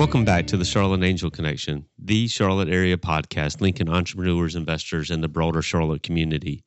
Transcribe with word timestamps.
Welcome 0.00 0.24
back 0.24 0.46
to 0.46 0.56
the 0.56 0.64
Charlotte 0.64 1.02
Angel 1.02 1.30
Connection, 1.30 1.84
the 1.98 2.26
Charlotte 2.26 2.70
area 2.70 2.96
podcast 2.96 3.60
linking 3.60 3.90
entrepreneurs, 3.90 4.56
investors, 4.56 5.10
and 5.10 5.22
the 5.22 5.28
broader 5.28 5.60
Charlotte 5.60 6.02
community. 6.02 6.64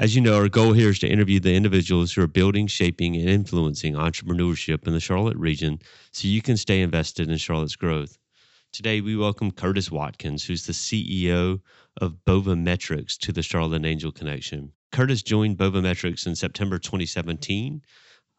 As 0.00 0.16
you 0.16 0.20
know, 0.20 0.36
our 0.36 0.48
goal 0.48 0.72
here 0.72 0.88
is 0.88 0.98
to 1.00 1.08
interview 1.08 1.38
the 1.38 1.54
individuals 1.54 2.12
who 2.12 2.22
are 2.22 2.26
building, 2.26 2.66
shaping, 2.66 3.14
and 3.14 3.28
influencing 3.28 3.94
entrepreneurship 3.94 4.88
in 4.88 4.92
the 4.92 4.98
Charlotte 4.98 5.36
region 5.36 5.78
so 6.10 6.26
you 6.26 6.42
can 6.42 6.56
stay 6.56 6.80
invested 6.80 7.30
in 7.30 7.36
Charlotte's 7.36 7.76
growth. 7.76 8.18
Today, 8.72 9.00
we 9.00 9.16
welcome 9.16 9.52
Curtis 9.52 9.90
Watkins, 9.90 10.44
who's 10.44 10.66
the 10.66 10.72
CEO 10.72 11.60
of 12.00 12.24
Bova 12.24 12.56
Metrics, 12.56 13.16
to 13.18 13.30
the 13.30 13.42
Charlotte 13.42 13.84
Angel 13.84 14.10
Connection. 14.10 14.72
Curtis 14.92 15.22
joined 15.22 15.56
Bova 15.56 15.82
Metrics 15.82 16.26
in 16.26 16.34
September 16.34 16.78
2017 16.78 17.82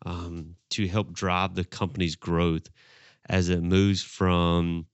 um, 0.06 0.56
to 0.72 0.88
help 0.88 1.14
drive 1.14 1.56
the 1.56 1.64
company's 1.64 2.16
growth 2.16 2.70
as 3.30 3.50
it 3.50 3.62
moves 3.62 4.02
from 4.02 4.86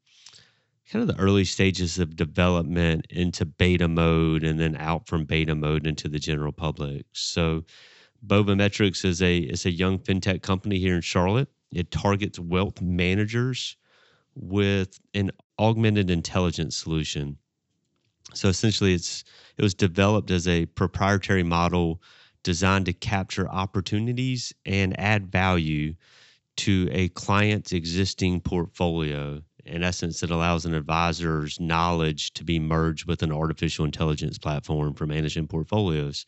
kind 0.92 1.10
of 1.10 1.16
the 1.16 1.22
early 1.22 1.46
stages 1.46 1.98
of 1.98 2.16
development 2.16 3.08
into 3.10 3.46
beta 3.46 3.88
mode 3.88 4.44
and 4.44 4.60
then 4.60 4.76
out 4.78 5.08
from 5.08 5.26
beta 5.26 5.56
mode 5.56 5.88
into 5.88 6.08
the 6.08 6.20
general 6.20 6.52
public. 6.52 7.06
So 7.14 7.64
Bova 8.22 8.56
Metrics 8.56 9.04
is 9.06 9.22
a 9.22 9.38
is 9.38 9.66
a 9.66 9.72
young 9.72 10.00
fintech 10.00 10.42
company 10.42 10.80
here 10.80 10.96
in 10.96 11.02
Charlotte. 11.02 11.50
It 11.72 11.92
targets 11.92 12.40
wealth 12.40 12.82
managers 12.82 13.78
with 14.36 15.00
an 15.14 15.32
augmented 15.60 16.10
intelligence 16.10 16.76
solution. 16.76 17.38
So 18.34 18.50
essentially 18.50 18.94
it's 18.94 19.24
it 19.58 19.62
was 19.62 19.74
developed 19.74 20.32
as 20.32 20.48
a 20.48 20.66
proprietary 20.66 21.44
model 21.44 22.02
designed 22.44 22.86
to 22.86 22.94
capture 22.94 23.50
opportunities 23.50 24.54
and 24.66 24.98
add 25.00 25.32
value 25.32 25.96
to 26.58 26.88
a 26.92 27.10
client's 27.10 27.72
existing 27.72 28.42
portfolio. 28.42 29.42
In 29.66 29.84
essence, 29.84 30.22
it 30.22 30.30
allows 30.30 30.66
an 30.66 30.74
advisor's 30.74 31.60
knowledge 31.60 32.34
to 32.34 32.44
be 32.44 32.60
merged 32.60 33.08
with 33.08 33.24
an 33.24 33.32
artificial 33.32 33.84
intelligence 33.84 34.38
platform 34.38 34.94
for 34.94 35.08
managing 35.08 35.48
portfolios. 35.48 36.28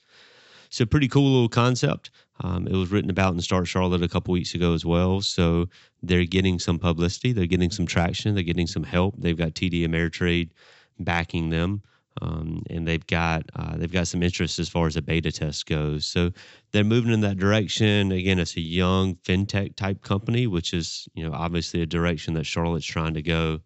So, 0.69 0.85
pretty 0.85 1.07
cool 1.07 1.31
little 1.31 1.49
concept. 1.49 2.09
Um, 2.41 2.67
it 2.67 2.73
was 2.73 2.91
written 2.91 3.09
about 3.09 3.33
in 3.33 3.41
Start 3.41 3.67
Charlotte 3.67 4.03
a 4.03 4.09
couple 4.09 4.33
weeks 4.33 4.53
ago 4.53 4.73
as 4.73 4.85
well. 4.85 5.21
So, 5.21 5.67
they're 6.01 6.25
getting 6.25 6.59
some 6.59 6.79
publicity, 6.79 7.31
they're 7.31 7.45
getting 7.45 7.71
some 7.71 7.85
traction, 7.85 8.33
they're 8.33 8.43
getting 8.43 8.67
some 8.67 8.83
help. 8.83 9.15
They've 9.17 9.37
got 9.37 9.53
TD 9.53 9.87
Ameritrade 9.87 10.49
backing 10.99 11.49
them. 11.49 11.81
Um, 12.21 12.63
and 12.69 12.87
they've 12.87 13.05
got 13.05 13.43
uh, 13.55 13.77
they've 13.77 13.91
got 13.91 14.07
some 14.07 14.23
interest 14.23 14.57
as 14.57 14.69
far 14.69 14.87
as 14.87 14.95
a 14.95 15.01
beta 15.01 15.31
test 15.31 15.67
goes. 15.67 16.05
So 16.05 16.31
they're 16.71 16.83
moving 16.83 17.13
in 17.13 17.21
that 17.21 17.37
direction. 17.37 18.11
Again, 18.11 18.39
it's 18.39 18.57
a 18.57 18.61
young 18.61 19.15
fintech 19.17 19.75
type 19.75 20.01
company, 20.01 20.47
which 20.47 20.73
is 20.73 21.07
you 21.13 21.23
know 21.23 21.35
obviously 21.35 21.81
a 21.81 21.85
direction 21.85 22.33
that 22.33 22.45
Charlotte's 22.45 22.85
trying 22.85 23.13
to 23.13 23.21
go. 23.21 23.59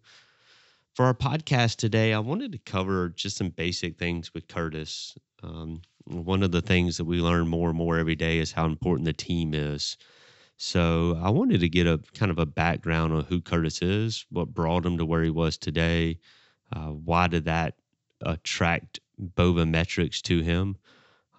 For 0.94 1.06
our 1.06 1.14
podcast 1.14 1.76
today, 1.76 2.12
I 2.12 2.18
wanted 2.18 2.52
to 2.52 2.58
cover 2.58 3.08
just 3.08 3.38
some 3.38 3.48
basic 3.48 3.98
things 3.98 4.34
with 4.34 4.48
Curtis. 4.48 5.16
Um, 5.42 5.80
one 6.04 6.42
of 6.42 6.52
the 6.52 6.60
things 6.60 6.98
that 6.98 7.04
we 7.04 7.20
learn 7.20 7.48
more 7.48 7.70
and 7.70 7.78
more 7.78 7.96
every 7.96 8.16
day 8.16 8.38
is 8.38 8.52
how 8.52 8.66
important 8.66 9.06
the 9.06 9.14
team 9.14 9.54
is. 9.54 9.96
So 10.58 11.18
I 11.22 11.30
wanted 11.30 11.60
to 11.60 11.68
get 11.68 11.86
a 11.86 11.98
kind 12.14 12.30
of 12.30 12.38
a 12.38 12.46
background 12.46 13.12
on 13.14 13.24
who 13.24 13.40
Curtis 13.40 13.80
is, 13.80 14.26
what 14.30 14.52
brought 14.52 14.84
him 14.84 14.98
to 14.98 15.06
where 15.06 15.22
he 15.22 15.30
was 15.30 15.56
today, 15.56 16.18
uh, 16.72 16.88
why 16.88 17.26
did 17.28 17.44
that 17.44 17.74
attract 18.24 19.00
Bova 19.18 19.66
Metrics 19.66 20.20
to 20.22 20.40
him. 20.40 20.76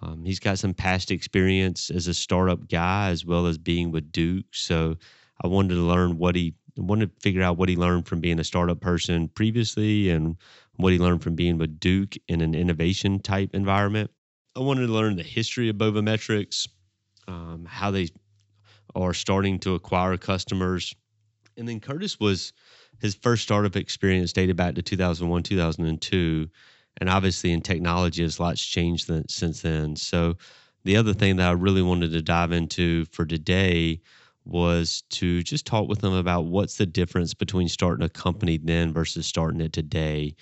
Um, 0.02 0.26
he's 0.26 0.40
got 0.40 0.60
some 0.60 0.74
past 0.74 1.12
experience 1.12 1.90
as 1.90 2.08
a 2.08 2.14
startup 2.14 2.68
guy 2.68 3.10
as 3.10 3.26
well 3.26 3.48
as 3.48 3.58
being 3.58 3.92
with 3.92 4.12
Duke. 4.12 4.46
So 4.52 4.98
I 5.42 5.48
wanted 5.48 5.76
to 5.76 5.82
learn 5.82 6.18
what 6.18 6.36
he 6.36 6.56
wanted 6.76 7.14
to 7.14 7.22
figure 7.22 7.44
out 7.44 7.58
what 7.58 7.70
he 7.70 7.76
learned 7.76 8.08
from 8.08 8.20
being 8.20 8.40
a 8.40 8.44
startup 8.44 8.82
person 8.82 9.28
previously 9.30 10.10
and 10.10 10.36
what 10.78 10.92
he 10.92 10.98
learned 10.98 11.22
from 11.22 11.36
being 11.36 11.58
with 11.58 11.80
Duke 11.80 12.16
in 12.28 12.42
an 12.42 12.56
innovation 12.56 13.20
type 13.20 13.52
environment. 13.54 14.10
I 14.56 14.60
wanted 14.60 14.88
to 14.88 14.94
learn 14.94 15.16
the 15.16 15.24
history 15.24 15.70
of 15.70 15.78
Bova 15.78 16.02
Metrics, 16.02 16.68
um, 17.28 17.66
how 17.70 17.92
they 17.92 18.10
are 18.96 19.14
starting 19.14 19.60
to 19.60 19.76
acquire 19.76 20.18
customers. 20.18 20.96
And 21.58 21.68
then 21.68 21.80
Curtis 21.80 22.20
was 22.20 22.54
his 23.04 23.16
first 23.16 23.44
startup 23.44 23.76
experience 23.76 24.32
dated 24.32 24.56
back 24.56 24.76
to 24.76 24.82
2001, 24.82 25.44
2002 25.44 26.50
and 26.98 27.10
obviously 27.10 27.52
in 27.52 27.62
technology 27.62 28.24
as 28.24 28.40
lots 28.40 28.66
changed 28.66 29.12
since 29.30 29.62
then. 29.62 29.96
So 29.98 30.38
the 30.86 30.96
other 30.96 31.14
thing 31.14 31.36
that 31.36 31.50
i 31.50 31.52
really 31.52 31.82
wanted 31.82 32.12
to 32.12 32.22
dive 32.22 32.54
into 32.54 33.04
for 33.06 33.26
today 33.26 34.00
was 34.46 35.04
to 35.10 35.44
just 35.44 35.66
talk 35.66 35.90
with 35.90 36.00
them 36.00 36.14
about 36.14 36.46
what's 36.46 36.78
the 36.78 36.86
difference 36.86 37.34
between 37.34 37.68
starting 37.68 38.06
a 38.06 38.10
company 38.10 38.58
then 38.58 38.94
versus 38.94 39.28
starting 39.28 39.60
it 39.60 39.74
today. 39.74 40.34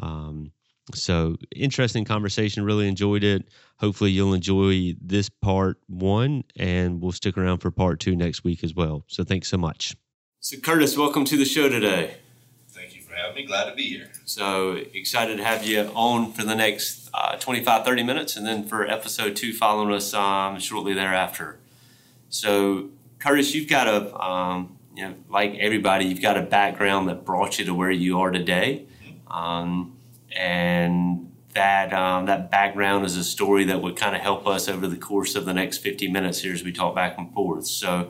Um, 0.00 0.50
so 0.94 1.36
interesting 1.54 2.04
conversation 2.04 2.64
really 2.64 2.88
enjoyed 2.88 3.22
it. 3.22 3.48
Hopefully 3.76 4.10
you'll 4.10 4.34
enjoy 4.34 4.94
this 5.00 5.28
part 5.28 5.78
one 5.86 6.42
and 6.56 7.00
we'll 7.00 7.12
stick 7.12 7.38
around 7.38 7.58
for 7.58 7.70
part 7.70 8.00
two 8.00 8.16
next 8.16 8.42
week 8.42 8.64
as 8.64 8.74
well. 8.74 9.04
So 9.06 9.22
thanks 9.22 9.48
so 9.48 9.56
much 9.56 9.94
so 10.40 10.56
curtis 10.58 10.96
welcome 10.96 11.24
to 11.24 11.36
the 11.36 11.44
show 11.44 11.68
today 11.68 12.16
Thank 12.70 12.94
you 12.94 13.02
for 13.02 13.14
having 13.14 13.34
me. 13.34 13.44
Glad 13.44 13.68
to 13.70 13.74
be 13.74 13.88
here. 13.88 14.10
So 14.24 14.80
excited 14.94 15.38
to 15.38 15.44
have 15.44 15.66
you 15.66 15.90
on 15.94 16.32
for 16.32 16.44
the 16.44 16.54
next 16.54 17.10
uh, 17.12 17.36
25, 17.36 17.84
30 17.84 18.02
minutes, 18.04 18.36
and 18.36 18.46
then 18.46 18.68
for 18.68 18.86
episode 18.86 19.34
two, 19.34 19.52
following 19.52 19.92
us 19.92 20.14
um, 20.14 20.60
shortly 20.60 20.94
thereafter. 20.94 21.58
So, 22.30 22.90
Curtis, 23.18 23.52
you've 23.54 23.68
got 23.68 23.88
a, 23.88 24.16
um, 24.22 24.78
you 24.94 25.08
know, 25.08 25.14
like 25.28 25.56
everybody, 25.56 26.04
you've 26.04 26.22
got 26.22 26.36
a 26.36 26.42
background 26.42 27.08
that 27.08 27.24
brought 27.24 27.58
you 27.58 27.64
to 27.64 27.74
where 27.74 27.90
you 27.90 28.20
are 28.20 28.30
today. 28.30 28.86
Um, 29.28 29.96
and 30.30 31.32
that 31.54 31.92
um, 31.92 32.26
that 32.26 32.50
background 32.50 33.04
is 33.06 33.16
a 33.16 33.24
story 33.24 33.64
that 33.64 33.82
would 33.82 33.96
kind 33.96 34.14
of 34.14 34.22
help 34.22 34.46
us 34.46 34.68
over 34.68 34.86
the 34.86 34.96
course 34.96 35.34
of 35.34 35.46
the 35.46 35.54
next 35.54 35.78
50 35.78 36.08
minutes 36.10 36.42
here 36.42 36.52
as 36.52 36.62
we 36.62 36.72
talk 36.72 36.94
back 36.94 37.18
and 37.18 37.32
forth. 37.34 37.66
So, 37.66 38.08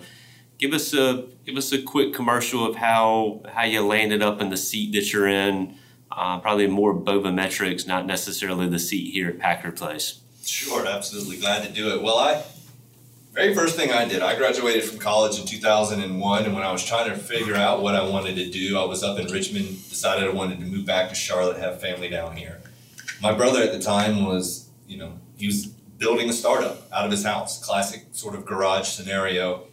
give 0.59 0.73
us 0.73 0.93
a 0.93 1.27
give 1.47 1.57
us 1.57 1.73
a 1.73 1.81
quick 1.81 2.13
commercial 2.13 2.67
of 2.67 2.77
how 2.77 3.41
how 3.53 3.65
you 3.65 3.81
landed 3.81 4.23
up 4.23 4.41
in 4.41 4.51
the 4.51 4.57
seat 4.57 4.93
that 4.93 5.13
you're 5.13 5.29
in. 5.29 5.77
Uh, 6.11 6.39
probably 6.41 6.67
more 6.67 6.93
Bova 6.93 7.31
metrics, 7.31 7.87
not 7.87 8.07
necessarily 8.07 8.67
the 8.67 8.79
seat 8.79 9.13
here 9.13 9.29
at 9.29 9.39
Packard 9.39 9.77
Place. 9.77 10.21
Sure, 10.45 10.87
absolutely 10.87 11.37
glad 11.37 11.65
to 11.65 11.73
do 11.73 11.95
it. 11.95 12.03
Well, 12.03 12.19
I 12.19 12.43
very 13.39 13.55
first 13.55 13.77
thing 13.77 13.93
I 13.93 14.05
did, 14.05 14.21
I 14.21 14.37
graduated 14.37 14.83
from 14.83 14.99
college 14.99 15.39
in 15.39 15.47
2001, 15.47 16.45
and 16.45 16.55
when 16.55 16.65
I 16.65 16.73
was 16.73 16.85
trying 16.85 17.09
to 17.09 17.17
figure 17.17 17.55
out 17.55 17.83
what 17.83 17.95
I 17.95 18.03
wanted 18.03 18.35
to 18.35 18.51
do, 18.51 18.77
I 18.77 18.85
was 18.85 19.05
up 19.05 19.17
in 19.21 19.29
Richmond, 19.29 19.69
decided 19.89 20.25
I 20.25 20.33
wanted 20.33 20.59
to 20.59 20.65
move 20.65 20.87
back 20.87 21.09
to 21.11 21.15
Charlotte, 21.15 21.57
have 21.59 21.81
family 21.81 22.09
down 22.09 22.37
here. 22.37 22.61
My 23.23 23.33
brother 23.33 23.63
at 23.63 23.71
the 23.71 23.79
time 23.79 24.25
was, 24.25 24.69
you 24.89 24.99
know, 24.99 25.13
he 25.37 25.47
was 25.47 25.67
building 25.67 26.29
a 26.29 26.33
startup 26.33 26.91
out 26.93 27.05
of 27.05 27.13
his 27.13 27.23
house, 27.23 27.65
classic 27.65 28.07
sort 28.11 28.35
of 28.35 28.45
garage 28.45 28.89
scenario 28.89 29.68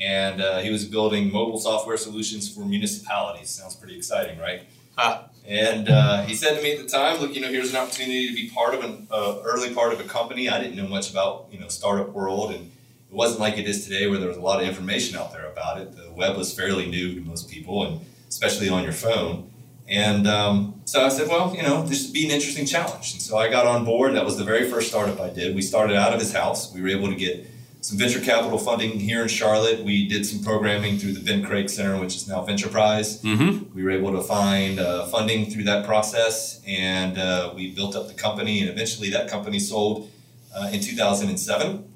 and 0.00 0.40
uh, 0.40 0.58
he 0.60 0.70
was 0.70 0.84
building 0.84 1.30
mobile 1.30 1.58
software 1.58 1.96
solutions 1.96 2.52
for 2.52 2.60
municipalities. 2.60 3.50
Sounds 3.50 3.76
pretty 3.76 3.96
exciting, 3.96 4.38
right? 4.38 4.62
Huh. 4.96 5.22
And 5.46 5.88
uh, 5.88 6.22
he 6.22 6.34
said 6.34 6.56
to 6.56 6.62
me 6.62 6.72
at 6.72 6.82
the 6.82 6.88
time, 6.88 7.20
"Look, 7.20 7.34
you 7.34 7.40
know, 7.40 7.48
here's 7.48 7.70
an 7.70 7.76
opportunity 7.76 8.28
to 8.28 8.34
be 8.34 8.50
part 8.50 8.74
of 8.74 8.84
an 8.84 9.08
uh, 9.10 9.38
early 9.44 9.74
part 9.74 9.92
of 9.92 10.00
a 10.00 10.04
company. 10.04 10.48
I 10.48 10.60
didn't 10.60 10.76
know 10.76 10.86
much 10.88 11.10
about 11.10 11.48
you 11.50 11.58
know 11.58 11.68
startup 11.68 12.10
world, 12.10 12.52
and 12.52 12.70
it 13.10 13.14
wasn't 13.14 13.40
like 13.40 13.58
it 13.58 13.66
is 13.66 13.84
today, 13.84 14.06
where 14.06 14.18
there 14.18 14.28
was 14.28 14.36
a 14.36 14.42
lot 14.42 14.62
of 14.62 14.68
information 14.68 15.18
out 15.18 15.32
there 15.32 15.46
about 15.46 15.80
it. 15.80 15.96
The 15.96 16.10
web 16.12 16.36
was 16.36 16.54
fairly 16.54 16.88
new 16.88 17.14
to 17.14 17.20
most 17.20 17.50
people, 17.50 17.84
and 17.84 18.00
especially 18.28 18.68
on 18.68 18.84
your 18.84 18.92
phone. 18.92 19.50
And 19.88 20.28
um, 20.28 20.80
so 20.84 21.04
I 21.04 21.08
said, 21.08 21.26
well, 21.28 21.52
you 21.54 21.62
know, 21.62 21.84
this 21.84 22.04
would 22.04 22.12
be 22.12 22.24
an 22.24 22.30
interesting 22.30 22.64
challenge. 22.64 23.12
And 23.12 23.20
so 23.20 23.36
I 23.36 23.48
got 23.48 23.66
on 23.66 23.84
board. 23.84 24.14
That 24.14 24.24
was 24.24 24.38
the 24.38 24.44
very 24.44 24.70
first 24.70 24.88
startup 24.88 25.20
I 25.20 25.30
did. 25.30 25.56
We 25.56 25.62
started 25.62 25.96
out 25.96 26.12
of 26.12 26.20
his 26.20 26.32
house. 26.32 26.72
We 26.72 26.80
were 26.80 26.88
able 26.88 27.08
to 27.08 27.16
get 27.16 27.44
some 27.80 27.98
venture 27.98 28.20
capital 28.20 28.58
funding 28.58 28.98
here 29.00 29.22
in 29.22 29.28
Charlotte. 29.28 29.82
We 29.82 30.06
did 30.06 30.26
some 30.26 30.44
programming 30.44 30.98
through 30.98 31.12
the 31.12 31.20
Ben 31.20 31.42
Craig 31.42 31.70
Center, 31.70 31.98
which 31.98 32.14
is 32.14 32.28
now 32.28 32.44
Ventureprise. 32.44 33.22
Mm-hmm. 33.22 33.74
We 33.74 33.82
were 33.82 33.90
able 33.90 34.12
to 34.12 34.22
find 34.22 34.78
uh, 34.78 35.06
funding 35.06 35.50
through 35.50 35.64
that 35.64 35.86
process, 35.86 36.60
and 36.66 37.18
uh, 37.18 37.52
we 37.54 37.70
built 37.70 37.96
up 37.96 38.08
the 38.08 38.14
company. 38.14 38.60
And 38.60 38.68
eventually, 38.68 39.10
that 39.10 39.28
company 39.28 39.58
sold 39.58 40.10
uh, 40.54 40.70
in 40.72 40.80
2007. 40.80 41.86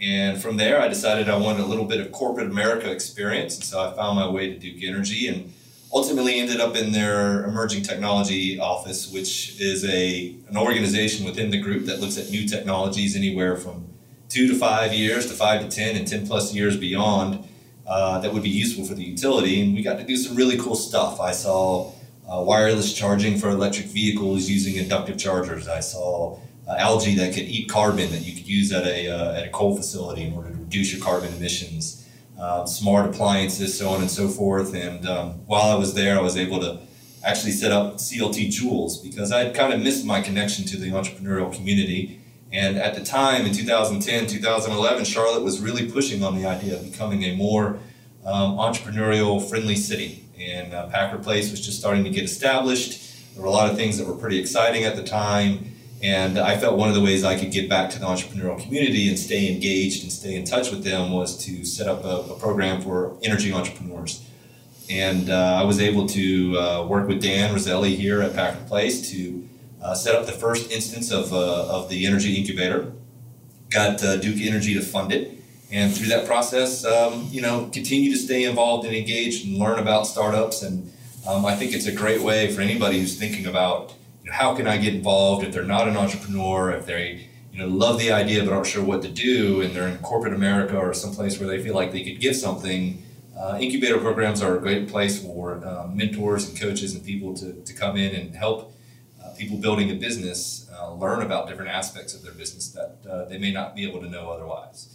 And 0.00 0.40
from 0.40 0.56
there, 0.56 0.80
I 0.80 0.88
decided 0.88 1.28
I 1.28 1.36
wanted 1.36 1.62
a 1.62 1.66
little 1.66 1.86
bit 1.86 2.00
of 2.00 2.12
corporate 2.12 2.46
America 2.46 2.90
experience, 2.90 3.56
and 3.56 3.64
so 3.64 3.80
I 3.80 3.94
found 3.94 4.16
my 4.16 4.28
way 4.28 4.52
to 4.52 4.58
Duke 4.58 4.82
Energy, 4.82 5.28
and 5.28 5.52
ultimately 5.92 6.38
ended 6.38 6.60
up 6.60 6.76
in 6.76 6.92
their 6.92 7.44
emerging 7.44 7.82
technology 7.82 8.58
office, 8.58 9.10
which 9.10 9.60
is 9.60 9.84
a 9.84 10.34
an 10.48 10.56
organization 10.56 11.24
within 11.26 11.50
the 11.50 11.60
group 11.60 11.86
that 11.86 12.00
looks 12.00 12.18
at 12.18 12.30
new 12.30 12.46
technologies 12.46 13.16
anywhere 13.16 13.56
from 13.56 13.95
two 14.28 14.48
to 14.48 14.54
five 14.54 14.92
years 14.92 15.26
to 15.26 15.34
five 15.34 15.62
to 15.62 15.68
10 15.68 15.96
and 15.96 16.06
10 16.06 16.26
plus 16.26 16.54
years 16.54 16.76
beyond 16.76 17.46
uh, 17.86 18.18
that 18.20 18.32
would 18.32 18.42
be 18.42 18.50
useful 18.50 18.84
for 18.84 18.94
the 18.94 19.04
utility. 19.04 19.60
And 19.62 19.74
we 19.74 19.82
got 19.82 19.98
to 19.98 20.04
do 20.04 20.16
some 20.16 20.36
really 20.36 20.58
cool 20.58 20.74
stuff. 20.74 21.20
I 21.20 21.32
saw 21.32 21.92
uh, 22.28 22.42
wireless 22.42 22.92
charging 22.92 23.38
for 23.38 23.48
electric 23.50 23.86
vehicles 23.86 24.48
using 24.48 24.76
inductive 24.76 25.18
chargers. 25.18 25.68
I 25.68 25.80
saw 25.80 26.38
uh, 26.68 26.74
algae 26.78 27.14
that 27.14 27.34
could 27.34 27.44
eat 27.44 27.68
carbon 27.68 28.10
that 28.10 28.22
you 28.22 28.34
could 28.34 28.48
use 28.48 28.72
at 28.72 28.84
a, 28.86 29.08
uh, 29.08 29.34
at 29.34 29.46
a 29.46 29.50
coal 29.50 29.76
facility 29.76 30.24
in 30.24 30.34
order 30.34 30.50
to 30.50 30.56
reduce 30.56 30.92
your 30.92 31.02
carbon 31.04 31.32
emissions, 31.34 32.08
uh, 32.40 32.66
smart 32.66 33.06
appliances, 33.06 33.78
so 33.78 33.88
on 33.90 34.00
and 34.00 34.10
so 34.10 34.26
forth. 34.26 34.74
And 34.74 35.06
um, 35.06 35.30
while 35.46 35.70
I 35.70 35.76
was 35.76 35.94
there, 35.94 36.18
I 36.18 36.20
was 36.20 36.36
able 36.36 36.58
to 36.60 36.80
actually 37.24 37.52
set 37.52 37.70
up 37.70 37.94
CLT 37.94 38.48
Joules 38.48 39.02
because 39.02 39.30
I 39.30 39.44
had 39.44 39.54
kind 39.54 39.72
of 39.72 39.80
missed 39.80 40.04
my 40.04 40.20
connection 40.20 40.64
to 40.66 40.76
the 40.76 40.90
entrepreneurial 40.90 41.54
community. 41.54 42.20
And 42.56 42.78
at 42.78 42.94
the 42.94 43.04
time 43.04 43.44
in 43.44 43.52
2010, 43.52 44.28
2011, 44.28 45.04
Charlotte 45.04 45.42
was 45.42 45.60
really 45.60 45.90
pushing 45.90 46.24
on 46.24 46.34
the 46.34 46.46
idea 46.46 46.76
of 46.76 46.90
becoming 46.90 47.22
a 47.24 47.36
more 47.36 47.78
um, 48.24 48.56
entrepreneurial 48.56 49.46
friendly 49.46 49.76
city. 49.76 50.24
And 50.40 50.72
uh, 50.72 50.86
Packard 50.86 51.22
Place 51.22 51.50
was 51.50 51.60
just 51.60 51.78
starting 51.78 52.02
to 52.04 52.10
get 52.10 52.24
established. 52.24 53.34
There 53.34 53.42
were 53.42 53.48
a 53.48 53.50
lot 53.50 53.70
of 53.70 53.76
things 53.76 53.98
that 53.98 54.06
were 54.06 54.14
pretty 54.14 54.38
exciting 54.38 54.84
at 54.84 54.96
the 54.96 55.02
time. 55.02 55.74
And 56.02 56.38
I 56.38 56.56
felt 56.56 56.78
one 56.78 56.88
of 56.88 56.94
the 56.94 57.02
ways 57.02 57.24
I 57.24 57.38
could 57.38 57.52
get 57.52 57.68
back 57.68 57.90
to 57.90 57.98
the 57.98 58.06
entrepreneurial 58.06 58.58
community 58.58 59.06
and 59.10 59.18
stay 59.18 59.52
engaged 59.52 60.02
and 60.02 60.10
stay 60.10 60.34
in 60.34 60.46
touch 60.46 60.70
with 60.70 60.82
them 60.82 61.12
was 61.12 61.36
to 61.44 61.62
set 61.66 61.86
up 61.88 62.04
a, 62.04 62.32
a 62.32 62.38
program 62.38 62.80
for 62.80 63.18
energy 63.22 63.52
entrepreneurs. 63.52 64.26
And 64.88 65.28
uh, 65.28 65.58
I 65.60 65.64
was 65.64 65.78
able 65.78 66.06
to 66.08 66.58
uh, 66.58 66.86
work 66.86 67.06
with 67.06 67.20
Dan 67.20 67.52
Roselli 67.52 67.96
here 67.96 68.22
at 68.22 68.34
Packard 68.34 68.66
Place 68.66 69.10
to 69.10 69.46
uh, 69.82 69.94
set 69.94 70.14
up 70.14 70.26
the 70.26 70.32
first 70.32 70.70
instance 70.70 71.10
of, 71.10 71.32
uh, 71.32 71.68
of 71.68 71.88
the 71.88 72.06
energy 72.06 72.34
incubator. 72.34 72.92
Got 73.70 74.02
uh, 74.02 74.16
Duke 74.16 74.40
Energy 74.40 74.74
to 74.74 74.80
fund 74.80 75.12
it. 75.12 75.32
And 75.70 75.92
through 75.92 76.08
that 76.08 76.26
process, 76.26 76.84
um, 76.84 77.28
you 77.30 77.40
know, 77.40 77.68
continue 77.72 78.12
to 78.12 78.18
stay 78.18 78.44
involved 78.44 78.86
and 78.86 78.94
engaged 78.94 79.46
and 79.46 79.58
learn 79.58 79.78
about 79.78 80.06
startups. 80.06 80.62
And 80.62 80.92
um, 81.26 81.44
I 81.44 81.56
think 81.56 81.72
it's 81.72 81.86
a 81.86 81.92
great 81.92 82.22
way 82.22 82.52
for 82.52 82.60
anybody 82.60 83.00
who's 83.00 83.18
thinking 83.18 83.46
about 83.46 83.94
you 84.22 84.30
know, 84.30 84.36
how 84.36 84.54
can 84.54 84.68
I 84.68 84.76
get 84.76 84.94
involved 84.94 85.44
if 85.44 85.52
they're 85.52 85.64
not 85.64 85.88
an 85.88 85.96
entrepreneur, 85.96 86.70
if 86.70 86.86
they 86.86 87.28
you 87.52 87.58
know 87.58 87.68
love 87.68 87.98
the 87.98 88.12
idea 88.12 88.44
but 88.44 88.52
aren't 88.52 88.66
sure 88.66 88.84
what 88.84 89.02
to 89.02 89.08
do, 89.08 89.60
and 89.60 89.74
they're 89.74 89.88
in 89.88 89.98
corporate 89.98 90.34
America 90.34 90.76
or 90.76 90.94
someplace 90.94 91.38
where 91.40 91.48
they 91.48 91.62
feel 91.62 91.74
like 91.74 91.92
they 91.92 92.04
could 92.04 92.20
give 92.20 92.36
something. 92.36 93.02
Uh, 93.38 93.58
incubator 93.60 93.98
programs 93.98 94.42
are 94.42 94.56
a 94.56 94.60
great 94.60 94.88
place 94.88 95.22
for 95.22 95.62
uh, 95.64 95.86
mentors 95.92 96.48
and 96.48 96.58
coaches 96.58 96.94
and 96.94 97.04
people 97.04 97.34
to, 97.34 97.52
to 97.64 97.74
come 97.74 97.96
in 97.96 98.14
and 98.14 98.34
help 98.34 98.72
people 99.36 99.56
building 99.56 99.90
a 99.90 99.94
business 99.94 100.68
uh, 100.76 100.92
learn 100.94 101.22
about 101.22 101.48
different 101.48 101.70
aspects 101.70 102.14
of 102.14 102.22
their 102.22 102.32
business 102.32 102.68
that 102.70 102.98
uh, 103.10 103.24
they 103.26 103.38
may 103.38 103.52
not 103.52 103.74
be 103.74 103.86
able 103.86 104.00
to 104.00 104.08
know 104.08 104.30
otherwise. 104.30 104.88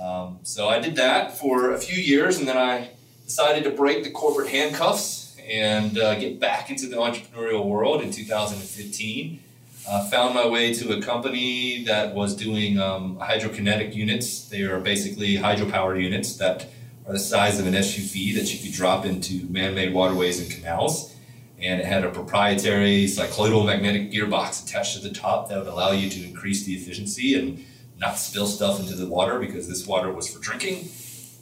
Um, 0.00 0.38
so 0.42 0.68
I 0.68 0.78
did 0.78 0.96
that 0.96 1.36
for 1.36 1.72
a 1.72 1.78
few 1.78 2.00
years, 2.00 2.38
and 2.38 2.48
then 2.48 2.56
I 2.56 2.90
decided 3.24 3.64
to 3.64 3.70
break 3.70 4.02
the 4.02 4.10
corporate 4.10 4.48
handcuffs 4.48 5.36
and 5.48 5.98
uh, 5.98 6.18
get 6.18 6.40
back 6.40 6.70
into 6.70 6.86
the 6.86 6.96
entrepreneurial 6.96 7.64
world 7.64 8.02
in 8.02 8.10
2015. 8.10 9.40
Uh, 9.88 10.04
found 10.08 10.34
my 10.34 10.46
way 10.46 10.74
to 10.74 10.96
a 10.96 11.02
company 11.02 11.84
that 11.84 12.14
was 12.14 12.36
doing 12.36 12.78
um, 12.78 13.16
hydrokinetic 13.16 13.94
units. 13.94 14.48
They 14.48 14.62
are 14.62 14.78
basically 14.78 15.36
hydropower 15.36 16.00
units 16.00 16.36
that 16.36 16.68
are 17.06 17.14
the 17.14 17.18
size 17.18 17.58
of 17.58 17.66
an 17.66 17.74
SUV 17.74 18.34
that 18.36 18.52
you 18.52 18.62
could 18.62 18.72
drop 18.72 19.06
into 19.06 19.44
man-made 19.50 19.92
waterways 19.94 20.38
and 20.40 20.50
canals. 20.50 21.14
And 21.62 21.80
it 21.80 21.86
had 21.86 22.04
a 22.04 22.10
proprietary 22.10 23.04
cycloidal 23.04 23.66
magnetic 23.66 24.10
gearbox 24.10 24.64
attached 24.64 24.94
to 24.96 25.06
the 25.06 25.14
top 25.14 25.48
that 25.48 25.58
would 25.58 25.66
allow 25.66 25.90
you 25.92 26.08
to 26.08 26.24
increase 26.24 26.64
the 26.64 26.74
efficiency 26.74 27.38
and 27.38 27.64
not 27.98 28.18
spill 28.18 28.46
stuff 28.46 28.80
into 28.80 28.94
the 28.94 29.06
water 29.06 29.38
because 29.38 29.68
this 29.68 29.86
water 29.86 30.10
was 30.10 30.32
for 30.32 30.40
drinking. 30.40 30.88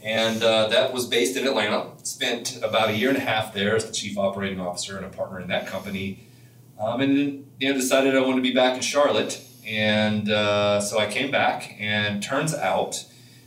And 0.02 0.42
uh, 0.42 0.68
that 0.68 0.92
was 0.92 1.06
based 1.06 1.36
in 1.36 1.46
Atlanta. 1.46 1.90
Spent 2.02 2.60
about 2.62 2.90
a 2.90 2.96
year 2.96 3.08
and 3.08 3.18
a 3.18 3.22
half 3.22 3.54
there 3.54 3.76
as 3.76 3.84
the 3.84 3.92
chief 3.92 4.18
operating 4.18 4.60
officer 4.60 4.96
and 4.96 5.06
a 5.06 5.08
partner 5.08 5.40
in 5.40 5.48
that 5.48 5.66
company. 5.66 6.26
Um, 6.80 7.00
and 7.00 7.16
then 7.16 7.46
you 7.58 7.68
know, 7.68 7.74
decided 7.74 8.16
I 8.16 8.20
wanted 8.20 8.36
to 8.36 8.42
be 8.42 8.52
back 8.52 8.74
in 8.74 8.80
Charlotte. 8.80 9.42
And 9.66 10.30
uh, 10.30 10.80
so 10.80 10.98
I 10.98 11.06
came 11.06 11.30
back, 11.30 11.76
and 11.78 12.22
turns 12.22 12.54
out 12.54 13.04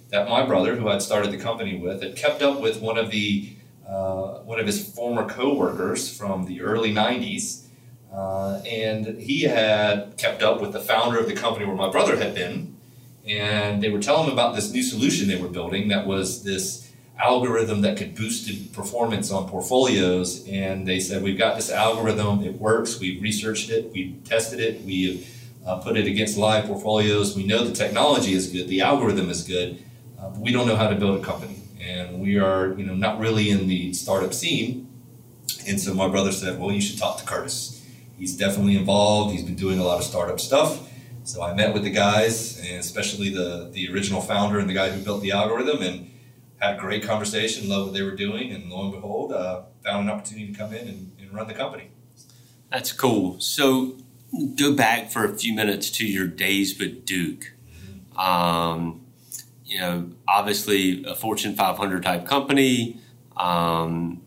that 0.09 0.29
my 0.29 0.45
brother, 0.45 0.75
who 0.75 0.87
I'd 0.87 1.01
started 1.01 1.31
the 1.31 1.37
company 1.37 1.77
with, 1.77 2.03
had 2.03 2.15
kept 2.15 2.41
up 2.43 2.61
with 2.61 2.79
one 2.79 2.97
of 2.97 3.09
the 3.09 3.55
uh, 3.91 4.39
one 4.39 4.59
of 4.59 4.65
his 4.65 4.93
former 4.93 5.27
coworkers 5.27 6.15
from 6.15 6.45
the 6.45 6.61
early 6.61 6.93
'90s, 6.93 7.65
uh, 8.13 8.61
and 8.65 9.19
he 9.19 9.43
had 9.43 10.17
kept 10.17 10.41
up 10.41 10.61
with 10.61 10.71
the 10.71 10.79
founder 10.79 11.19
of 11.19 11.27
the 11.27 11.35
company 11.35 11.65
where 11.65 11.75
my 11.75 11.89
brother 11.89 12.17
had 12.17 12.33
been, 12.33 12.75
and 13.27 13.83
they 13.83 13.89
were 13.89 13.99
telling 13.99 14.27
him 14.27 14.33
about 14.33 14.55
this 14.55 14.71
new 14.71 14.83
solution 14.83 15.27
they 15.27 15.41
were 15.41 15.49
building 15.49 15.89
that 15.89 16.07
was 16.07 16.43
this 16.43 16.91
algorithm 17.21 17.81
that 17.81 17.97
could 17.97 18.15
boost 18.15 18.73
performance 18.73 19.31
on 19.31 19.47
portfolios. 19.47 20.47
And 20.47 20.87
they 20.87 20.99
said, 20.99 21.21
We've 21.21 21.37
got 21.37 21.55
this 21.55 21.71
algorithm, 21.71 22.43
it 22.43 22.59
works, 22.59 22.99
we've 22.99 23.21
researched 23.21 23.69
it, 23.69 23.91
we've 23.93 24.23
tested 24.23 24.59
it, 24.59 24.81
we've 24.83 25.27
uh, 25.65 25.77
put 25.77 25.97
it 25.97 26.07
against 26.07 26.37
live 26.37 26.65
portfolios. 26.65 27.35
We 27.35 27.45
know 27.45 27.63
the 27.63 27.73
technology 27.73 28.33
is 28.33 28.47
good, 28.47 28.67
the 28.67 28.81
algorithm 28.81 29.29
is 29.29 29.43
good, 29.43 29.83
uh, 30.21 30.29
we 30.37 30.51
don't 30.51 30.67
know 30.67 30.75
how 30.75 30.87
to 30.87 30.95
build 30.95 31.19
a 31.19 31.23
company. 31.23 31.57
And 31.81 32.19
we 32.19 32.37
are, 32.37 32.73
you 32.73 32.85
know, 32.85 32.93
not 32.93 33.19
really 33.19 33.49
in 33.49 33.67
the 33.67 33.93
startup 33.93 34.33
scene. 34.33 34.87
And 35.67 35.79
so 35.79 35.93
my 35.93 36.07
brother 36.07 36.31
said, 36.31 36.59
Well, 36.59 36.71
you 36.71 36.81
should 36.81 36.99
talk 36.99 37.17
to 37.17 37.25
Curtis. 37.25 37.83
He's 38.17 38.37
definitely 38.37 38.77
involved, 38.77 39.33
he's 39.33 39.43
been 39.43 39.55
doing 39.55 39.79
a 39.79 39.83
lot 39.83 39.97
of 39.97 40.03
startup 40.03 40.39
stuff 40.39 40.87
so 41.23 41.43
I 41.43 41.53
met 41.53 41.73
with 41.73 41.83
the 41.83 41.89
guys, 41.89 42.59
and 42.59 42.79
especially 42.79 43.29
the 43.29 43.69
the 43.71 43.91
original 43.91 44.21
founder 44.21 44.59
and 44.59 44.69
the 44.69 44.73
guy 44.73 44.89
who 44.89 45.03
built 45.03 45.21
the 45.21 45.31
algorithm, 45.31 45.81
and 45.81 46.11
had 46.59 46.75
a 46.75 46.79
great 46.79 47.03
conversation. 47.03 47.69
Loved 47.69 47.87
what 47.87 47.93
they 47.93 48.01
were 48.01 48.15
doing, 48.15 48.51
and 48.51 48.69
lo 48.69 48.83
and 48.83 48.91
behold, 48.91 49.31
uh, 49.31 49.63
found 49.83 50.09
an 50.09 50.15
opportunity 50.15 50.51
to 50.51 50.57
come 50.57 50.73
in 50.73 50.87
and, 50.87 51.11
and 51.19 51.33
run 51.33 51.47
the 51.47 51.53
company. 51.53 51.91
That's 52.71 52.91
cool. 52.91 53.39
So 53.39 53.97
go 54.55 54.73
back 54.73 55.11
for 55.11 55.25
a 55.25 55.37
few 55.37 55.53
minutes 55.53 55.91
to 55.91 56.05
your 56.05 56.27
days 56.27 56.79
with 56.79 57.05
Duke. 57.05 57.53
Mm-hmm. 57.69 58.19
Um, 58.19 59.00
you 59.71 59.79
know, 59.79 60.09
obviously 60.27 61.03
a 61.05 61.15
Fortune 61.15 61.55
500 61.55 62.03
type 62.03 62.25
company, 62.25 62.99
um, 63.37 64.21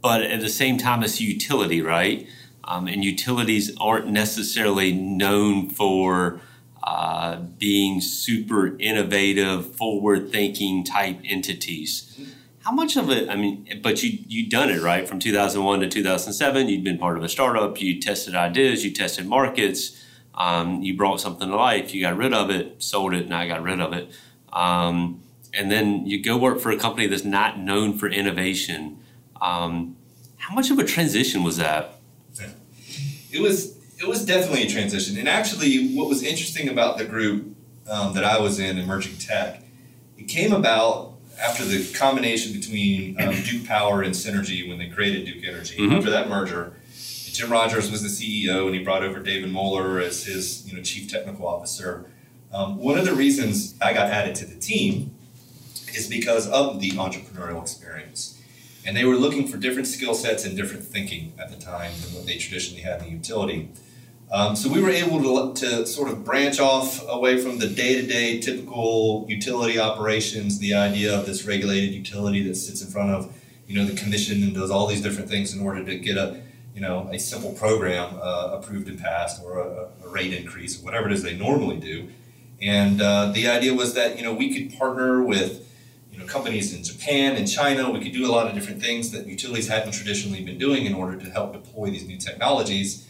but 0.00 0.22
at 0.22 0.40
the 0.40 0.48
same 0.48 0.78
time, 0.78 1.02
it's 1.02 1.20
a 1.20 1.24
utility, 1.24 1.82
right? 1.82 2.26
Um, 2.64 2.88
and 2.88 3.04
utilities 3.04 3.76
aren't 3.78 4.08
necessarily 4.08 4.90
known 4.92 5.68
for 5.68 6.40
uh, 6.82 7.36
being 7.58 8.00
super 8.00 8.78
innovative, 8.78 9.76
forward 9.76 10.32
thinking 10.32 10.82
type 10.82 11.20
entities. 11.22 12.18
How 12.60 12.72
much 12.72 12.96
of 12.96 13.10
it, 13.10 13.28
I 13.28 13.36
mean, 13.36 13.80
but 13.82 14.02
you, 14.02 14.18
you'd 14.26 14.50
done 14.50 14.70
it, 14.70 14.80
right? 14.80 15.06
From 15.06 15.18
2001 15.18 15.80
to 15.80 15.88
2007, 15.88 16.68
you'd 16.68 16.82
been 16.82 16.98
part 16.98 17.18
of 17.18 17.22
a 17.22 17.28
startup, 17.28 17.80
you 17.82 18.00
tested 18.00 18.34
ideas, 18.34 18.82
you 18.82 18.92
tested 18.92 19.26
markets, 19.26 20.02
um, 20.36 20.82
you 20.82 20.96
brought 20.96 21.20
something 21.20 21.48
to 21.48 21.56
life, 21.56 21.94
you 21.94 22.02
got 22.02 22.16
rid 22.16 22.32
of 22.32 22.50
it, 22.50 22.82
sold 22.82 23.14
it, 23.14 23.24
and 23.24 23.34
I 23.34 23.46
got 23.48 23.62
rid 23.62 23.80
of 23.80 23.92
it. 23.92 24.10
Um, 24.52 25.22
and 25.54 25.70
then 25.70 26.06
you 26.06 26.22
go 26.22 26.36
work 26.36 26.60
for 26.60 26.70
a 26.70 26.76
company 26.76 27.06
that's 27.06 27.24
not 27.24 27.58
known 27.58 27.96
for 27.96 28.08
innovation. 28.08 28.98
Um, 29.40 29.96
how 30.36 30.54
much 30.54 30.70
of 30.70 30.78
a 30.78 30.84
transition 30.84 31.42
was 31.42 31.56
that? 31.56 31.96
it 33.36 33.42
was 33.42 33.76
it 33.98 34.06
was 34.06 34.24
definitely 34.24 34.64
a 34.64 34.68
transition. 34.68 35.18
And 35.18 35.28
actually, 35.28 35.94
what 35.94 36.08
was 36.08 36.22
interesting 36.22 36.68
about 36.68 36.98
the 36.98 37.04
group 37.04 37.56
um, 37.88 38.14
that 38.14 38.24
I 38.24 38.38
was 38.38 38.58
in, 38.58 38.78
Emerging 38.78 39.16
Tech, 39.16 39.62
it 40.18 40.24
came 40.24 40.52
about 40.52 41.14
after 41.40 41.64
the 41.64 41.92
combination 41.94 42.52
between 42.52 43.20
um, 43.20 43.34
Duke 43.42 43.66
Power 43.66 44.02
and 44.02 44.14
Cinergy 44.14 44.68
when 44.68 44.78
they 44.78 44.88
created 44.88 45.26
Duke 45.26 45.44
Energy. 45.44 45.78
Mm-hmm. 45.78 45.94
After 45.94 46.10
that 46.10 46.28
merger, 46.28 46.74
Jim 47.36 47.52
Rogers 47.52 47.90
was 47.90 48.02
the 48.02 48.08
CEO, 48.08 48.64
and 48.64 48.74
he 48.74 48.82
brought 48.82 49.02
over 49.02 49.20
David 49.20 49.50
Mohler 49.50 50.02
as 50.02 50.24
his 50.24 50.66
you 50.66 50.74
know 50.74 50.82
chief 50.82 51.10
technical 51.10 51.46
officer. 51.46 52.06
Um, 52.50 52.78
one 52.78 52.96
of 52.96 53.04
the 53.04 53.12
reasons 53.12 53.74
I 53.82 53.92
got 53.92 54.10
added 54.10 54.34
to 54.36 54.46
the 54.46 54.58
team 54.58 55.14
is 55.94 56.08
because 56.08 56.48
of 56.48 56.80
the 56.80 56.92
entrepreneurial 56.92 57.60
experience. 57.60 58.40
And 58.86 58.96
they 58.96 59.04
were 59.04 59.16
looking 59.16 59.48
for 59.48 59.58
different 59.58 59.86
skill 59.86 60.14
sets 60.14 60.46
and 60.46 60.56
different 60.56 60.84
thinking 60.84 61.34
at 61.38 61.50
the 61.50 61.56
time 61.56 61.92
than 62.02 62.14
what 62.14 62.24
they 62.24 62.38
traditionally 62.38 62.82
had 62.82 63.02
in 63.02 63.06
the 63.06 63.10
utility. 63.10 63.68
Um, 64.32 64.56
so 64.56 64.72
we 64.72 64.80
were 64.80 64.90
able 64.90 65.52
to, 65.54 65.60
to 65.66 65.86
sort 65.86 66.10
of 66.10 66.24
branch 66.24 66.58
off 66.58 67.04
away 67.06 67.38
from 67.38 67.58
the 67.58 67.66
day-to-day 67.66 68.40
typical 68.40 69.26
utility 69.28 69.78
operations, 69.78 70.58
the 70.58 70.74
idea 70.74 71.14
of 71.18 71.26
this 71.26 71.44
regulated 71.44 71.90
utility 71.90 72.42
that 72.44 72.54
sits 72.54 72.80
in 72.82 72.88
front 72.88 73.10
of, 73.10 73.32
you 73.66 73.76
know, 73.76 73.84
the 73.84 73.96
commission 73.96 74.42
and 74.42 74.54
does 74.54 74.70
all 74.70 74.86
these 74.86 75.02
different 75.02 75.28
things 75.28 75.52
in 75.52 75.60
order 75.60 75.84
to 75.84 75.96
get 75.98 76.16
a, 76.16 76.40
you 76.76 76.82
know, 76.82 77.08
a 77.10 77.18
simple 77.18 77.52
program 77.54 78.20
uh, 78.20 78.50
approved 78.52 78.86
and 78.86 79.00
passed 79.00 79.42
or 79.42 79.60
a, 79.60 79.88
a, 80.04 80.08
rate 80.10 80.34
increase 80.34 80.78
or 80.78 80.84
whatever 80.84 81.06
it 81.06 81.12
is 81.14 81.22
they 81.22 81.34
normally 81.34 81.78
do. 81.78 82.08
And 82.60 83.00
uh, 83.00 83.32
the 83.32 83.48
idea 83.48 83.72
was 83.72 83.94
that, 83.94 84.18
you 84.18 84.22
know, 84.22 84.34
we 84.34 84.52
could 84.52 84.78
partner 84.78 85.22
with 85.22 85.66
you 86.12 86.18
know, 86.18 86.26
companies 86.26 86.74
in 86.74 86.84
Japan 86.84 87.34
and 87.36 87.50
China. 87.50 87.90
We 87.90 88.00
could 88.00 88.12
do 88.12 88.26
a 88.26 88.30
lot 88.30 88.46
of 88.46 88.54
different 88.54 88.82
things 88.82 89.10
that 89.12 89.26
utilities 89.26 89.68
hadn't 89.68 89.92
traditionally 89.92 90.44
been 90.44 90.58
doing 90.58 90.84
in 90.84 90.92
order 90.92 91.18
to 91.18 91.30
help 91.30 91.54
deploy 91.54 91.88
these 91.88 92.06
new 92.06 92.18
technologies. 92.18 93.08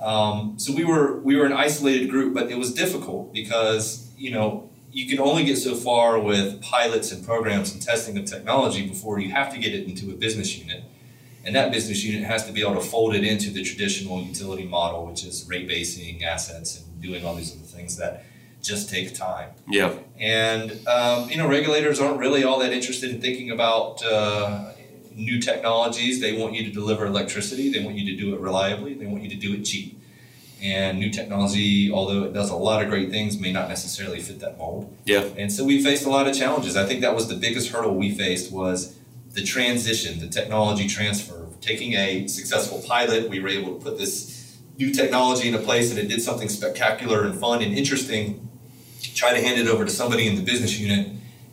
Um, 0.00 0.54
so 0.56 0.72
we 0.72 0.84
were 0.84 1.20
we 1.20 1.34
were 1.36 1.46
an 1.46 1.52
isolated 1.52 2.10
group, 2.10 2.32
but 2.32 2.50
it 2.50 2.58
was 2.58 2.72
difficult 2.72 3.34
because 3.34 4.10
you 4.16 4.30
know 4.30 4.70
you 4.90 5.06
can 5.08 5.20
only 5.20 5.44
get 5.44 5.58
so 5.58 5.74
far 5.74 6.18
with 6.18 6.62
pilots 6.62 7.12
and 7.12 7.24
programs 7.24 7.72
and 7.72 7.82
testing 7.82 8.16
of 8.16 8.24
technology 8.24 8.86
before 8.86 9.20
you 9.20 9.30
have 9.30 9.52
to 9.52 9.58
get 9.60 9.74
it 9.74 9.86
into 9.86 10.10
a 10.10 10.14
business 10.14 10.56
unit. 10.56 10.84
And 11.44 11.54
that 11.56 11.72
business 11.72 12.04
unit 12.04 12.24
has 12.24 12.46
to 12.46 12.52
be 12.52 12.60
able 12.60 12.74
to 12.74 12.82
fold 12.82 13.14
it 13.14 13.24
into 13.24 13.50
the 13.50 13.62
traditional 13.62 14.20
utility 14.22 14.64
model, 14.64 15.06
which 15.06 15.24
is 15.24 15.48
rate 15.48 15.66
basing 15.66 16.22
assets 16.22 16.78
and 16.78 17.00
doing 17.00 17.24
all 17.24 17.34
these 17.34 17.54
other 17.54 17.64
things 17.64 17.96
that 17.96 18.24
just 18.62 18.90
take 18.90 19.14
time. 19.14 19.50
Yeah. 19.66 19.94
And, 20.18 20.86
um, 20.86 21.30
you 21.30 21.38
know, 21.38 21.48
regulators 21.48 21.98
aren't 21.98 22.18
really 22.18 22.44
all 22.44 22.58
that 22.58 22.72
interested 22.72 23.10
in 23.10 23.20
thinking 23.20 23.50
about 23.50 24.04
uh, 24.04 24.72
new 25.14 25.40
technologies. 25.40 26.20
They 26.20 26.36
want 26.36 26.54
you 26.54 26.64
to 26.64 26.70
deliver 26.70 27.06
electricity, 27.06 27.70
they 27.70 27.82
want 27.82 27.96
you 27.96 28.14
to 28.14 28.22
do 28.22 28.34
it 28.34 28.40
reliably, 28.40 28.94
they 28.94 29.06
want 29.06 29.22
you 29.22 29.30
to 29.30 29.36
do 29.36 29.54
it 29.54 29.62
cheap. 29.62 29.96
And 30.62 30.98
new 30.98 31.10
technology, 31.10 31.90
although 31.90 32.24
it 32.24 32.34
does 32.34 32.50
a 32.50 32.54
lot 32.54 32.82
of 32.82 32.90
great 32.90 33.10
things, 33.10 33.38
may 33.38 33.50
not 33.50 33.70
necessarily 33.70 34.20
fit 34.20 34.40
that 34.40 34.58
mold. 34.58 34.94
Yeah. 35.06 35.22
And 35.38 35.50
so 35.50 35.64
we 35.64 35.82
faced 35.82 36.04
a 36.04 36.10
lot 36.10 36.28
of 36.28 36.36
challenges. 36.36 36.76
I 36.76 36.84
think 36.84 37.00
that 37.00 37.14
was 37.14 37.28
the 37.28 37.36
biggest 37.36 37.70
hurdle 37.70 37.94
we 37.94 38.10
faced 38.10 38.52
was 38.52 38.94
the 39.40 39.46
transition, 39.46 40.20
the 40.20 40.28
technology 40.28 40.86
transfer. 40.86 41.46
Taking 41.62 41.94
a 41.94 42.26
successful 42.28 42.82
pilot, 42.86 43.30
we 43.30 43.40
were 43.40 43.48
able 43.48 43.74
to 43.78 43.82
put 43.82 43.96
this 43.96 44.58
new 44.76 44.92
technology 44.92 45.48
into 45.48 45.60
place 45.60 45.90
and 45.90 45.98
it 45.98 46.08
did 46.08 46.20
something 46.20 46.48
spectacular 46.48 47.24
and 47.24 47.38
fun 47.38 47.62
and 47.62 47.76
interesting. 47.76 48.48
Try 49.14 49.32
to 49.32 49.40
hand 49.40 49.58
it 49.58 49.66
over 49.66 49.84
to 49.84 49.90
somebody 49.90 50.26
in 50.26 50.36
the 50.36 50.42
business 50.42 50.78
unit 50.78 51.08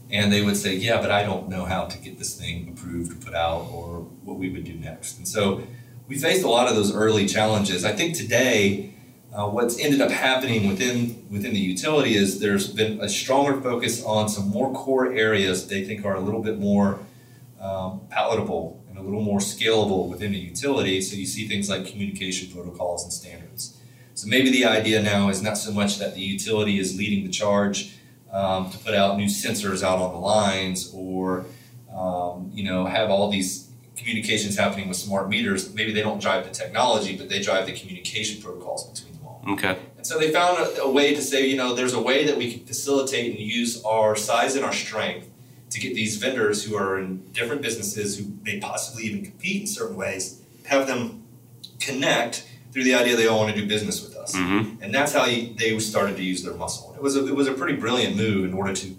and 0.10 0.32
they 0.32 0.42
would 0.42 0.58
say, 0.58 0.76
Yeah, 0.76 1.02
but 1.02 1.12
I 1.12 1.24
don't 1.24 1.48
know 1.48 1.64
how 1.64 1.86
to 1.86 1.98
get 1.98 2.20
this 2.20 2.38
thing 2.38 2.76
approved 2.76 3.26
put 3.26 3.34
out 3.34 3.70
or 3.72 4.00
what 4.24 4.38
we 4.38 4.50
would 4.50 4.66
do 4.66 4.74
next. 4.74 5.18
And 5.18 5.28
so 5.28 5.64
we 6.10 6.18
faced 6.18 6.44
a 6.44 6.50
lot 6.50 6.68
of 6.68 6.76
those 6.76 6.94
early 6.94 7.26
challenges. 7.26 7.86
I 7.86 7.94
think 7.94 8.16
today, 8.16 8.94
uh, 9.34 9.48
what's 9.48 9.80
ended 9.80 10.02
up 10.02 10.12
happening 10.12 10.68
within 10.68 11.26
within 11.30 11.54
the 11.54 11.60
utility 11.60 12.16
is 12.16 12.40
there's 12.40 12.68
been 12.68 13.00
a 13.00 13.08
stronger 13.08 13.62
focus 13.62 14.04
on 14.04 14.28
some 14.28 14.50
more 14.50 14.74
core 14.74 15.14
areas 15.14 15.68
they 15.68 15.86
think 15.86 16.06
are 16.06 16.16
a 16.16 16.22
little 16.22 16.42
bit 16.42 16.60
more 16.60 17.00
um, 17.60 18.02
palatable 18.10 18.84
and 18.90 18.98
a 18.98 19.02
little 19.02 19.22
more 19.22 19.40
scalable 19.40 20.08
within 20.10 20.34
a 20.34 20.38
utility. 20.38 21.02
So 21.02 21.16
you 21.16 21.26
see 21.26 21.48
things 21.48 21.70
like 21.70 21.86
communication 21.86 22.52
protocols 22.52 23.04
and 23.04 23.14
standards. 23.14 23.78
So 24.14 24.28
maybe 24.28 24.50
the 24.50 24.66
idea 24.66 25.02
now 25.02 25.30
is 25.30 25.42
not 25.42 25.58
so 25.58 25.72
much 25.72 26.00
that 26.00 26.16
the 26.16 26.22
utility 26.22 26.80
is 26.80 26.98
leading 26.98 27.24
the 27.24 27.32
charge 27.32 27.96
um, 28.32 28.70
to 28.72 28.78
put 28.80 28.94
out 28.94 29.18
new 29.18 29.28
sensors 29.28 29.84
out 29.84 30.00
on 30.00 30.12
the 30.14 30.20
lines 30.20 30.92
or 30.94 31.46
um, 31.94 32.50
you 32.54 32.64
know 32.64 32.86
have 32.86 33.10
all 33.10 33.30
these 33.30 33.70
communications 33.96 34.58
happening 34.58 34.88
with 34.88 34.98
smart 34.98 35.30
meters. 35.30 35.74
Maybe 35.74 35.92
they 35.92 36.02
don't 36.02 36.22
drive 36.22 36.46
the 36.46 36.52
technology, 36.52 37.18
but 37.18 37.30
they 37.30 37.42
drive 37.42 37.66
the 37.66 37.74
communication 37.74 38.42
protocols 38.42 38.90
between 38.90 39.14
them 39.14 39.26
all. 39.26 39.44
Okay. 39.50 39.78
And 39.98 40.06
so 40.06 40.20
they 40.20 40.32
found 40.32 40.60
a, 40.60 40.84
a 40.84 40.92
way 40.92 41.14
to 41.14 41.22
say, 41.22 41.48
you 41.48 41.58
know, 41.58 41.74
there's 41.74 41.94
a 41.94 42.02
way 42.02 42.26
that 42.26 42.38
we 42.38 42.52
can 42.52 42.66
facilitate 42.66 43.32
and 43.32 43.40
use 43.40 43.84
our 43.84 44.16
size 44.16 44.56
and 44.56 44.64
our 44.64 44.74
strength 44.74 45.28
to 45.70 45.80
get 45.80 45.94
these 45.94 46.18
vendors 46.18 46.64
who 46.64 46.76
are 46.76 46.98
in 47.00 47.18
different 47.32 47.62
businesses 47.62 48.18
who 48.18 48.26
may 48.44 48.60
possibly 48.60 49.04
even 49.04 49.24
compete 49.24 49.62
in 49.62 49.68
certain 49.68 49.96
ways, 49.96 50.42
have 50.66 50.88
them 50.88 51.24
connect 51.80 52.48
through 52.72 52.84
the 52.84 52.94
idea 52.94 53.16
they 53.16 53.28
all 53.28 53.40
want 53.40 53.54
to 53.54 53.60
do 53.60 53.68
business 53.68 54.04
with 54.04 54.16
us. 54.16 54.36
Mm-hmm. 54.36 54.84
And 54.84 54.94
that's 54.94 55.14
how 55.14 55.26
he, 55.26 55.56
they 55.58 55.78
started 55.80 56.16
to 56.18 56.24
use 56.24 56.44
their 56.44 56.54
muscle. 56.54 56.94
It 56.96 57.02
was 57.02 57.16
a, 57.16 57.26
it 57.28 57.36
was 57.36 57.48
a 57.48 57.54
pretty 57.54 57.76
brilliant 57.76 58.16
move 58.16 58.46
in 58.46 58.54
order 58.54 58.74
to 58.74 58.96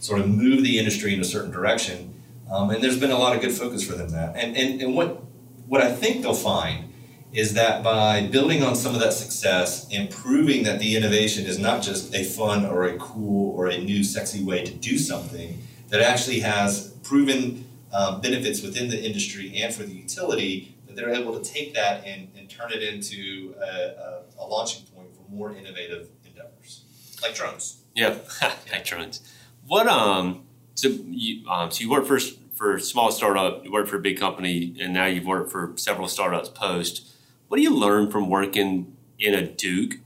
sort 0.00 0.20
of 0.20 0.28
move 0.28 0.62
the 0.62 0.78
industry 0.78 1.14
in 1.14 1.20
a 1.20 1.24
certain 1.24 1.50
direction. 1.50 2.14
Um, 2.50 2.70
and 2.70 2.82
there's 2.82 2.98
been 2.98 3.10
a 3.10 3.18
lot 3.18 3.34
of 3.34 3.40
good 3.40 3.52
focus 3.52 3.86
for 3.86 3.94
them 3.94 4.10
that. 4.10 4.36
And, 4.36 4.56
and, 4.56 4.82
and 4.82 4.94
what, 4.94 5.22
what 5.66 5.80
I 5.80 5.92
think 5.92 6.22
they'll 6.22 6.34
find 6.34 6.92
is 7.32 7.54
that 7.54 7.82
by 7.82 8.26
building 8.26 8.62
on 8.62 8.76
some 8.76 8.94
of 8.94 9.00
that 9.00 9.14
success 9.14 9.88
and 9.90 10.10
proving 10.10 10.64
that 10.64 10.78
the 10.78 10.96
innovation 10.96 11.46
is 11.46 11.58
not 11.58 11.82
just 11.82 12.14
a 12.14 12.24
fun 12.24 12.66
or 12.66 12.84
a 12.84 12.98
cool 12.98 13.56
or 13.56 13.68
a 13.68 13.78
new 13.78 14.04
sexy 14.04 14.44
way 14.44 14.62
to 14.64 14.72
do 14.72 14.98
something, 14.98 15.58
that 15.92 16.00
actually 16.00 16.40
has 16.40 16.88
proven 17.02 17.66
um, 17.92 18.22
benefits 18.22 18.62
within 18.62 18.88
the 18.88 19.04
industry 19.04 19.54
and 19.58 19.74
for 19.74 19.82
the 19.82 19.92
utility, 19.92 20.74
that 20.86 20.96
they're 20.96 21.12
able 21.12 21.38
to 21.38 21.44
take 21.44 21.74
that 21.74 22.06
and, 22.06 22.28
and 22.34 22.48
turn 22.48 22.72
it 22.72 22.82
into 22.82 23.54
a, 23.60 23.62
a, 23.62 24.22
a 24.38 24.46
launching 24.46 24.86
point 24.86 25.14
for 25.14 25.30
more 25.30 25.54
innovative 25.54 26.08
endeavors, 26.24 26.84
like 27.22 27.34
drones. 27.34 27.82
Yeah, 27.94 28.16
like 28.72 28.84
drones. 28.84 29.20
What 29.66 29.86
um? 29.86 30.46
So 30.74 30.88
you 30.88 31.46
um, 31.46 31.70
so 31.70 31.82
you 31.82 31.90
work 31.90 32.06
for 32.06 32.18
for 32.54 32.78
small 32.78 33.12
startup, 33.12 33.62
you 33.62 33.70
work 33.70 33.86
for 33.86 33.96
a 33.96 34.00
big 34.00 34.18
company, 34.18 34.74
and 34.80 34.94
now 34.94 35.04
you've 35.04 35.26
worked 35.26 35.52
for 35.52 35.74
several 35.76 36.08
startups 36.08 36.48
post. 36.48 37.06
What 37.48 37.58
do 37.58 37.62
you 37.62 37.76
learn 37.76 38.10
from 38.10 38.30
working 38.30 38.96
in 39.18 39.34
a 39.34 39.46
Duke 39.46 39.96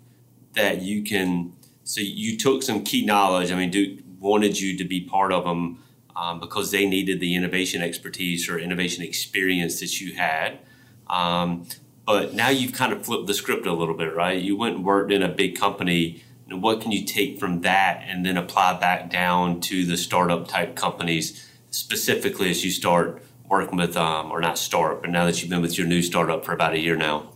that 0.55 0.83
you 0.83 1.05
can? 1.05 1.53
So 1.85 2.01
you 2.01 2.37
took 2.37 2.65
some 2.65 2.83
key 2.83 3.07
knowledge. 3.07 3.53
I 3.53 3.55
mean, 3.55 3.71
Duke 3.71 4.01
wanted 4.27 4.61
you 4.61 4.77
to 4.77 4.85
be 4.85 5.01
part 5.01 5.33
of 5.33 5.45
them 5.45 5.83
um, 6.17 6.41
because 6.41 6.71
they 6.71 6.87
needed 6.87 7.21
the 7.21 7.35
innovation 7.35 7.83
expertise 7.83 8.49
or 8.49 8.59
innovation 8.59 9.05
experience 9.05 9.81
that 9.81 10.01
you 10.01 10.15
had. 10.15 10.59
Um, 11.09 11.67
but 12.05 12.35
now 12.35 12.49
you've 12.49 12.73
kind 12.73 12.93
of 12.93 13.05
flipped 13.05 13.27
the 13.27 13.35
script 13.35 13.67
a 13.67 13.73
little 13.73 13.95
bit, 13.95 14.15
right? 14.15 14.41
You 14.41 14.57
went 14.57 14.77
and 14.77 14.85
worked 14.85 15.13
in 15.13 15.23
a 15.23 15.29
big 15.29 15.59
company. 15.59 16.23
And 16.49 16.63
what 16.63 16.81
can 16.81 16.93
you 16.93 17.05
take 17.05 17.39
from 17.39 17.61
that 17.63 18.05
and 18.07 18.25
then 18.25 18.37
apply 18.37 18.79
back 18.79 19.11
down 19.11 19.61
to 19.63 19.85
the 19.85 19.97
startup 19.97 20.47
type 20.47 20.77
companies, 20.77 21.49
specifically 21.71 22.51
as 22.51 22.65
you 22.65 22.71
start 22.71 23.23
working 23.49 23.77
with, 23.77 23.97
um, 23.97 24.31
or 24.31 24.41
not 24.41 24.59
start, 24.59 25.03
but 25.03 25.11
now 25.11 25.27
that 25.27 25.41
you've 25.41 25.51
been 25.51 25.63
with 25.63 25.77
your 25.77 25.87
new 25.87 26.03
startup 26.03 26.45
for 26.45 26.53
about 26.53 26.73
a 26.75 26.79
year 26.79 26.97
now? 26.97 27.33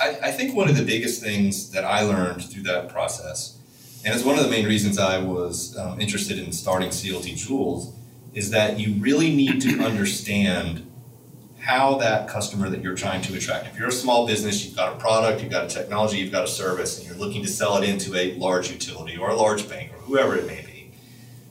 I, 0.00 0.18
I 0.24 0.30
think 0.32 0.56
one 0.56 0.68
of 0.68 0.76
the 0.76 0.84
biggest 0.84 1.22
things 1.22 1.70
that 1.72 1.84
I 1.84 2.02
learned 2.02 2.42
through 2.44 2.62
that 2.64 2.88
process 2.88 3.59
and 4.04 4.14
it's 4.14 4.24
one 4.24 4.38
of 4.38 4.44
the 4.44 4.50
main 4.50 4.66
reasons 4.66 4.98
I 4.98 5.18
was 5.18 5.76
um, 5.76 6.00
interested 6.00 6.38
in 6.38 6.52
starting 6.52 6.88
CLT 6.88 7.32
Joules 7.32 7.92
is 8.32 8.50
that 8.50 8.78
you 8.78 8.94
really 8.94 9.34
need 9.34 9.60
to 9.62 9.80
understand 9.80 10.86
how 11.58 11.98
that 11.98 12.28
customer 12.28 12.70
that 12.70 12.82
you're 12.82 12.94
trying 12.94 13.20
to 13.20 13.34
attract. 13.36 13.66
If 13.66 13.78
you're 13.78 13.88
a 13.88 13.92
small 13.92 14.26
business, 14.26 14.64
you've 14.64 14.76
got 14.76 14.94
a 14.94 14.96
product, 14.96 15.42
you've 15.42 15.52
got 15.52 15.64
a 15.64 15.68
technology, 15.68 16.16
you've 16.16 16.32
got 16.32 16.44
a 16.44 16.48
service, 16.48 16.98
and 16.98 17.06
you're 17.06 17.16
looking 17.16 17.42
to 17.42 17.48
sell 17.48 17.76
it 17.76 17.86
into 17.86 18.16
a 18.16 18.34
large 18.36 18.70
utility 18.70 19.16
or 19.18 19.28
a 19.28 19.36
large 19.36 19.68
bank 19.68 19.92
or 19.92 19.98
whoever 19.98 20.36
it 20.36 20.46
may 20.46 20.64
be, 20.64 20.92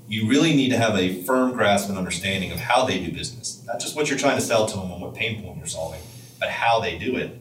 you 0.07 0.27
really 0.27 0.55
need 0.55 0.69
to 0.69 0.77
have 0.77 0.97
a 0.97 1.21
firm 1.21 1.51
grasp 1.51 1.89
and 1.89 1.97
understanding 1.97 2.51
of 2.51 2.57
how 2.57 2.85
they 2.85 2.99
do 2.99 3.11
business. 3.11 3.63
Not 3.67 3.79
just 3.79 3.95
what 3.95 4.09
you're 4.09 4.17
trying 4.17 4.37
to 4.37 4.41
sell 4.41 4.65
to 4.65 4.75
them 4.75 4.91
and 4.91 5.01
what 5.01 5.13
pain 5.13 5.43
point 5.43 5.57
you're 5.57 5.67
solving, 5.67 6.01
but 6.39 6.49
how 6.49 6.79
they 6.79 6.97
do 6.97 7.15
it. 7.15 7.39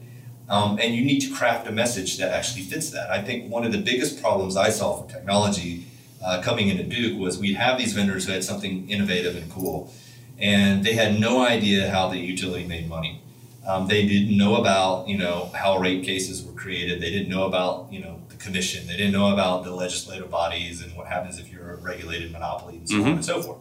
Um, 0.49 0.79
and 0.81 0.95
you 0.95 1.05
need 1.05 1.19
to 1.21 1.31
craft 1.31 1.67
a 1.67 1.71
message 1.71 2.17
that 2.17 2.31
actually 2.33 2.63
fits 2.63 2.89
that. 2.89 3.11
I 3.11 3.21
think 3.21 3.51
one 3.51 3.65
of 3.65 3.71
the 3.71 3.77
biggest 3.77 4.21
problems 4.21 4.57
I 4.57 4.69
saw 4.71 5.01
for 5.01 5.11
technology 5.11 5.85
uh, 6.25 6.41
coming 6.41 6.69
into 6.69 6.83
Duke 6.83 7.19
was 7.19 7.37
we'd 7.37 7.55
have 7.55 7.77
these 7.77 7.93
vendors 7.93 8.25
who 8.25 8.31
had 8.33 8.43
something 8.43 8.89
innovative 8.89 9.35
and 9.35 9.49
cool, 9.51 9.93
and 10.39 10.83
they 10.83 10.93
had 10.93 11.19
no 11.19 11.45
idea 11.45 11.89
how 11.91 12.09
the 12.09 12.17
utility 12.17 12.65
made 12.65 12.89
money. 12.89 13.21
Um, 13.67 13.87
they 13.87 14.07
didn't 14.07 14.35
know 14.35 14.55
about 14.55 15.07
you 15.07 15.17
know 15.17 15.51
how 15.53 15.77
rate 15.77 16.03
cases 16.03 16.43
were 16.43 16.53
created. 16.53 16.99
They 16.99 17.11
didn't 17.11 17.29
know 17.29 17.43
about 17.45 17.87
you 17.93 18.01
know 18.01 18.21
the 18.29 18.35
commission. 18.35 18.87
They 18.87 18.97
didn't 18.97 19.13
know 19.13 19.31
about 19.31 19.63
the 19.63 19.71
legislative 19.71 20.31
bodies 20.31 20.81
and 20.81 20.95
what 20.97 21.07
happens 21.07 21.37
if 21.39 21.51
you're 21.51 21.73
a 21.73 21.75
regulated 21.75 22.31
monopoly 22.31 22.77
and 22.77 22.89
so 22.89 22.95
Mhm. 22.95 23.05
on 23.05 23.11
and 23.11 23.25
so 23.25 23.41
forth. 23.41 23.59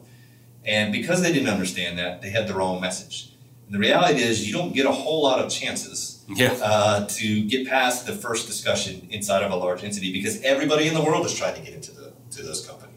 And 0.64 0.90
because 0.92 1.20
they 1.22 1.32
didn't 1.32 1.48
understand 1.50 1.98
that, 1.98 2.22
they 2.22 2.30
had 2.30 2.48
the 2.48 2.54
wrong 2.54 2.80
message. 2.80 3.28
And 3.66 3.74
the 3.74 3.78
reality 3.78 4.22
is, 4.22 4.46
you 4.46 4.52
don't 4.54 4.72
get 4.74 4.86
a 4.86 4.92
whole 4.92 5.22
lot 5.22 5.38
of 5.38 5.50
chances 5.50 6.17
Yeah. 6.28 6.52
uh, 6.62 7.06
to 7.06 7.44
get 7.44 7.66
past 7.66 8.06
the 8.06 8.12
first 8.12 8.46
discussion 8.46 9.08
inside 9.10 9.42
of 9.42 9.50
a 9.50 9.56
large 9.56 9.82
entity 9.82 10.12
because 10.12 10.42
everybody 10.42 10.86
in 10.86 10.94
the 10.94 11.02
world 11.02 11.24
is 11.24 11.34
trying 11.34 11.54
to 11.54 11.62
get 11.62 11.74
into 11.74 11.92
the 11.92 12.12
to 12.32 12.42
those 12.42 12.66
companies. 12.66 12.88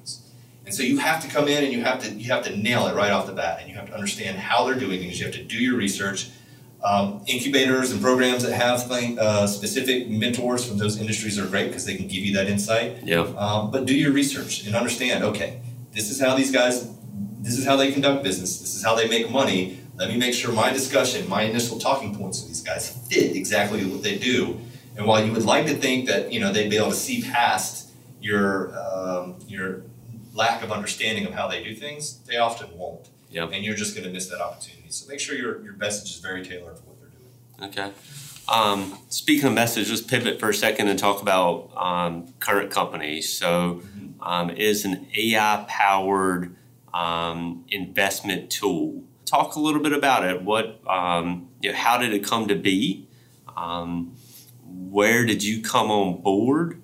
And 0.66 0.74
so 0.74 0.84
you 0.84 1.00
have 1.00 1.22
to 1.24 1.28
come 1.28 1.48
in 1.48 1.64
and 1.64 1.74
you 1.74 1.84
have 1.84 2.02
to 2.04 2.12
you 2.12 2.32
have 2.32 2.44
to 2.46 2.56
nail 2.56 2.88
it 2.88 2.96
right 2.96 3.12
off 3.12 3.26
the 3.28 3.34
bat, 3.34 3.60
and 3.60 3.70
you 3.70 3.76
have 3.76 3.88
to 3.88 3.94
understand 3.94 4.38
how 4.38 4.66
they're 4.66 4.80
doing 4.80 5.00
things. 5.00 5.20
You 5.20 5.26
have 5.26 5.36
to 5.36 5.44
do 5.44 5.58
your 5.58 5.76
research. 5.76 6.30
Um, 6.84 7.24
incubators 7.28 7.92
and 7.92 8.02
programs 8.02 8.42
that 8.42 8.54
have 8.54 8.90
uh, 8.90 9.46
specific 9.46 10.10
mentors 10.10 10.66
from 10.66 10.80
those 10.80 11.00
industries 11.00 11.38
are 11.38 11.46
great 11.46 11.68
because 11.68 11.86
they 11.86 11.96
can 11.96 12.08
give 12.08 12.24
you 12.24 12.34
that 12.34 12.48
insight. 12.48 13.04
Yeah. 13.04 13.20
Um, 13.38 13.70
but 13.70 13.86
do 13.86 13.94
your 13.94 14.12
research 14.12 14.66
and 14.66 14.76
understand. 14.76 15.24
Okay, 15.24 15.62
this 15.92 16.10
is 16.10 16.20
how 16.20 16.36
these 16.36 16.52
guys. 16.52 16.90
This 17.40 17.58
is 17.58 17.66
how 17.66 17.76
they 17.76 17.92
conduct 17.92 18.24
business. 18.24 18.60
This 18.60 18.76
is 18.76 18.84
how 18.84 18.96
they 18.96 19.08
make 19.08 19.30
money. 19.30 19.80
Let 20.02 20.10
me 20.10 20.18
make 20.18 20.34
sure 20.34 20.52
my 20.52 20.74
discussion, 20.74 21.30
my 21.30 21.44
initial 21.44 21.78
talking 21.78 22.16
points 22.16 22.42
with 22.42 22.48
these 22.48 22.62
guys 22.62 22.90
fit 23.08 23.36
exactly 23.36 23.86
what 23.86 24.02
they 24.02 24.18
do. 24.18 24.60
And 24.98 25.06
while 25.06 25.24
you 25.24 25.32
would 25.32 25.46
like 25.46 25.68
to 25.68 25.76
think 25.76 26.08
that 26.08 26.34
you 26.34 26.40
know 26.40 26.52
they'd 26.52 26.72
be 26.72 26.78
able 26.78 26.90
to 26.90 26.96
see 26.96 27.22
past 27.22 27.92
your 28.20 28.76
um, 28.76 29.36
your 29.48 29.84
lack 30.34 30.64
of 30.64 30.72
understanding 30.72 31.28
of 31.28 31.36
how 31.36 31.48
they 31.48 31.64
do 31.64 31.76
things, 31.76 32.18
they 32.26 32.38
often 32.38 32.76
won't. 32.76 33.10
Yeah. 33.30 33.44
And 33.44 33.64
you're 33.64 33.76
just 33.76 33.94
going 33.96 34.08
to 34.08 34.12
miss 34.12 34.26
that 34.30 34.42
opportunity. 34.42 34.90
So 34.90 35.08
make 35.08 35.20
sure 35.20 35.36
your 35.36 35.62
your 35.62 35.74
message 35.74 36.10
is 36.10 36.18
very 36.18 36.44
tailored 36.44 36.80
for 36.80 36.86
what 36.86 37.00
they're 37.00 37.70
doing. 37.70 37.70
Okay. 37.70 37.92
Um, 38.52 38.98
speaking 39.10 39.46
of 39.46 39.54
message, 39.54 39.92
let's 39.92 40.02
pivot 40.02 40.40
for 40.40 40.50
a 40.50 40.54
second 40.56 40.88
and 40.88 40.98
talk 40.98 41.22
about 41.22 41.70
um, 41.78 42.34
current 42.40 42.72
companies. 42.72 43.32
So, 43.32 43.84
um, 44.20 44.50
it 44.50 44.58
is 44.58 44.84
an 44.84 45.06
AI 45.16 45.64
powered 45.68 46.56
um, 46.92 47.66
investment 47.70 48.50
tool. 48.50 49.04
Talk 49.26 49.56
a 49.56 49.60
little 49.60 49.82
bit 49.82 49.94
about 49.94 50.26
it. 50.26 50.42
What, 50.42 50.82
um, 50.88 51.50
you 51.62 51.72
know, 51.72 51.78
how 51.78 51.98
did 51.98 52.14
it 52.14 52.24
come 52.24 52.48
to 52.48 52.56
be? 52.56 53.08
Um, 53.56 54.16
where 54.66 55.26
did 55.26 55.44
you 55.44 55.62
come 55.62 55.90
on 55.92 56.22
board? 56.22 56.82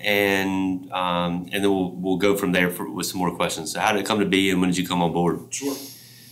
And 0.00 0.92
um, 0.92 1.48
and 1.52 1.64
then 1.64 1.70
we'll, 1.72 1.90
we'll 1.90 2.16
go 2.18 2.36
from 2.36 2.52
there 2.52 2.70
for, 2.70 2.88
with 2.88 3.06
some 3.06 3.18
more 3.18 3.34
questions. 3.34 3.72
So, 3.72 3.80
how 3.80 3.90
did 3.92 4.00
it 4.00 4.06
come 4.06 4.20
to 4.20 4.26
be, 4.26 4.48
and 4.48 4.60
when 4.60 4.70
did 4.70 4.78
you 4.78 4.86
come 4.86 5.02
on 5.02 5.12
board? 5.12 5.52
Sure. 5.52 5.74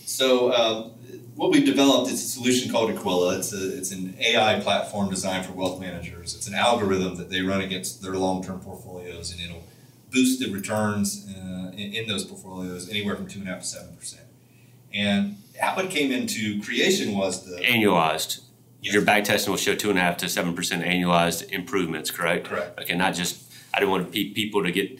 So 0.07 0.53
um, 0.53 0.93
what 1.35 1.51
we've 1.51 1.67
developed 1.67 2.11
is 2.11 2.23
a 2.23 2.29
solution 2.29 2.71
called 2.71 2.91
Aquila. 2.91 3.39
It's 3.39 3.53
a, 3.53 3.77
it's 3.77 3.91
an 3.91 4.17
AI 4.21 4.61
platform 4.61 5.11
designed 5.11 5.45
for 5.45 5.53
wealth 5.53 5.81
managers. 5.81 6.35
It's 6.35 6.47
an 6.47 6.55
algorithm 6.55 7.17
that 7.17 7.29
they 7.29 7.43
run 7.43 7.61
against 7.61 8.03
their 8.03 8.15
long-term 8.15 8.61
portfolios, 8.61 9.33
and 9.33 9.41
it'll 9.41 9.65
boost 10.13 10.39
the 10.39 10.51
returns 10.51 11.27
uh, 11.29 11.73
in, 11.73 11.93
in, 11.93 12.07
those 12.07 12.25
portfolios 12.25 12.89
anywhere 12.89 13.17
from 13.17 13.27
two 13.27 13.41
and 13.41 13.49
a 13.49 13.53
half 13.53 13.63
to 13.63 13.67
seven 13.67 13.97
percent. 13.97 14.26
And 14.97 15.37
how 15.61 15.79
it 15.79 15.91
came 15.91 16.11
into 16.11 16.63
creation 16.63 17.17
was 17.17 17.45
the 17.45 17.57
annualized. 17.63 18.41
Yes. 18.81 18.95
Your 18.95 19.03
back 19.03 19.25
testing 19.25 19.51
will 19.51 19.59
show 19.59 19.75
two 19.75 19.91
and 19.91 19.99
a 19.99 20.03
half 20.03 20.17
to 20.19 20.29
seven 20.29 20.55
percent 20.55 20.85
annualized 20.85 21.51
improvements. 21.51 22.11
Correct. 22.11 22.47
Correct. 22.47 22.81
Okay, 22.81 22.95
not 22.95 23.15
just. 23.15 23.43
I 23.75 23.81
didn't 23.81 23.91
want 23.91 24.13
people 24.13 24.63
to 24.65 24.73
get 24.73 24.99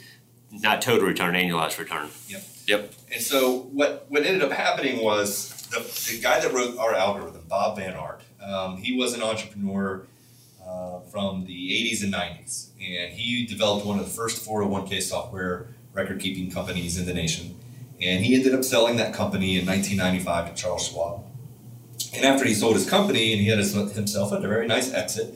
not 0.51 0.83
total 0.83 1.07
return, 1.07 1.35
annualized 1.35 1.79
return. 1.79 2.09
Yep. 2.29 2.43
Yep. 2.67 2.95
And 3.13 3.23
so 3.23 3.61
what 3.73 4.07
what 4.09 4.25
ended 4.25 4.43
up 4.43 4.53
happening 4.53 5.03
was 5.03 5.69
the, 5.71 5.79
the 6.13 6.21
guy 6.21 6.41
that 6.41 6.53
wrote 6.53 6.77
our 6.79 6.95
algorithm, 6.95 7.43
Bob 7.49 7.77
Van 7.77 7.95
Aert, 7.95 8.23
um, 8.43 8.77
he 8.79 8.97
was 8.97 9.15
an 9.15 9.23
entrepreneur 9.23 10.07
uh, 10.67 11.01
from 11.01 11.45
the 11.47 11.91
80s 11.93 12.03
and 12.03 12.13
90s, 12.13 12.69
and 12.81 13.13
he 13.13 13.47
developed 13.47 13.87
one 13.87 13.99
of 13.99 14.05
the 14.05 14.11
first 14.11 14.47
401k 14.47 15.01
software 15.03 15.69
record 15.93 16.21
keeping 16.21 16.51
companies 16.51 16.99
in 16.99 17.07
the 17.07 17.15
nation. 17.15 17.57
And 18.01 18.25
he 18.25 18.35
ended 18.35 18.55
up 18.55 18.65
selling 18.65 18.97
that 18.97 19.15
company 19.15 19.59
in 19.59 19.67
1995 19.67 20.55
to 20.55 20.63
Charles 20.63 20.89
Schwab. 20.89 21.25
And 22.15 22.25
after 22.25 22.45
he 22.45 22.55
sold 22.55 22.75
his 22.75 22.89
company 22.89 23.33
and 23.33 23.41
he 23.41 23.49
had 23.49 23.59
his, 23.59 23.73
himself 23.73 24.33
a 24.33 24.41
very 24.41 24.67
nice 24.67 24.93
exit, 24.93 25.35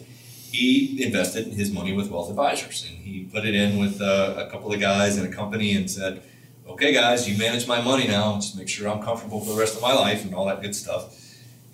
he 0.51 1.03
invested 1.03 1.47
his 1.49 1.71
money 1.71 1.93
with 1.93 2.11
wealth 2.11 2.29
advisors 2.29 2.87
and 2.89 2.99
he 2.99 3.25
put 3.25 3.45
it 3.45 3.55
in 3.55 3.79
with 3.79 4.01
uh, 4.01 4.35
a 4.37 4.51
couple 4.51 4.73
of 4.73 4.81
guys 4.81 5.17
in 5.17 5.25
a 5.25 5.35
company 5.35 5.75
and 5.75 5.91
said, 5.91 6.23
okay, 6.69 6.93
guys, 6.93 7.29
you 7.29 7.37
manage 7.39 7.67
my 7.67 7.81
money 7.81 8.07
now. 8.07 8.35
Just 8.37 8.57
make 8.57 8.69
sure 8.69 8.89
I'm 8.89 9.03
comfortable 9.03 9.41
for 9.41 9.53
the 9.53 9.61
rest 9.61 9.77
of 9.77 9.83
my 9.83 9.93
life 9.93 10.25
and 10.25 10.35
all 10.35 10.47
that 10.47 10.63
good 10.63 10.75
stuff. 10.75 11.17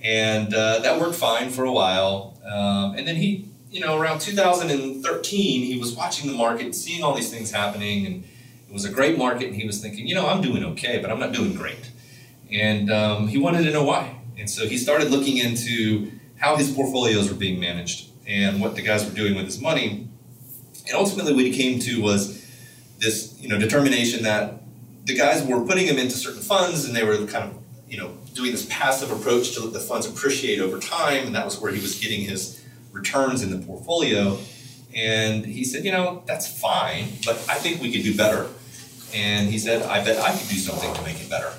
And 0.03 0.53
uh, 0.53 0.81
that 0.81 1.01
worked 1.01 1.17
fine 1.17 1.51
for 1.51 1.65
a 1.65 1.73
while. 1.73 2.39
Um, 2.45 2.95
and 2.97 3.07
then 3.07 3.17
he, 3.17 3.49
you 3.71 3.81
know, 3.81 3.99
around 3.99 4.21
2013, 4.21 5.63
he 5.63 5.79
was 5.79 5.95
watching 5.95 6.31
the 6.31 6.37
market 6.37 6.75
seeing 6.75 7.03
all 7.03 7.15
these 7.15 7.31
things 7.31 7.51
happening. 7.51 8.07
And 8.07 8.25
was 8.77 8.85
a 8.85 8.91
great 8.91 9.17
market. 9.17 9.47
And 9.49 9.57
he 9.57 9.67
was 9.67 9.81
thinking, 9.81 10.07
you 10.07 10.15
know, 10.15 10.29
I'm 10.29 10.43
doing 10.43 10.63
okay, 10.65 10.99
but 10.99 11.11
I'm 11.11 11.19
not 11.19 11.33
doing 11.33 11.55
great. 11.55 11.91
And 12.53 12.93
um, 12.93 13.29
he 13.29 13.39
wanted 13.39 13.65
to 13.65 13.73
know 13.73 13.83
why. 13.83 14.19
And 14.39 14.49
so 14.51 14.69
he 14.69 14.77
started 14.77 15.11
looking 15.11 15.39
into 15.39 16.13
how 16.37 16.57
his 16.57 16.71
portfolios 16.71 17.31
were 17.31 17.39
being 17.39 17.59
managed 17.59 18.11
and 18.27 18.61
what 18.61 18.77
the 18.77 18.83
guys 18.83 19.05
were 19.05 19.15
doing 19.15 19.35
with 19.35 19.47
his 19.47 19.61
money. 19.61 20.09
And 20.87 20.95
ultimately, 20.95 21.33
what 21.33 21.45
he 21.45 21.57
came 21.57 21.79
to 21.81 22.03
was 22.03 22.45
this, 22.99 23.35
you 23.41 23.49
know, 23.49 23.59
determination 23.59 24.23
that 24.25 24.61
the 25.05 25.15
guys 25.15 25.43
were 25.43 25.65
putting 25.65 25.87
him 25.87 25.97
into 25.97 26.17
certain 26.17 26.43
funds 26.43 26.85
and 26.85 26.95
they 26.95 27.03
were 27.03 27.17
kind 27.27 27.51
of, 27.51 27.59
you 27.89 27.97
know, 27.97 28.17
doing 28.35 28.53
this 28.53 28.67
passive 28.69 29.11
approach 29.11 29.55
to 29.55 29.63
let 29.63 29.73
the 29.73 29.81
funds 29.81 30.07
appreciate 30.07 30.61
over 30.61 30.79
time. 30.79 31.27
And 31.27 31.35
that 31.35 31.47
was 31.47 31.59
where 31.61 31.73
he 31.73 31.81
was 31.81 31.99
getting 31.99 32.21
his 32.21 32.63
returns 32.93 33.43
in 33.43 33.51
the 33.51 33.65
portfolio. 33.67 34.39
And 34.95 35.45
he 35.45 35.65
said, 35.65 35.85
you 35.85 35.93
know, 35.93 36.23
that's 36.27 36.47
fine, 36.47 37.09
but 37.25 37.37
I 37.49 37.55
think 37.55 37.81
we 37.83 37.93
could 37.93 38.03
do 38.03 38.17
better. 38.17 38.49
And 39.17 39.49
he 39.49 39.59
said, 39.59 39.83
I 39.83 40.05
bet 40.05 40.21
I 40.21 40.37
could 40.37 40.49
do 40.49 40.57
something 40.57 40.93
to 40.93 41.03
make 41.03 41.19
it 41.21 41.31
better. 41.31 41.51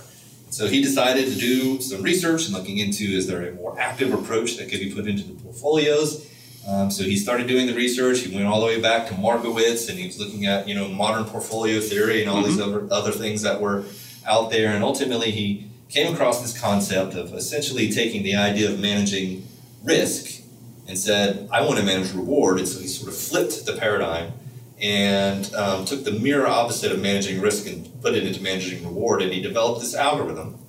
So 0.51 0.67
he 0.67 0.81
decided 0.81 1.25
to 1.25 1.35
do 1.35 1.81
some 1.81 2.03
research 2.03 2.45
and 2.45 2.53
looking 2.53 2.77
into 2.77 3.03
is 3.03 3.27
there 3.27 3.49
a 3.49 3.51
more 3.53 3.77
active 3.79 4.13
approach 4.13 4.57
that 4.57 4.69
could 4.69 4.79
be 4.79 4.93
put 4.93 5.07
into 5.07 5.23
the 5.23 5.33
portfolios? 5.33 6.25
Um, 6.67 6.91
so 6.91 7.03
he 7.03 7.15
started 7.15 7.47
doing 7.47 7.65
the 7.65 7.73
research. 7.73 8.19
He 8.19 8.35
went 8.35 8.47
all 8.47 8.59
the 8.59 8.67
way 8.67 8.79
back 8.79 9.07
to 9.07 9.15
Markowitz, 9.15 9.89
and 9.89 9.97
he 9.97 10.05
was 10.05 10.19
looking 10.19 10.45
at 10.45 10.67
you 10.67 10.75
know 10.75 10.89
modern 10.89 11.23
portfolio 11.23 11.79
theory 11.79 12.21
and 12.21 12.29
all 12.29 12.43
mm-hmm. 12.43 12.51
these 12.51 12.59
other 12.59 12.87
other 12.91 13.11
things 13.11 13.41
that 13.43 13.61
were 13.61 13.85
out 14.25 14.51
there. 14.51 14.73
And 14.73 14.83
ultimately, 14.83 15.31
he 15.31 15.69
came 15.89 16.13
across 16.13 16.41
this 16.41 16.59
concept 16.59 17.13
of 17.13 17.33
essentially 17.33 17.89
taking 17.89 18.21
the 18.23 18.35
idea 18.35 18.69
of 18.69 18.79
managing 18.79 19.47
risk 19.81 20.43
and 20.89 20.97
said, 20.97 21.47
"I 21.53 21.61
want 21.61 21.79
to 21.79 21.85
manage 21.85 22.11
reward." 22.11 22.59
And 22.59 22.67
so 22.67 22.79
he 22.81 22.87
sort 22.87 23.09
of 23.09 23.17
flipped 23.17 23.65
the 23.65 23.73
paradigm 23.73 24.33
and 24.81 25.53
um, 25.55 25.85
took 25.85 26.03
the 26.03 26.11
mirror 26.11 26.47
opposite 26.47 26.91
of 26.91 27.01
managing 27.01 27.41
risk 27.41 27.67
and 27.67 28.01
put 28.01 28.13
it 28.13 28.25
into 28.25 28.41
managing 28.41 28.83
reward. 28.83 29.21
And 29.21 29.33
he 29.33 29.41
developed 29.41 29.81
this 29.81 29.95
algorithm, 29.95 30.59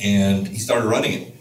and 0.00 0.46
he 0.46 0.58
started 0.58 0.86
running 0.86 1.12
it 1.12 1.34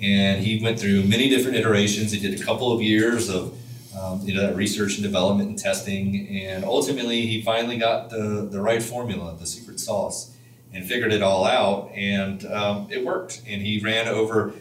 and 0.00 0.44
he 0.44 0.62
went 0.62 0.78
through 0.78 1.04
many 1.04 1.28
different 1.28 1.56
iterations. 1.56 2.12
He 2.12 2.20
did 2.20 2.38
a 2.38 2.44
couple 2.44 2.72
of 2.72 2.82
years 2.82 3.28
of 3.28 3.56
um, 3.98 4.20
you 4.22 4.34
know 4.34 4.42
that 4.42 4.56
research 4.56 4.94
and 4.94 5.02
development 5.02 5.48
and 5.48 5.58
testing, 5.58 6.28
and 6.28 6.64
ultimately 6.64 7.26
he 7.26 7.42
finally 7.42 7.78
got 7.78 8.10
the 8.10 8.48
the 8.50 8.60
right 8.60 8.82
formula, 8.82 9.36
the 9.38 9.46
secret 9.46 9.80
sauce, 9.80 10.36
and 10.72 10.84
figured 10.84 11.12
it 11.12 11.22
all 11.22 11.46
out, 11.46 11.90
and 11.92 12.44
um, 12.46 12.88
it 12.90 13.04
worked. 13.04 13.42
And 13.46 13.62
he 13.62 13.80
ran 13.80 14.08
over. 14.08 14.52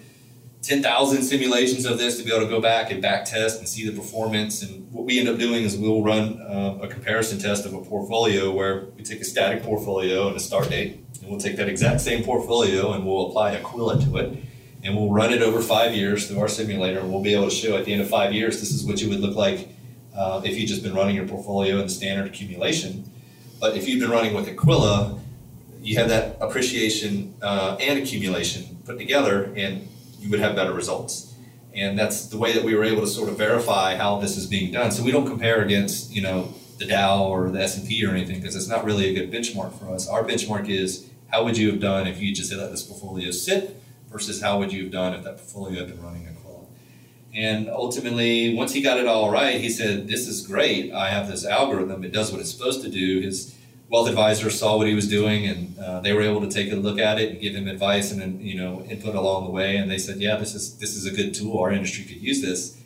10,000 0.66 1.22
simulations 1.22 1.86
of 1.86 2.00
this 2.00 2.18
to 2.18 2.24
be 2.24 2.32
able 2.32 2.44
to 2.44 2.50
go 2.50 2.60
back 2.60 2.90
and 2.90 3.00
back 3.00 3.24
test 3.24 3.60
and 3.60 3.70
see 3.70 3.88
the 3.88 3.96
performance. 3.96 4.64
And 4.64 4.92
what 4.92 5.06
we 5.06 5.20
end 5.20 5.30
up 5.30 5.38
doing 5.38 5.64
is 5.64 5.78
we'll 5.78 6.02
run 6.02 6.42
uh, 6.42 6.80
a 6.82 6.88
comparison 6.88 7.38
test 7.38 7.68
of 7.68 7.76
a 7.76 7.82
portfolio 7.82 8.52
where 8.52 8.86
we 8.98 9.04
take 9.04 9.22
a 9.22 9.26
static 9.26 9.62
portfolio 9.62 10.28
and 10.28 10.36
a 10.36 10.40
start 10.40 10.70
date, 10.70 11.06
and 11.22 11.30
we'll 11.30 11.40
take 11.40 11.56
that 11.58 11.70
exact 11.70 12.02
same 12.02 12.24
portfolio 12.24 12.94
and 12.94 13.06
we'll 13.06 13.28
apply 13.28 13.54
Aquila 13.54 14.02
to 14.06 14.18
it 14.18 14.44
and 14.84 14.96
we'll 14.96 15.12
run 15.12 15.34
it 15.34 15.42
over 15.42 15.62
five 15.62 15.96
years 15.96 16.28
through 16.28 16.40
our 16.40 16.48
simulator, 16.48 17.00
and 17.00 17.12
we'll 17.12 17.24
be 17.24 17.34
able 17.34 17.50
to 17.50 17.56
show 17.56 17.76
at 17.76 17.86
the 17.86 17.94
end 17.94 18.02
of 18.02 18.10
five 18.10 18.34
years 18.34 18.60
this 18.60 18.72
is 18.72 18.84
what 18.86 19.02
you 19.02 19.10
would 19.10 19.20
look 19.20 19.36
like 19.36 19.68
uh, 20.16 20.42
if 20.46 20.58
you'd 20.58 20.68
just 20.68 20.84
been 20.84 20.94
running 20.94 21.16
your 21.16 21.28
portfolio 21.28 21.80
in 21.80 21.90
standard 21.90 22.28
accumulation. 22.28 23.04
But 23.60 23.76
if 23.76 23.88
you've 23.88 24.00
been 24.00 24.12
running 24.12 24.36
with 24.36 24.48
Aquila, 24.48 25.20
you 25.82 25.98
have 25.98 26.10
that 26.10 26.38
appreciation 26.40 27.34
uh, 27.42 27.78
and 27.80 27.98
accumulation 27.98 28.78
put 28.86 29.00
together, 29.00 29.52
and 29.56 29.88
you 30.26 30.32
would 30.32 30.40
have 30.40 30.56
better 30.56 30.74
results. 30.74 31.34
And 31.74 32.00
that's 32.00 32.28
the 32.28 32.38
way 32.38 32.54
that 32.54 32.64
we 32.64 32.74
were 32.74 32.84
able 32.84 33.02
to 33.02 33.08
sort 33.08 33.30
of 33.30 33.38
verify 33.38 33.96
how 33.96 34.18
this 34.20 34.38
is 34.38 34.48
being 34.48 34.72
done. 34.72 34.92
So 34.92 35.04
we 35.04 35.12
don't 35.12 35.28
compare 35.28 35.62
against, 35.62 36.12
you 36.12 36.22
know, 36.22 36.54
the 36.80 36.86
Dow 36.86 37.24
or 37.24 37.50
the 37.50 37.62
S&P 37.62 38.06
or 38.06 38.12
anything 38.12 38.40
because 38.40 38.56
it's 38.56 38.68
not 38.68 38.84
really 38.84 39.10
a 39.10 39.14
good 39.14 39.32
benchmark 39.32 39.78
for 39.78 39.94
us. 39.94 40.08
Our 40.08 40.24
benchmark 40.24 40.68
is 40.68 41.10
how 41.28 41.44
would 41.44 41.58
you 41.58 41.70
have 41.72 41.80
done 41.80 42.08
if 42.08 42.20
you 42.20 42.34
just 42.34 42.52
let 42.54 42.72
this 42.72 42.82
portfolio 42.82 43.30
sit 43.32 43.82
versus 44.10 44.42
how 44.42 44.58
would 44.60 44.74
you 44.74 44.84
have 44.84 44.92
done 44.92 45.14
if 45.14 45.24
that 45.24 45.38
portfolio 45.38 45.80
had 45.80 45.90
been 45.90 46.02
running 46.02 46.28
Aquila. 46.28 46.66
And 47.34 47.70
ultimately, 47.70 48.56
once 48.56 48.74
he 48.74 48.82
got 48.82 48.98
it 48.98 49.06
all 49.06 49.30
right, 49.30 49.60
he 49.60 49.70
said, 49.70 50.08
This 50.08 50.28
is 50.28 50.46
great. 50.46 50.92
I 50.92 51.10
have 51.10 51.28
this 51.28 51.46
algorithm. 51.46 52.04
It 52.04 52.14
does 52.14 52.32
what 52.32 52.40
it's 52.42 52.52
supposed 52.52 52.82
to 52.84 52.90
do. 52.90 53.22
His 53.22 53.55
wealth 53.90 54.10
advisor 54.10 54.50
saw 54.50 54.78
what 54.78 54.88
he 54.88 54.96
was 54.96 55.08
doing 55.08 55.46
and 55.46 55.78
uh, 55.80 56.00
they 56.02 56.14
were 56.14 56.22
able 56.22 56.42
to 56.42 56.50
take 56.50 56.72
a 56.72 56.76
look 56.76 57.00
at 57.00 57.20
it 57.20 57.32
and 57.32 57.42
give 57.42 57.54
him 57.54 57.68
advice 57.68 58.12
and 58.12 58.42
you 58.42 58.56
know 58.56 58.82
input 58.90 59.16
along 59.16 59.46
the 59.46 59.52
way 59.52 59.78
and 59.78 59.90
they 59.90 59.98
said 59.98 60.18
yeah 60.18 60.36
this 60.38 60.56
is 60.56 60.78
this 60.78 60.96
is 60.96 61.06
a 61.06 61.12
good 61.12 61.34
tool. 61.34 61.60
Our 61.60 61.72
industry 61.72 62.04
could 62.06 62.22
use 62.22 62.42
this. 62.42 62.82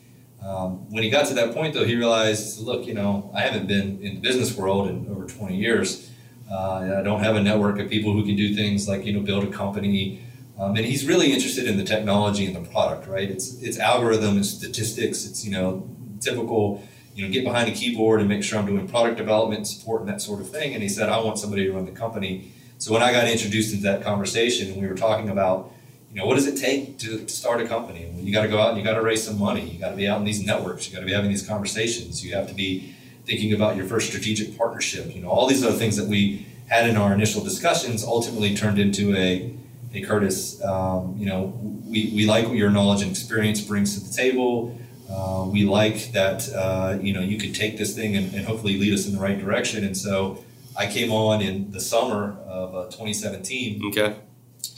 Um, 0.46 0.90
when 0.90 1.04
he 1.04 1.10
got 1.10 1.26
to 1.28 1.34
that 1.36 1.54
point 1.54 1.74
though 1.74 1.86
he 1.86 1.96
realized 1.96 2.60
look 2.60 2.86
you 2.86 2.94
know 2.94 3.30
i 3.36 3.42
haven't 3.42 3.68
been 3.68 4.02
in 4.02 4.16
the 4.16 4.22
business 4.22 4.56
world 4.56 4.90
in 4.90 5.08
over 5.10 5.26
20 5.26 5.56
years. 5.56 6.10
Uh, 6.52 6.98
i 7.00 7.04
don't 7.04 7.24
have 7.24 7.36
a 7.36 7.42
network 7.42 7.80
of 7.80 7.90
people 7.90 8.12
who 8.12 8.26
can 8.26 8.36
do 8.36 8.56
things 8.56 8.88
like 8.88 9.06
you 9.06 9.14
know 9.14 9.22
build 9.22 9.44
a 9.44 9.52
company. 9.52 10.22
Um, 10.60 10.76
and 10.76 10.86
he's 10.86 11.06
really 11.06 11.32
interested 11.32 11.66
in 11.66 11.78
the 11.78 11.86
technology 11.86 12.46
and 12.46 12.54
the 12.54 12.70
product, 12.70 13.08
right? 13.08 13.30
It's 13.32 13.62
it's 13.62 13.80
algorithm, 13.80 14.38
it's 14.38 14.50
statistics, 14.50 15.26
it's 15.26 15.46
you 15.46 15.52
know 15.52 15.88
typical, 16.20 16.84
you 17.20 17.28
know, 17.28 17.34
get 17.34 17.44
behind 17.44 17.68
a 17.68 17.74
keyboard 17.74 18.22
and 18.22 18.30
make 18.30 18.46
sure 18.46 18.58
I'm 18.58 18.66
doing 18.66 18.88
product 18.88 19.18
development, 19.18 19.68
support, 19.68 20.00
and 20.00 20.10
that 20.10 20.22
sort 20.22 20.40
of 20.40 20.50
thing. 20.50 20.74
And 20.74 20.82
he 20.82 20.88
said, 20.88 21.10
I 21.10 21.20
want 21.20 21.38
somebody 21.38 21.66
to 21.66 21.74
run 21.74 21.86
the 21.86 21.92
company. 21.92 22.54
So 22.78 22.94
when 22.94 23.04
I 23.04 23.12
got 23.12 23.28
introduced 23.28 23.74
into 23.74 23.84
that 23.84 24.04
conversation, 24.04 24.72
and 24.72 24.82
we 24.82 24.88
were 24.88 24.96
talking 24.96 25.28
about, 25.28 25.74
you 26.14 26.22
know, 26.22 26.26
what 26.26 26.36
does 26.36 26.48
it 26.48 26.56
take 26.56 26.98
to, 27.00 27.18
to 27.26 27.30
start 27.30 27.60
a 27.60 27.68
company? 27.68 28.10
Well, 28.14 28.24
you 28.24 28.32
got 28.32 28.44
to 28.44 28.48
go 28.48 28.58
out 28.62 28.70
and 28.70 28.78
you 28.78 28.86
got 28.86 28.94
to 28.94 29.02
raise 29.02 29.22
some 29.22 29.38
money. 29.38 29.70
You 29.70 29.78
got 29.78 29.90
to 29.90 29.98
be 29.98 30.08
out 30.08 30.20
in 30.20 30.24
these 30.24 30.46
networks. 30.46 30.88
You 30.88 30.94
got 30.94 31.02
to 31.02 31.06
be 31.06 31.12
having 31.12 31.30
these 31.30 31.46
conversations. 31.46 32.24
You 32.26 32.36
have 32.36 32.48
to 32.48 32.54
be 32.54 32.96
thinking 33.26 33.52
about 33.52 33.76
your 33.76 33.86
first 33.86 34.08
strategic 34.08 34.58
partnership. 34.58 35.14
You 35.14 35.22
know, 35.22 35.30
all 35.30 35.46
these 35.46 35.62
other 35.62 35.76
things 35.76 35.98
that 35.98 36.08
we 36.08 36.46
had 36.70 36.90
in 36.90 36.96
our 36.96 37.14
initial 37.14 37.44
discussions 37.44 38.02
ultimately 38.02 38.56
turned 38.56 38.80
into 38.80 39.14
a 39.14 39.54
hey 39.92 40.02
Curtis, 40.02 40.64
um, 40.64 41.16
you 41.18 41.26
know, 41.26 41.54
we, 41.86 42.14
we 42.16 42.26
like 42.26 42.48
what 42.48 42.56
your 42.56 42.70
knowledge 42.70 43.02
and 43.02 43.12
experience 43.12 43.60
brings 43.60 43.96
to 43.96 44.08
the 44.08 44.14
table. 44.14 44.80
Uh, 45.10 45.46
we 45.50 45.66
like 45.66 46.12
that, 46.12 46.48
uh, 46.54 46.98
you 47.02 47.14
know, 47.14 47.22
you 47.22 47.38
could 47.38 47.56
take 47.56 47.78
this 47.78 47.96
thing 47.96 48.16
and, 48.16 48.34
and, 48.34 48.46
hopefully 48.46 48.78
lead 48.78 48.94
us 48.94 49.08
in 49.08 49.14
the 49.14 49.20
right 49.20 49.40
direction. 49.40 49.84
And 49.84 49.98
so 49.98 50.44
I 50.78 50.86
came 50.86 51.12
on 51.12 51.42
in 51.42 51.72
the 51.72 51.80
summer 51.80 52.38
of 52.46 52.76
uh, 52.76 52.84
2017. 52.86 53.82
Okay. 53.88 54.16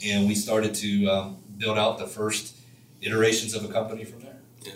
And 0.06 0.26
we 0.26 0.34
started 0.34 0.74
to 0.76 1.06
um, 1.06 1.36
build 1.58 1.78
out 1.78 1.98
the 1.98 2.06
first 2.06 2.56
iterations 3.02 3.54
of 3.54 3.64
a 3.64 3.68
company 3.68 4.04
from 4.04 4.20
there. 4.22 4.38
Yeah. 4.62 4.72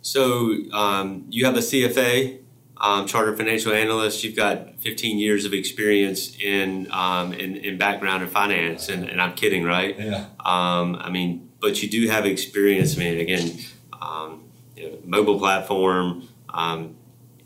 So 0.00 0.54
um, 0.72 1.26
you 1.28 1.44
have 1.44 1.56
a 1.56 1.60
CFA 1.60 2.40
um, 2.80 3.06
chartered 3.06 3.36
financial 3.36 3.72
analyst. 3.72 4.24
You've 4.24 4.36
got 4.36 4.74
15 4.80 5.18
years 5.18 5.44
of 5.44 5.52
experience 5.52 6.36
in 6.38 6.90
um, 6.90 7.32
in, 7.32 7.56
in, 7.56 7.76
background 7.76 8.22
in 8.22 8.28
finance, 8.28 8.88
and, 8.88 9.04
and, 9.04 9.20
I'm 9.20 9.34
kidding, 9.34 9.64
right? 9.64 9.98
Yeah. 9.98 10.26
Um, 10.40 10.96
I 10.96 11.10
mean, 11.10 11.50
but 11.60 11.82
you 11.82 11.90
do 11.90 12.08
have 12.08 12.24
experience. 12.24 12.96
I 12.96 13.00
mean, 13.00 13.18
again, 13.18 13.58
um, 14.00 14.44
you 14.80 14.90
know, 14.90 14.98
mobile 15.04 15.38
platform, 15.38 16.28
um, 16.48 16.96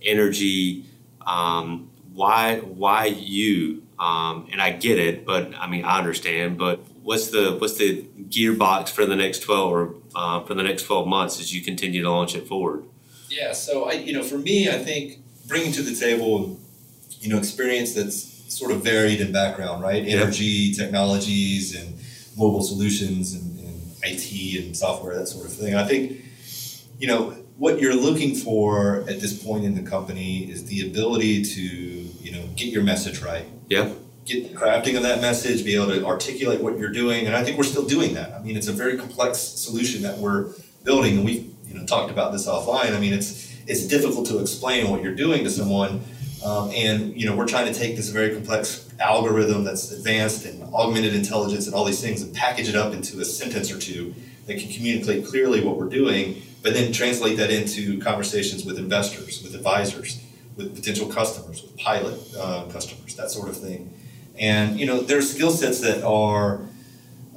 energy. 0.03 0.85
Um, 1.27 1.90
why 2.12 2.59
why 2.59 3.07
you? 3.07 3.83
Um, 3.99 4.49
and 4.53 4.61
I 4.61 4.70
get 4.70 4.99
it, 4.99 5.25
but 5.25 5.55
I 5.59 5.68
mean 5.68 5.85
I 5.85 5.99
understand. 5.99 6.59
But 6.59 6.81
what's 7.03 7.29
the 7.29 7.57
what's 7.59 7.77
the 7.77 8.05
gearbox 8.29 8.90
for 8.90 9.07
the 9.07 9.16
next 9.16 9.40
twelve 9.40 9.73
or 9.73 9.94
uh, 10.14 10.42
for 10.44 10.55
the 10.55 10.62
next 10.62 10.85
twelve 10.85 11.07
months 11.07 11.40
as 11.40 11.55
you 11.55 11.62
continue 11.62 12.03
to 12.03 12.11
launch 12.11 12.35
it 12.35 12.47
forward? 12.47 12.85
Yeah. 13.29 13.53
So 13.53 13.85
I, 13.85 13.92
you 13.92 14.12
know, 14.12 14.23
for 14.23 14.38
me, 14.38 14.68
I 14.68 14.79
think 14.79 15.18
bringing 15.47 15.73
to 15.73 15.83
the 15.83 15.94
table, 15.94 16.59
you 17.20 17.29
know, 17.29 17.38
experience 17.38 17.94
that's 17.94 18.33
sort 18.55 18.70
of 18.70 18.83
varied 18.83 19.20
in 19.20 19.33
background, 19.33 19.83
right? 19.83 20.05
Energy 20.07 20.73
technologies 20.73 21.75
and 21.75 21.99
mobile 22.37 22.62
solutions 22.62 23.35
and, 23.35 23.59
and 23.59 23.81
IT 24.03 24.64
and 24.64 24.77
software, 24.77 25.16
that 25.16 25.27
sort 25.27 25.47
of 25.47 25.53
thing. 25.53 25.75
I 25.75 25.85
think, 25.85 26.20
you 27.05 27.11
know, 27.11 27.37
what 27.59 27.81
you're 27.81 27.95
looking 27.95 28.35
for 28.35 29.01
at 29.01 29.21
this 29.21 29.45
point 29.45 29.67
in 29.67 29.75
the 29.75 29.83
company 29.83 30.51
is 30.51 30.64
the 30.64 30.88
ability 30.88 31.45
to, 31.45 31.61
you 31.61 32.33
know, 32.33 32.47
get 32.57 32.69
your 32.69 32.83
message 32.83 33.21
right. 33.21 33.45
Yeah. 33.69 33.93
Get 34.25 34.51
the 34.51 34.59
crafting 34.59 34.97
of 34.97 35.03
that 35.03 35.21
message, 35.21 35.67
be 35.67 35.77
able 35.77 35.88
to 35.88 36.07
articulate 36.07 36.62
what 36.62 36.79
you're 36.79 36.93
doing, 36.93 37.27
and 37.27 37.37
I 37.37 37.45
think 37.45 37.59
we're 37.59 37.64
still 37.64 37.85
doing 37.85 38.14
that. 38.14 38.33
I 38.33 38.43
mean, 38.43 38.57
it's 38.57 38.69
a 38.69 38.73
very 38.73 38.97
complex 38.97 39.37
solution 39.38 40.01
that 40.01 40.17
we're 40.17 40.55
building, 40.83 41.19
and 41.19 41.27
we've 41.27 41.55
you 41.69 41.79
know 41.79 41.85
talked 41.85 42.11
about 42.11 42.33
this 42.33 42.47
offline. 42.47 42.97
I 42.97 42.99
mean, 42.99 43.12
it's 43.12 43.55
it's 43.67 43.87
difficult 43.87 44.27
to 44.29 44.38
explain 44.38 44.88
what 44.88 45.03
you're 45.03 45.14
doing 45.14 45.45
to 45.45 45.51
someone, 45.51 46.01
um, 46.43 46.71
and 46.71 47.14
you 47.21 47.27
know 47.27 47.37
we're 47.37 47.47
trying 47.47 47.71
to 47.71 47.79
take 47.79 47.97
this 47.97 48.09
very 48.09 48.33
complex 48.33 48.88
algorithm 48.99 49.62
that's 49.62 49.93
advanced 49.93 50.47
and 50.47 50.62
augmented 50.73 51.14
intelligence 51.14 51.67
and 51.67 51.75
all 51.75 51.85
these 51.85 52.01
things 52.01 52.23
and 52.23 52.35
package 52.35 52.71
it 52.71 52.77
up 52.77 52.95
into 52.95 53.21
a 53.21 53.27
sentence 53.27 53.71
or 53.71 53.79
two 53.79 54.14
that 54.47 54.59
can 54.59 54.73
communicate 54.73 55.27
clearly 55.27 55.62
what 55.62 55.77
we're 55.77 55.90
doing 55.90 56.40
but 56.64 56.72
then 56.72 56.92
translate 56.92 57.37
that 57.37 57.50
into 57.50 58.00
conversations 58.00 58.64
with 58.64 58.79
investors, 58.79 59.42
with 59.42 59.55
advisors, 59.55 60.18
with 60.57 60.74
potential 60.74 61.07
customers, 61.07 61.62
with 61.62 61.77
pilot 61.77 62.18
uh, 62.40 62.64
customers, 62.72 63.14
that 63.16 63.31
sort 63.31 63.50
of 63.50 63.57
thing. 63.57 63.92
And 64.38 64.81
you 64.81 64.87
know, 64.87 65.00
there's 65.00 65.31
skill 65.31 65.50
sets 65.50 65.81
that 65.83 66.03
are 66.03 66.62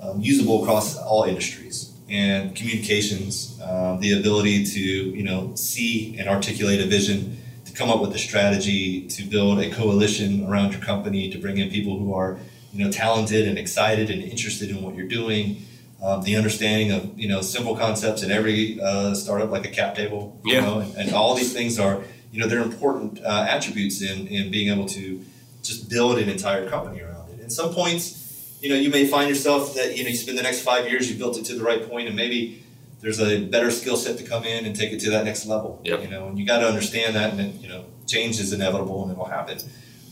um, 0.02 0.22
usable 0.22 0.64
across 0.64 0.98
all 0.98 1.26
industries 1.26 1.94
and 2.10 2.56
communications, 2.56 3.60
um, 3.62 4.00
the 4.00 4.18
ability 4.18 4.64
to 4.64 4.80
you 4.80 5.24
know 5.24 5.54
see 5.56 6.18
and 6.18 6.30
articulate 6.30 6.80
a 6.80 6.86
vision, 6.86 7.38
to 7.66 7.74
come 7.74 7.90
up 7.90 8.00
with 8.00 8.16
a 8.16 8.20
strategy, 8.20 9.10
to 9.10 9.24
build 9.24 9.60
a 9.60 9.70
coalition 9.70 10.48
around 10.48 10.72
your 10.72 10.82
company, 10.82 11.30
to 11.30 11.38
bring 11.38 11.58
in 11.58 11.70
people 11.70 12.00
who 12.00 12.14
are 12.14 12.40
you 12.72 12.82
know 12.82 12.90
talented 12.90 13.46
and 13.46 13.58
excited 13.58 14.10
and 14.10 14.24
interested 14.24 14.70
in 14.70 14.82
what 14.82 14.96
you're 14.96 15.06
doing 15.06 15.67
um, 16.02 16.22
the 16.24 16.36
understanding 16.36 16.92
of 16.92 17.18
you 17.20 17.28
know 17.28 17.42
simple 17.42 17.76
concepts 17.76 18.24
in 18.24 18.32
every 18.32 18.80
uh, 18.82 19.14
startup 19.14 19.50
like 19.50 19.66
a 19.66 19.70
cap 19.70 19.96
table 19.96 20.40
you 20.46 20.54
yeah. 20.54 20.62
know 20.62 20.80
and, 20.80 20.96
and, 20.96 21.14
all 21.14 21.36
these 21.36 21.54
things 21.54 21.80
are 21.80 22.02
you 22.32 22.40
know 22.40 22.48
they're 22.48 22.62
important 22.62 23.20
uh, 23.24 23.46
attributes 23.50 24.02
in 24.02 24.28
in 24.28 24.52
being 24.52 24.72
able 24.72 24.86
to 24.86 25.24
just 25.64 25.90
build 25.90 26.18
an 26.18 26.30
entire 26.30 26.70
company 26.70 27.02
around 27.02 27.30
it 27.32 27.40
and 27.40 27.52
some 27.52 27.74
points 27.74 28.58
you 28.62 28.70
know 28.70 28.76
you 28.76 28.90
may 28.90 29.06
find 29.06 29.30
yourself 29.30 29.74
that 29.76 29.98
you 29.98 30.04
know 30.04 30.10
you 30.10 30.16
spend 30.16 30.38
the 30.38 30.44
next 30.44 30.62
five 30.62 30.90
years 30.90 31.12
you 31.12 31.18
built 31.18 31.38
it 31.38 31.46
to 31.46 31.56
the 31.56 31.64
right 31.64 31.90
point 31.90 32.08
and 32.08 32.16
maybe 32.16 32.64
there's 33.00 33.20
a 33.20 33.46
better 33.46 33.70
skill 33.70 33.96
set 33.96 34.18
to 34.18 34.24
come 34.24 34.44
in 34.44 34.66
and 34.66 34.76
take 34.76 34.92
it 34.92 35.00
to 35.00 35.10
that 35.12 35.26
next 35.26 35.46
level 35.46 35.82
yep. 35.84 36.02
you 36.02 36.10
know 36.10 36.28
and 36.28 36.38
you 36.38 36.46
got 36.46 36.60
to 36.60 36.68
understand 36.68 37.16
that 37.16 37.32
and 37.32 37.40
then, 37.40 37.60
you 37.60 37.68
know 37.68 37.86
change 38.06 38.40
is 38.40 38.54
inevitable 38.54 39.04
and 39.04 39.12
it 39.12 39.18
will 39.18 39.26
happen 39.26 39.58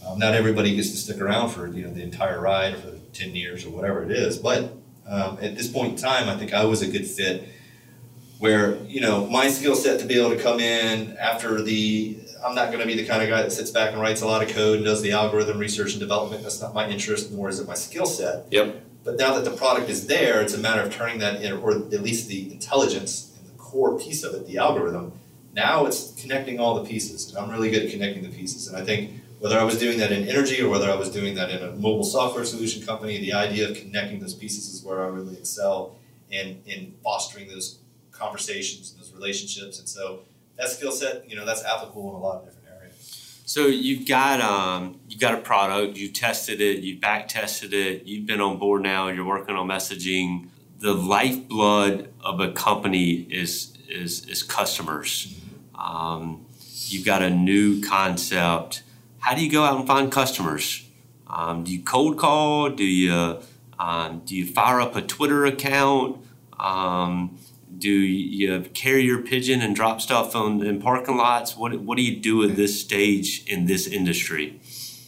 um, 0.06 0.20
not 0.20 0.34
everybody 0.34 0.76
gets 0.76 0.92
to 0.92 0.98
stick 0.98 1.22
around 1.22 1.50
for 1.50 1.68
you 1.68 1.84
know 1.84 1.94
the 1.94 2.02
entire 2.02 2.42
ride 2.42 2.74
or 2.74 2.78
for 2.78 2.92
10 3.14 3.36
years 3.36 3.66
or 3.66 3.70
whatever 3.70 4.04
it 4.04 4.12
is 4.12 4.38
but 4.38 4.74
um, 5.08 5.38
at 5.42 5.56
this 5.56 5.68
point 5.68 5.92
in 5.92 5.98
time, 5.98 6.30
I 6.30 6.36
think 6.36 6.54
I 6.54 6.66
was 6.66 6.82
a 6.82 6.88
good 6.88 7.08
fit. 7.08 7.50
Where 8.38 8.76
you 8.84 9.00
know 9.00 9.26
my 9.28 9.48
skill 9.48 9.76
set 9.76 10.00
to 10.02 10.06
be 10.06 10.20
able 10.20 10.36
to 10.36 10.42
come 10.42 10.60
in 10.60 11.16
after 11.18 11.62
the 11.62 12.18
I'm 12.46 12.54
not 12.54 12.68
going 12.68 12.80
to 12.80 12.86
be 12.86 12.96
the 12.96 13.06
kind 13.06 13.24
of 13.24 13.30
guy 13.30 13.42
that 13.42 13.52
sits 13.52 13.72
back 13.72 13.92
and 13.92 14.02
writes 14.02 14.22
a 14.22 14.28
lot 14.28 14.44
of 14.44 14.50
code 14.50 14.78
and 14.78 14.86
does 14.86 15.02
the 15.02 15.14
algorithm 15.14 15.58
research 15.58 15.92
and 15.92 16.00
development. 16.00 16.44
That's 16.44 16.62
not 16.62 16.74
my 16.74 16.88
interest, 16.88 17.32
nor 17.32 17.50
is 17.50 17.60
it 17.60 17.68
my 17.68 17.74
skill 17.74 18.06
set. 18.06 18.46
Yep. 18.52 18.84
But 19.04 19.18
now 19.18 19.34
that 19.36 19.46
the 19.46 19.56
product 19.56 19.90
is 19.90 20.08
there, 20.08 20.42
it's 20.42 20.54
a 20.54 20.58
matter 20.58 20.82
of 20.82 20.94
turning 20.94 21.20
that 21.20 21.42
in, 21.42 21.54
or 21.54 21.72
at 21.72 22.02
least 22.02 22.28
the 22.28 22.52
intelligence 22.52 23.36
and 23.40 23.48
the 23.48 23.58
core 23.58 23.98
piece 23.98 24.24
of 24.24 24.36
it, 24.36 24.48
the 24.48 24.58
algorithm. 24.58 25.14
Now 25.54 25.86
it's 25.86 26.14
connecting 26.22 26.60
all 26.60 26.76
the 26.76 26.88
pieces. 26.88 27.30
And 27.30 27.38
I'm 27.38 27.50
really 27.50 27.72
good 27.72 27.84
at 27.86 27.92
connecting 27.92 28.24
the 28.24 28.30
pieces. 28.30 28.68
And 28.68 28.78
I 28.78 28.84
think 28.84 29.12
whether 29.40 29.60
I 29.60 29.64
was 29.64 29.78
doing 29.78 29.98
that 30.00 30.12
in 30.12 30.28
energy 30.28 30.62
or 30.62 30.70
whether 30.70 30.90
I 30.90 30.96
was 30.96 31.10
doing 31.10 31.36
that 31.36 31.50
in 31.50 31.62
a 31.62 31.72
mobile 31.74 32.04
software 32.04 32.46
solution 32.46 32.86
company, 32.86 33.20
the 33.20 33.34
idea 33.34 33.70
of 33.70 33.78
connecting 33.78 34.20
those 34.20 34.34
pieces 34.34 34.74
is 34.74 34.84
where 34.84 35.04
I 35.04 35.08
really 35.08 35.38
excel 35.38 35.98
in, 36.32 36.62
in 36.66 36.94
fostering 37.04 37.48
those 37.48 37.80
conversations 38.12 38.92
and 38.92 39.00
those 39.00 39.14
relationships. 39.14 39.80
And 39.80 39.88
so 39.88 40.22
that 40.58 40.70
skill 40.70 40.92
set, 40.92 41.30
you 41.30 41.36
know, 41.36 41.46
that's 41.46 41.64
applicable 41.64 42.10
in 42.10 42.16
a 42.16 42.20
lot 42.20 42.38
of 42.38 42.46
different 42.46 42.68
areas. 42.80 43.42
So 43.46 43.68
you've 43.68 44.08
got 44.08 44.42
um, 44.42 45.00
you've 45.08 45.20
got 45.20 45.34
a 45.34 45.42
product, 45.42 45.98
you've 45.98 46.14
tested 46.14 46.62
it, 46.62 46.80
you've 46.80 47.02
back 47.02 47.28
tested 47.28 47.74
it, 47.74 48.06
you've 48.06 48.26
been 48.26 48.42
on 48.42 48.58
board 48.58 48.82
now, 48.82 49.10
you're 49.10 49.26
working 49.26 49.56
on 49.56 49.68
messaging. 49.68 50.50
The 50.80 50.94
lifeblood 50.94 52.12
of 52.22 52.40
a 52.40 52.52
company 52.52 53.28
is 53.30 53.78
is 53.90 54.26
is 54.26 54.44
customers. 54.44 55.28
Mm-hmm. 55.28 55.80
Um, 55.80 56.46
you've 56.88 57.06
got 57.06 57.22
a 57.22 57.30
new 57.30 57.82
concept 57.82 58.82
how 59.26 59.34
do 59.34 59.44
you 59.44 59.52
go 59.52 59.64
out 59.64 59.80
and 59.80 59.88
find 59.88 60.12
customers? 60.12 60.88
Um, 61.26 61.64
do 61.64 61.72
you 61.72 61.82
cold 61.82 62.20
call? 62.20 62.70
Do 62.70 62.84
you 62.84 63.40
um, 63.80 64.22
do 64.24 64.36
you 64.36 64.46
fire 64.46 64.80
up 64.80 64.96
a 64.96 65.02
Twitter 65.02 65.46
account? 65.46 66.24
Um, 66.60 67.40
do 67.76 67.90
you 67.90 68.62
carry 68.76 69.02
your 69.02 69.24
pigeon 69.24 69.62
and 69.62 69.76
drop 69.76 70.00
stuff 70.00 70.36
on 70.36 70.64
in 70.64 70.80
parking 70.80 71.18
lots? 71.18 71.58
What 71.58 71.74
what 71.80 71.98
do 71.98 72.04
you 72.04 72.16
do 72.22 72.48
at 72.48 72.56
this 72.56 72.80
stage 72.80 73.44
in 73.48 73.66
this 73.66 73.88
industry? 73.88 74.60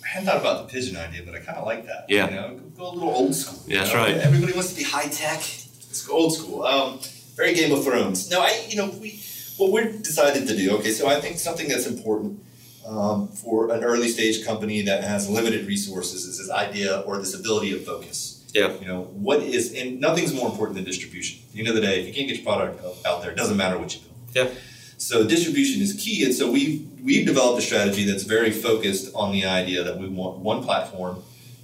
I 0.04 0.08
hadn't 0.08 0.26
thought 0.26 0.42
about 0.42 0.68
the 0.68 0.74
pigeon 0.74 0.98
idea, 0.98 1.22
but 1.24 1.36
I 1.36 1.40
kind 1.40 1.60
of 1.60 1.66
like 1.66 1.86
that. 1.86 2.06
Yeah, 2.10 2.28
you 2.28 2.36
know, 2.36 2.60
go 2.76 2.90
a 2.90 2.94
little 2.94 3.12
old 3.12 3.36
school. 3.36 3.62
Yeah, 3.68 3.82
that's 3.82 3.94
know? 3.94 4.00
right. 4.00 4.16
Everybody 4.16 4.54
wants 4.54 4.72
to 4.72 4.78
be 4.78 4.84
high 4.84 5.10
tech. 5.10 5.38
Let's 5.38 6.04
go 6.08 6.16
old 6.16 6.34
school. 6.34 6.64
Um, 6.64 7.00
very 7.36 7.54
Game 7.54 7.72
of 7.72 7.84
Thrones. 7.84 8.32
No, 8.32 8.42
I 8.42 8.66
you 8.68 8.78
know 8.78 8.90
we 9.00 9.22
what 9.58 9.72
we've 9.72 10.02
decided 10.02 10.48
to 10.48 10.58
do. 10.58 10.76
Okay, 10.78 10.90
so 10.90 11.08
I 11.08 11.22
think 11.22 11.38
something 11.38 11.68
that's 11.68 11.86
important 11.86 12.42
um, 12.88 13.28
for 13.28 13.72
an 13.72 13.84
early 13.84 14.08
stage 14.08 14.46
company 14.46 14.82
that 14.84 15.04
has 15.04 15.30
limited 15.30 15.68
resources 15.68 16.26
is 16.26 16.38
this 16.38 16.50
idea 16.50 17.02
or 17.02 17.18
this 17.18 17.34
ability 17.34 17.76
of 17.76 17.86
focus. 17.86 18.46
Yeah. 18.54 18.74
You 18.80 18.88
know, 18.88 19.02
what 19.04 19.42
is, 19.42 19.74
and 19.74 20.00
nothing's 20.00 20.34
more 20.34 20.50
important 20.50 20.76
than 20.76 20.86
distribution. 20.86 21.42
At 21.48 21.54
the 21.54 21.60
end 21.60 21.68
of 21.68 21.76
the 21.76 21.82
day, 21.82 22.00
if 22.00 22.08
you 22.08 22.14
can't 22.14 22.28
get 22.28 22.38
your 22.38 22.46
product 22.46 22.84
out 23.06 23.22
there, 23.22 23.32
it 23.32 23.36
doesn't 23.36 23.58
matter 23.58 23.78
what 23.78 23.94
you 23.94 24.02
build. 24.02 24.16
Yeah. 24.34 24.60
So 24.98 25.28
distribution 25.28 25.82
is 25.82 25.94
key, 25.94 26.24
and 26.26 26.34
so 26.34 26.50
we've 26.52 26.88
we've 27.04 27.26
developed 27.26 27.60
a 27.60 27.62
strategy 27.62 28.04
that's 28.04 28.24
very 28.24 28.50
focused 28.50 29.14
on 29.14 29.32
the 29.32 29.46
idea 29.46 29.84
that 29.84 29.98
we 30.00 30.08
want 30.08 30.40
one 30.40 30.64
platform, 30.64 31.22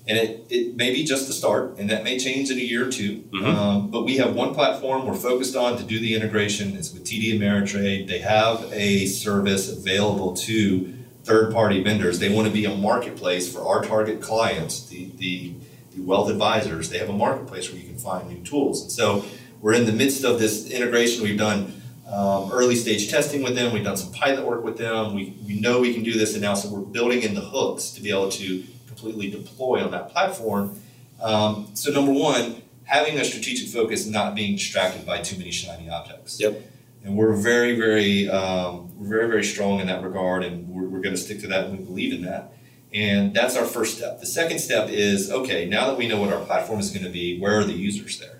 and 0.07 0.19
it, 0.19 0.45
it 0.51 0.75
may 0.75 0.93
be 0.93 1.03
just 1.03 1.25
the 1.25 1.33
start, 1.33 1.77
and 1.79 1.89
that 1.89 2.03
may 2.03 2.19
change 2.19 2.51
in 2.51 2.59
a 2.59 2.61
year 2.61 2.87
or 2.87 2.91
2 2.91 3.17
mm-hmm. 3.17 3.45
um, 3.45 3.89
but 3.89 4.03
we 4.03 4.17
have 4.17 4.35
one 4.35 4.53
platform 4.53 5.07
we're 5.07 5.15
focused 5.15 5.55
on 5.55 5.77
to 5.77 5.83
do 5.83 5.99
the 5.99 6.13
integration. 6.13 6.77
It's 6.77 6.93
with 6.93 7.05
TD 7.05 7.39
Ameritrade. 7.39 8.07
They 8.07 8.19
have 8.19 8.71
a 8.71 9.07
service 9.07 9.67
available 9.71 10.35
to 10.35 10.93
third 11.23 11.53
party 11.53 11.81
vendors. 11.81 12.19
They 12.19 12.33
want 12.33 12.47
to 12.47 12.53
be 12.53 12.65
a 12.65 12.75
marketplace 12.75 13.51
for 13.51 13.65
our 13.65 13.83
target 13.83 14.21
clients, 14.21 14.87
the, 14.87 15.09
the, 15.17 15.53
the, 15.95 16.01
wealth 16.01 16.29
advisors. 16.29 16.89
They 16.89 16.97
have 16.97 17.09
a 17.09 17.13
marketplace 17.13 17.71
where 17.71 17.79
you 17.79 17.87
can 17.87 17.97
find 17.97 18.29
new 18.29 18.43
tools. 18.43 18.81
And 18.81 18.91
so 18.91 19.25
we're 19.61 19.73
in 19.73 19.85
the 19.85 19.93
midst 19.93 20.25
of 20.25 20.39
this 20.39 20.69
integration. 20.69 21.23
We've 21.23 21.37
done 21.37 21.81
um, 22.07 22.51
early 22.51 22.75
stage 22.75 23.09
testing 23.09 23.41
with 23.41 23.55
them, 23.55 23.73
we've 23.73 23.83
done 23.83 23.97
some 23.97 24.11
pilot 24.11 24.45
work 24.45 24.63
with 24.63 24.77
them. 24.77 25.15
We, 25.15 25.37
we 25.47 25.59
know 25.59 25.79
we 25.79 25.93
can 25.93 26.03
do 26.03 26.13
this, 26.13 26.33
and 26.33 26.41
now 26.41 26.53
so 26.53 26.69
we're 26.69 26.81
building 26.81 27.23
in 27.23 27.33
the 27.33 27.41
hooks 27.41 27.91
to 27.91 28.01
be 28.01 28.09
able 28.09 28.29
to 28.31 28.63
completely 28.87 29.31
deploy 29.31 29.83
on 29.83 29.91
that 29.91 30.09
platform. 30.09 30.79
Um, 31.21 31.71
so, 31.73 31.91
number 31.91 32.11
one, 32.11 32.61
having 32.83 33.17
a 33.17 33.23
strategic 33.23 33.69
focus, 33.69 34.05
not 34.05 34.35
being 34.35 34.57
distracted 34.57 35.05
by 35.05 35.21
too 35.21 35.37
many 35.37 35.51
shiny 35.51 35.89
objects. 35.89 36.39
Yep 36.41 36.61
and 37.03 37.17
we're 37.17 37.33
very, 37.33 37.75
very, 37.75 38.29
um, 38.29 38.92
very, 39.03 39.27
very 39.27 39.43
strong 39.43 39.79
in 39.79 39.87
that 39.87 40.03
regard, 40.03 40.43
and 40.43 40.67
we're, 40.67 40.83
we're 40.83 41.01
going 41.01 41.15
to 41.15 41.21
stick 41.21 41.39
to 41.41 41.47
that, 41.47 41.65
and 41.65 41.77
we 41.77 41.83
believe 41.83 42.13
in 42.13 42.23
that. 42.23 42.53
And 42.93 43.33
that's 43.33 43.55
our 43.55 43.65
first 43.65 43.97
step. 43.97 44.19
The 44.19 44.27
second 44.27 44.59
step 44.59 44.89
is 44.89 45.31
okay. 45.31 45.65
Now 45.65 45.87
that 45.87 45.97
we 45.97 46.07
know 46.07 46.21
what 46.21 46.31
our 46.31 46.43
platform 46.45 46.79
is 46.79 46.91
going 46.91 47.03
to 47.03 47.09
be, 47.09 47.39
where 47.39 47.59
are 47.59 47.63
the 47.63 47.73
users 47.73 48.19
there? 48.19 48.39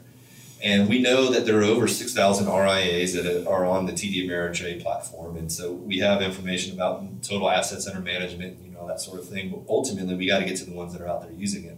And 0.64 0.88
we 0.88 1.02
know 1.02 1.30
that 1.30 1.46
there 1.46 1.60
are 1.60 1.64
over 1.64 1.90
6,000 1.90 2.48
RIAs 2.48 3.14
that 3.14 3.46
are 3.48 3.66
on 3.66 3.86
the 3.86 3.92
TD 3.92 4.26
Ameritrade 4.26 4.82
platform. 4.82 5.36
And 5.36 5.52
so 5.52 5.74
we 5.74 5.98
have 6.00 6.22
information 6.22 6.74
about 6.74 7.22
total 7.22 7.50
assets 7.50 7.86
under 7.86 8.00
management, 8.00 8.60
you 8.64 8.72
know, 8.72 8.88
that 8.88 9.02
sort 9.02 9.20
of 9.20 9.28
thing. 9.28 9.50
But 9.50 9.64
ultimately, 9.68 10.16
we 10.16 10.28
got 10.28 10.40
to 10.40 10.46
get 10.46 10.56
to 10.58 10.66
the 10.66 10.72
ones 10.72 10.94
that 10.94 11.02
are 11.02 11.08
out 11.08 11.22
there 11.24 11.34
using 11.34 11.66
it. 11.66 11.78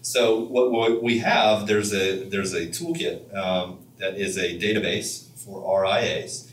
So 0.00 0.38
what, 0.38 1.02
we 1.02 1.18
have, 1.18 1.66
there's 1.66 1.92
a, 1.92 2.24
there's 2.24 2.54
a 2.54 2.68
toolkit 2.68 3.36
um, 3.36 3.80
that 3.98 4.16
is 4.16 4.38
a 4.38 4.58
database 4.58 5.36
for 5.38 5.82
RIAs. 5.82 6.45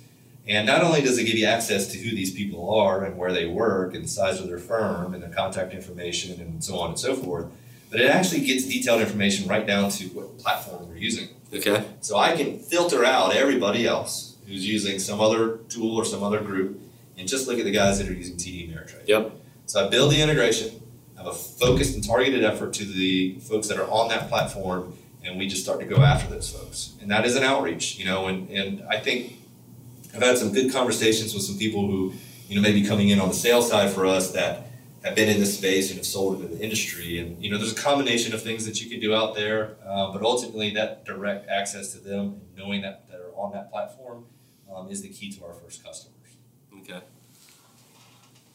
And 0.48 0.68
not 0.68 0.84
only 0.84 1.02
does 1.02 1.18
it 1.18 1.24
give 1.24 1.36
you 1.36 1.46
access 1.46 1.88
to 1.94 1.98
who 1.98 2.16
these 2.16 2.34
people 2.34 2.78
are 2.78 3.06
and 3.06 3.18
where 3.18 3.32
they 3.32 3.46
work 3.46 3.96
and 3.96 4.04
the 4.04 4.10
size 4.10 4.42
of 4.42 4.48
their 4.48 4.58
firm 4.58 5.14
and 5.14 5.24
their 5.24 5.30
contact 5.30 5.74
information 5.74 6.40
and 6.42 6.64
so 6.64 6.80
on 6.80 6.90
and 6.90 7.00
so 7.00 7.16
forth, 7.16 7.48
but 7.90 8.02
it 8.02 8.10
actually 8.10 8.42
gets 8.42 8.66
detailed 8.66 9.02
information 9.02 9.48
right 9.48 9.66
down 9.66 9.90
to 9.92 10.06
what 10.08 10.38
platform 10.40 10.88
they're 10.88 10.98
using. 10.98 11.30
Okay. 11.54 11.86
So 12.02 12.18
I 12.18 12.36
can 12.36 12.60
filter 12.60 13.06
out 13.06 13.36
everybody 13.36 13.88
else 13.88 14.36
who's 14.48 14.68
using 14.68 15.00
some 15.00 15.22
other 15.22 15.58
tool 15.70 15.96
or 15.96 16.04
some 16.04 16.24
other 16.24 16.42
group 16.42 16.80
and 17.18 17.28
just 17.28 17.48
look 17.48 17.60
at 17.60 17.66
the 17.66 17.72
guys 17.72 18.00
that 18.00 18.10
are 18.10 18.14
using 18.14 18.36
TD 18.36 18.74
Ameritrade. 18.74 19.08
Yep. 19.08 19.32
So 19.68 19.86
I 19.86 19.90
build 19.90 20.12
the 20.12 20.22
integration, 20.22 20.82
have 21.16 21.28
a 21.28 21.34
focused 21.34 21.96
and 21.96 22.04
targeted 22.04 22.44
effort 22.44 22.74
to 22.74 22.86
the 22.86 23.40
folks 23.40 23.68
that 23.70 23.78
are 23.78 23.90
on 23.90 24.10
that 24.10 24.28
platform, 24.28 24.98
and 25.24 25.38
we 25.38 25.48
just 25.48 25.64
start 25.64 25.80
to 25.80 25.86
go 25.86 26.02
after 26.02 26.30
those 26.30 26.52
folks. 26.52 26.96
And 27.02 27.10
that 27.12 27.26
is 27.26 27.36
an 27.36 27.44
outreach, 27.44 27.98
you 27.98 28.06
know, 28.06 28.28
and, 28.28 28.50
and 28.50 28.84
I 28.90 29.00
think 29.00 29.38
I've 30.16 30.22
had 30.22 30.38
some 30.38 30.54
good 30.54 30.72
conversations 30.72 31.34
with 31.34 31.44
some 31.44 31.58
people 31.58 31.88
who, 31.88 32.14
you 32.48 32.56
know, 32.56 32.62
maybe 32.62 32.86
coming 32.86 33.10
in 33.10 33.20
on 33.20 33.30
the 33.30 33.34
sales 33.34 33.70
side 33.70 33.92
for 33.92 34.06
us 34.06 34.32
that 34.32 34.68
have 35.04 35.16
been 35.16 35.28
in 35.28 35.40
this 35.40 35.58
space 35.58 35.90
and 35.90 35.98
have 35.98 36.06
sold 36.06 36.40
it 36.40 36.46
in 36.46 36.58
the 36.58 36.64
industry. 36.64 37.20
And, 37.20 37.44
you 37.44 37.52
know, 37.52 37.58
there's 37.58 37.74
a 37.74 37.82
combination 37.82 38.34
of 38.34 38.42
things 38.42 38.66
that 38.66 38.82
you 38.82 38.90
can 38.90 39.00
do 39.00 39.14
out 39.14 39.36
there, 39.36 39.76
uh, 39.86 40.12
but 40.14 40.22
ultimately 40.22 40.70
that 40.76 41.04
direct 41.04 41.50
access 41.50 41.92
to 41.94 42.00
them 42.00 42.20
and 42.20 42.42
knowing 42.56 42.82
that 42.84 43.10
they're 43.10 43.32
on 43.36 43.52
that 43.54 43.72
platform 43.72 44.26
um, 44.74 44.90
is 44.90 45.02
the 45.02 45.10
key 45.10 45.32
to 45.32 45.44
our 45.44 45.54
first 45.54 45.84
customers. 45.84 46.38
Okay. 46.80 47.02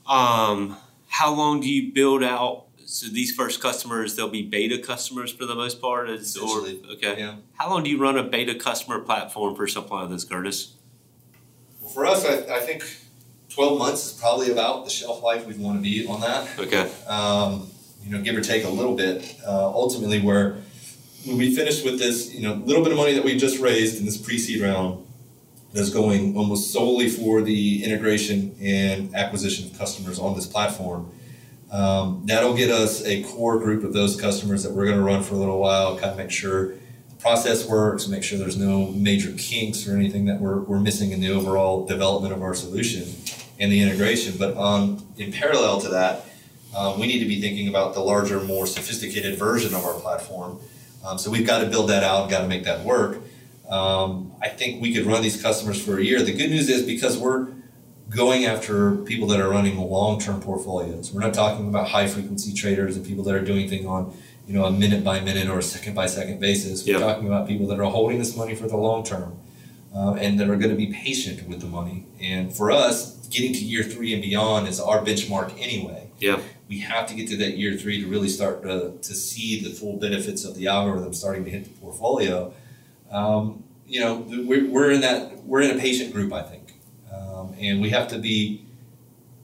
Um, 0.07 0.77
how 1.09 1.35
long 1.35 1.61
do 1.61 1.68
you 1.68 1.92
build 1.92 2.23
out? 2.23 2.66
So 2.85 3.09
these 3.09 3.35
first 3.35 3.61
customers, 3.61 4.16
they'll 4.16 4.31
be 4.31 4.42
beta 4.42 4.79
customers 4.79 5.31
for 5.31 5.44
the 5.44 5.55
most 5.55 5.79
part, 5.81 6.09
is, 6.09 6.38
or 6.38 6.66
okay. 6.92 7.18
Yeah. 7.18 7.37
How 7.55 7.68
long 7.68 7.83
do 7.83 7.90
you 7.90 7.99
run 7.99 8.16
a 8.16 8.23
beta 8.23 8.55
customer 8.55 9.01
platform 9.01 9.55
for 9.55 9.66
something 9.66 9.92
like 9.92 10.09
this, 10.09 10.25
Curtis? 10.25 10.75
For 11.92 12.07
us, 12.07 12.24
I, 12.24 12.57
I 12.57 12.61
think 12.61 12.85
12 13.51 13.79
months 13.79 14.07
is 14.07 14.12
probably 14.20 14.51
about 14.51 14.85
the 14.85 14.90
shelf 14.90 15.22
life 15.22 15.46
we'd 15.46 15.59
want 15.59 15.79
to 15.79 15.83
be 15.83 16.07
on 16.07 16.20
that. 16.20 16.59
Okay. 16.59 16.90
Um, 17.07 17.70
you 18.05 18.11
know, 18.11 18.22
give 18.22 18.37
or 18.37 18.40
take 18.40 18.64
a 18.64 18.68
little 18.68 18.94
bit. 18.94 19.37
Uh, 19.46 19.66
ultimately, 19.66 20.20
where 20.20 20.57
when 21.24 21.38
we 21.38 21.55
finished 21.55 21.85
with 21.85 21.98
this, 21.98 22.33
you 22.33 22.42
know, 22.42 22.55
little 22.55 22.83
bit 22.83 22.92
of 22.92 22.98
money 22.98 23.14
that 23.14 23.24
we 23.24 23.37
just 23.37 23.59
raised 23.59 23.98
in 23.98 24.05
this 24.05 24.16
pre-seed 24.16 24.62
round 24.62 25.05
that's 25.72 25.90
going 25.90 26.37
almost 26.37 26.72
solely 26.72 27.09
for 27.09 27.42
the 27.42 27.85
integration 27.85 28.55
and 28.61 29.14
acquisition 29.14 29.70
of 29.70 29.79
customers 29.79 30.18
on 30.18 30.35
this 30.35 30.46
platform. 30.46 31.11
Um, 31.70 32.22
that'll 32.24 32.55
get 32.55 32.70
us 32.70 33.05
a 33.05 33.22
core 33.24 33.59
group 33.59 33.85
of 33.85 33.92
those 33.92 34.18
customers 34.18 34.62
that 34.62 34.72
we're 34.72 34.87
going 34.87 34.96
to 34.96 35.03
run 35.03 35.22
for 35.22 35.35
a 35.35 35.38
little 35.38 35.59
while, 35.59 35.98
kind 35.98 36.11
of 36.11 36.16
make 36.16 36.31
sure 36.31 36.74
process 37.18 37.66
works, 37.66 38.07
make 38.07 38.22
sure 38.22 38.38
there's 38.38 38.57
no 38.57 38.87
major 38.92 39.33
kinks 39.37 39.87
or 39.88 39.96
anything 39.96 40.26
that 40.26 40.40
we're, 40.40 40.61
we're 40.61 40.81
missing 40.81 41.12
in 41.12 41.20
the 41.20 41.31
overall 41.31 41.85
development 41.87 42.33
of 42.33 42.42
our 42.42 42.54
solution 42.54 43.04
and 43.59 43.72
the 43.72 43.81
integration. 43.81 44.37
But 44.38 44.57
um, 44.57 45.07
in 45.16 45.33
parallel 45.33 45.81
to 45.81 45.88
that, 45.88 46.24
um, 46.76 47.00
we 47.00 47.07
need 47.07 47.18
to 47.20 47.24
be 47.24 47.40
thinking 47.40 47.68
about 47.68 47.94
the 47.94 48.00
larger, 48.00 48.40
more 48.40 48.66
sophisticated 48.66 49.38
version 49.38 49.74
of 49.74 49.85
our 49.85 49.94
platform. 49.94 50.61
Um, 51.04 51.18
so 51.18 51.31
we've 51.31 51.46
got 51.46 51.61
to 51.61 51.66
build 51.66 51.88
that 51.90 52.04
out, 52.04 52.31
got 52.31 52.42
to 52.42 52.48
make 52.48 52.64
that 52.64 52.85
work. 52.85 53.18
Um, 53.68 54.33
I 54.40 54.48
think 54.48 54.81
we 54.81 54.94
could 54.94 55.07
run 55.07 55.22
these 55.22 55.40
customers 55.40 55.83
for 55.83 55.98
a 55.98 56.02
year. 56.02 56.22
The 56.22 56.33
good 56.33 56.50
news 56.50 56.68
is 56.68 56.85
because 56.85 57.18
we're 57.18 57.48
going 58.11 58.46
after 58.46 58.96
people 58.96 59.26
that 59.28 59.40
are 59.40 59.48
running 59.48 59.76
long-term 59.76 60.40
portfolios. 60.40 61.12
We're 61.12 61.20
not 61.20 61.35
talking 61.35 61.68
about 61.68 61.88
high-frequency 61.88 62.54
traders 62.54 62.96
and 62.96 63.04
people 63.04 63.24
that 63.24 63.35
are 63.35 63.44
doing 63.44 63.68
things 63.68 63.85
on, 63.85 64.16
you 64.48 64.54
know, 64.54 64.64
a 64.64 64.70
minute 64.70 65.04
by 65.04 65.20
minute 65.20 65.48
or 65.48 65.58
a 65.58 65.62
second 65.62 65.94
by 65.94 66.06
second 66.06 66.40
basis. 66.40 66.84
We're 66.87 66.92
Yep. 66.94 67.00
talking 67.02 67.26
about 67.26 67.46
people 67.46 67.66
that 67.66 67.78
are 67.78 67.90
holding 67.90 68.18
this 68.18 68.34
money 68.34 68.54
for 68.54 68.66
the 68.66 68.78
long 68.78 69.04
term, 69.04 69.37
uh, 69.94 70.14
and 70.14 70.40
that 70.40 70.48
are 70.48 70.56
going 70.56 70.70
to 70.70 70.76
be 70.76 70.87
patient 70.87 71.46
with 71.46 71.61
the 71.61 71.66
money. 71.66 72.06
And 72.20 72.52
for 72.52 72.70
us, 72.70 73.16
getting 73.28 73.52
to 73.52 73.62
year 73.64 73.82
three 73.82 74.14
and 74.14 74.22
beyond 74.22 74.66
is 74.66 74.80
our 74.80 75.04
benchmark 75.04 75.52
anyway. 75.61 76.08
Yeah. 76.18 76.40
We 76.66 76.78
have 76.80 77.06
to 77.08 77.14
get 77.14 77.28
to 77.28 77.37
that 77.38 77.58
year 77.58 77.76
three 77.76 78.00
to 78.02 78.08
really 78.08 78.28
start 78.28 78.62
to, 78.62 78.92
to 79.00 79.14
see 79.14 79.61
the 79.62 79.70
full 79.70 79.98
benefits 79.98 80.44
of 80.44 80.54
the 80.56 80.66
algorithm 80.66 81.12
starting 81.12 81.44
to 81.44 81.50
hit 81.50 81.64
the 81.64 81.70
portfolio. 81.70 82.52
Um, 83.11 83.64
you 83.87 84.00
know, 84.00 84.16
we're, 84.28 84.66
we're 84.68 84.90
in 84.90 85.00
that 85.02 85.44
we're 85.44 85.62
in 85.62 85.70
a 85.76 85.78
patient 85.80 86.12
group, 86.12 86.32
I 86.32 86.42
think, 86.42 86.74
um, 87.14 87.54
and 87.58 87.80
we 87.80 87.88
have 87.90 88.08
to 88.08 88.18
be 88.18 88.64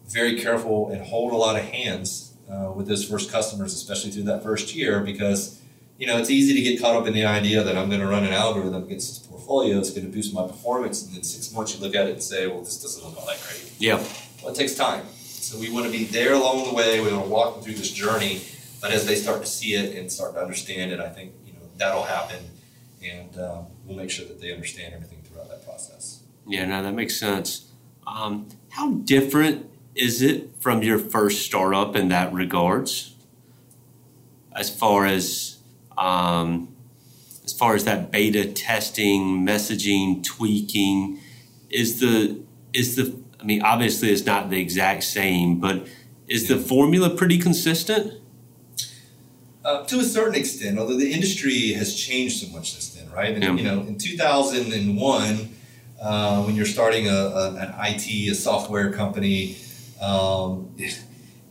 very 0.09 0.39
careful 0.39 0.91
and 0.91 1.01
hold 1.03 1.33
a 1.33 1.37
lot 1.37 1.57
of 1.57 1.63
hands 1.63 2.34
uh, 2.55 2.73
with 2.73 2.87
those 2.87 3.05
first 3.05 3.31
customers, 3.31 3.75
especially 3.75 4.11
through 4.11 4.25
that 4.25 4.43
first 4.43 4.75
year, 4.75 5.01
because 5.01 5.61
you 5.99 6.07
know 6.07 6.19
it's 6.19 6.31
easy 6.31 6.55
to 6.55 6.63
get 6.63 6.81
caught 6.81 6.95
up 6.97 7.07
in 7.07 7.15
the 7.15 7.25
idea 7.25 7.63
that 7.63 7.77
I'm 7.77 7.89
going 7.89 8.01
to 8.01 8.07
run 8.07 8.25
an 8.25 8.33
algorithm 8.33 8.85
against 8.85 9.09
this 9.09 9.27
portfolio, 9.27 9.79
it's 9.79 9.91
going 9.91 10.07
to 10.07 10.13
boost 10.13 10.33
my 10.35 10.47
performance, 10.47 11.05
and 11.05 11.15
then 11.15 11.23
six 11.23 11.53
months 11.53 11.75
you 11.75 11.81
look 11.85 11.95
at 11.95 12.07
it 12.07 12.13
and 12.13 12.23
say, 12.23 12.47
well, 12.47 12.61
this 12.61 12.81
doesn't 12.81 13.05
look 13.05 13.19
all 13.19 13.27
that 13.27 13.41
great. 13.47 13.73
Yeah. 13.79 14.03
Well, 14.43 14.53
it 14.53 14.57
takes 14.57 14.75
time, 14.75 15.05
so 15.17 15.59
we 15.59 15.71
want 15.71 15.87
to 15.87 15.93
be 15.93 16.05
there 16.05 16.35
along 16.35 16.69
the 16.69 16.75
way. 16.75 17.01
We 17.01 17.11
want 17.11 17.25
to 17.25 17.31
walk 17.31 17.55
them 17.55 17.65
through 17.65 17.75
this 17.75 17.91
journey, 17.91 18.43
but 18.81 18.93
as 18.93 19.07
they 19.07 19.15
start 19.15 19.41
to 19.41 19.47
see 19.49 19.75
it 19.75 19.97
and 19.97 20.11
start 20.11 20.35
to 20.35 20.41
understand 20.41 20.93
it, 20.93 21.01
I 21.01 21.09
think 21.09 21.33
you 21.47 21.53
know 21.53 21.61
that'll 21.77 22.05
happen, 22.05 22.43
and 23.03 23.39
um, 23.39 23.67
we'll 23.85 23.97
make 23.97 24.11
sure 24.11 24.27
that 24.27 24.41
they 24.41 24.53
understand 24.53 24.95
everything 24.95 25.21
throughout 25.23 25.49
that 25.49 25.65
process. 25.65 26.23
Yeah, 26.47 26.67
no, 26.67 26.83
that 26.83 26.93
makes 26.93 27.17
sense. 27.17 27.71
Um, 28.07 28.49
how 28.69 28.91
different 28.91 29.71
is 29.95 30.23
it 30.23 30.51
from 30.61 30.83
your 30.83 30.99
first 30.99 31.45
startup 31.45 31.97
in 31.97 32.09
that 32.09 32.33
regards? 32.33 33.15
As 34.55 34.71
far 34.71 35.07
as 35.07 35.59
um, 35.97 36.75
as 37.45 37.53
far 37.53 37.75
as 37.75 37.85
that 37.85 38.11
beta 38.11 38.47
testing, 38.47 39.47
messaging, 39.47 40.25
tweaking, 40.25 41.19
is 41.71 42.01
the 42.01 42.41
is 42.73 42.97
the 42.97 43.19
I 43.41 43.45
mean, 43.45 43.63
obviously 43.63 44.11
it's 44.11 44.25
not 44.25 44.51
the 44.51 44.61
exact 44.61 45.05
same, 45.05 45.61
but 45.61 45.87
is 46.27 46.49
the 46.49 46.57
formula 46.57 47.11
pretty 47.11 47.39
consistent? 47.39 48.15
Uh, 49.65 49.85
to 49.85 49.99
a 49.99 50.05
certain 50.05 50.35
extent, 50.35 50.79
although 50.79 50.97
the 50.97 51.13
industry 51.13 51.73
has 51.73 51.95
changed 51.95 52.41
so 52.41 52.53
much 52.55 52.73
since 52.73 52.95
then, 52.95 53.11
right? 53.11 53.35
And, 53.35 53.43
Yeah. 53.43 53.55
You 53.55 53.63
know, 53.63 53.81
in 53.81 53.99
2001, 53.99 55.49
uh, 56.01 56.43
when 56.43 56.55
you're 56.55 56.67
starting 56.67 57.09
a, 57.09 57.13
a, 57.13 57.55
an 57.55 57.75
IT, 57.79 58.07
a 58.31 58.35
software 58.35 58.93
company, 58.93 59.57
um, 60.05 60.75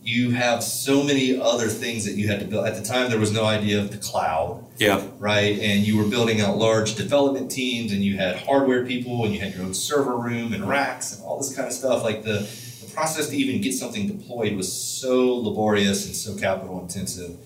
you 0.03 0.31
have 0.31 0.61
so 0.63 1.01
many 1.03 1.39
other 1.39 1.67
things 1.67 2.03
that 2.05 2.15
you 2.15 2.27
had 2.27 2.39
to 2.41 2.45
build. 2.45 2.65
At 2.67 2.75
the 2.75 2.83
time, 2.83 3.09
there 3.09 3.19
was 3.19 3.31
no 3.31 3.45
idea 3.45 3.79
of 3.79 3.89
the 3.91 3.97
cloud, 3.97 4.63
Yeah. 4.77 5.01
right? 5.17 5.57
And 5.59 5.87
you 5.87 5.97
were 5.97 6.03
building 6.03 6.41
out 6.41 6.57
large 6.57 6.95
development 6.95 7.49
teams, 7.51 7.91
and 7.93 8.03
you 8.03 8.17
had 8.17 8.35
hardware 8.35 8.85
people, 8.85 9.23
and 9.23 9.33
you 9.33 9.39
had 9.39 9.53
your 9.55 9.63
own 9.63 9.73
server 9.73 10.17
room 10.17 10.53
and 10.53 10.67
racks 10.67 11.15
and 11.15 11.23
all 11.23 11.37
this 11.37 11.55
kind 11.55 11.67
of 11.67 11.73
stuff. 11.73 12.03
Like 12.03 12.23
the, 12.23 12.39
the 12.85 12.91
process 12.93 13.29
to 13.29 13.37
even 13.37 13.61
get 13.61 13.73
something 13.73 14.07
deployed 14.07 14.55
was 14.57 14.71
so 14.71 15.35
laborious 15.35 16.05
and 16.05 16.15
so 16.15 16.35
capital 16.35 16.81
intensive. 16.81 17.37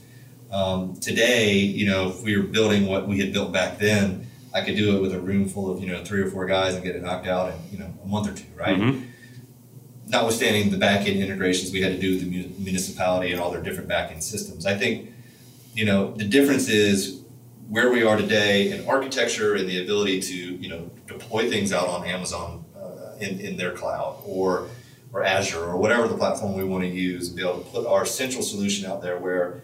Um, 0.52 0.96
today, 1.00 1.54
you 1.58 1.86
know, 1.86 2.10
if 2.10 2.24
we 2.24 2.36
were 2.38 2.44
building 2.44 2.88
what 2.88 3.08
we 3.08 3.20
had 3.20 3.34
built 3.34 3.52
back 3.52 3.78
then, 3.78 4.26
I 4.54 4.62
could 4.62 4.78
do 4.78 4.96
it 4.98 5.02
with 5.02 5.14
a 5.14 5.20
room 5.20 5.48
full 5.48 5.70
of 5.70 5.80
you 5.84 5.88
know 5.90 6.04
three 6.04 6.22
or 6.22 6.32
four 6.32 6.46
guys 6.48 6.74
and 6.74 6.84
get 6.84 6.96
it 6.96 7.04
knocked 7.04 7.28
out 7.28 7.52
in 7.54 7.56
you 7.72 7.78
know 7.78 7.94
a 8.04 8.08
month 8.08 8.30
or 8.30 8.34
two, 8.34 8.46
right? 8.56 8.78
Mhm. 8.80 9.04
Notwithstanding 10.10 10.72
the 10.72 10.78
back 10.78 11.06
end 11.08 11.20
integrations 11.20 11.72
we 11.72 11.82
had 11.82 11.92
to 11.92 12.00
do 12.00 12.14
with 12.14 12.22
the 12.22 12.64
municipality 12.64 13.32
and 13.32 13.42
all 13.42 13.52
their 13.52 13.62
different 13.62 13.90
back 13.90 14.12
end 14.12 14.24
systems, 14.24 14.66
I 14.66 14.78
think 14.78 15.12
you 15.74 15.86
know 15.86 16.12
the 16.12 16.24
difference 16.24 16.70
is 16.70 17.22
where 17.70 17.92
we 17.92 18.04
are 18.04 18.16
today 18.16 18.72
in 18.72 18.88
architecture 18.88 19.56
and 19.56 19.68
the 19.68 19.84
ability 19.84 20.22
to 20.22 20.36
you 20.36 20.70
know 20.70 20.90
deploy 21.08 21.50
things 21.50 21.74
out 21.74 21.88
on 21.88 22.06
Amazon 22.06 22.64
uh, 22.76 23.16
in 23.20 23.40
in 23.40 23.58
their 23.58 23.72
cloud 23.72 24.22
or 24.26 24.70
or 25.14 25.24
Azure 25.24 25.64
or 25.64 25.78
whatever 25.78 26.08
the 26.08 26.18
platform 26.18 26.54
we 26.56 26.64
want 26.64 26.84
to 26.84 26.90
use, 26.90 27.30
be 27.30 27.42
able 27.42 27.60
to 27.60 27.70
put 27.70 27.86
our 27.86 28.06
central 28.06 28.44
solution 28.44 28.90
out 28.90 29.02
there 29.02 29.18
where 29.18 29.62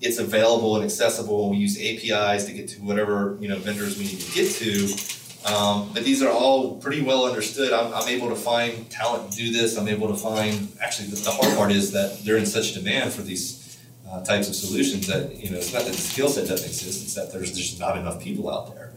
it's 0.00 0.18
available 0.18 0.76
and 0.76 0.84
accessible. 0.84 1.42
and 1.42 1.52
We 1.52 1.58
use 1.58 1.78
APIs 1.78 2.44
to 2.46 2.52
get 2.52 2.68
to 2.68 2.80
whatever 2.80 3.36
you 3.40 3.48
know 3.48 3.56
vendors 3.56 3.98
we 3.98 4.04
need 4.04 4.20
to 4.20 4.32
get 4.32 4.50
to. 4.52 5.19
Um, 5.46 5.90
but 5.94 6.04
these 6.04 6.22
are 6.22 6.30
all 6.30 6.76
pretty 6.76 7.02
well 7.02 7.24
understood. 7.24 7.72
I'm, 7.72 7.94
I'm 7.94 8.08
able 8.08 8.28
to 8.28 8.36
find 8.36 8.90
talent 8.90 9.32
to 9.32 9.38
do 9.38 9.52
this. 9.52 9.76
I'm 9.76 9.88
able 9.88 10.08
to 10.08 10.14
find 10.14 10.68
actually 10.82 11.08
the, 11.08 11.16
the 11.16 11.30
hard 11.30 11.56
part 11.56 11.72
is 11.72 11.92
that 11.92 12.22
they're 12.24 12.36
in 12.36 12.46
such 12.46 12.74
demand 12.74 13.12
for 13.12 13.22
these 13.22 13.78
uh, 14.08 14.22
types 14.22 14.48
of 14.48 14.54
solutions 14.54 15.06
that 15.06 15.36
you 15.36 15.50
know 15.50 15.56
it's 15.56 15.72
not 15.72 15.84
that 15.84 15.92
the 15.92 15.98
skill 15.98 16.28
set 16.28 16.46
doesn't 16.46 16.66
exist. 16.66 17.04
It's 17.04 17.14
that 17.14 17.32
there's 17.32 17.56
just 17.56 17.80
not 17.80 17.96
enough 17.96 18.20
people 18.22 18.52
out 18.52 18.74
there. 18.74 18.92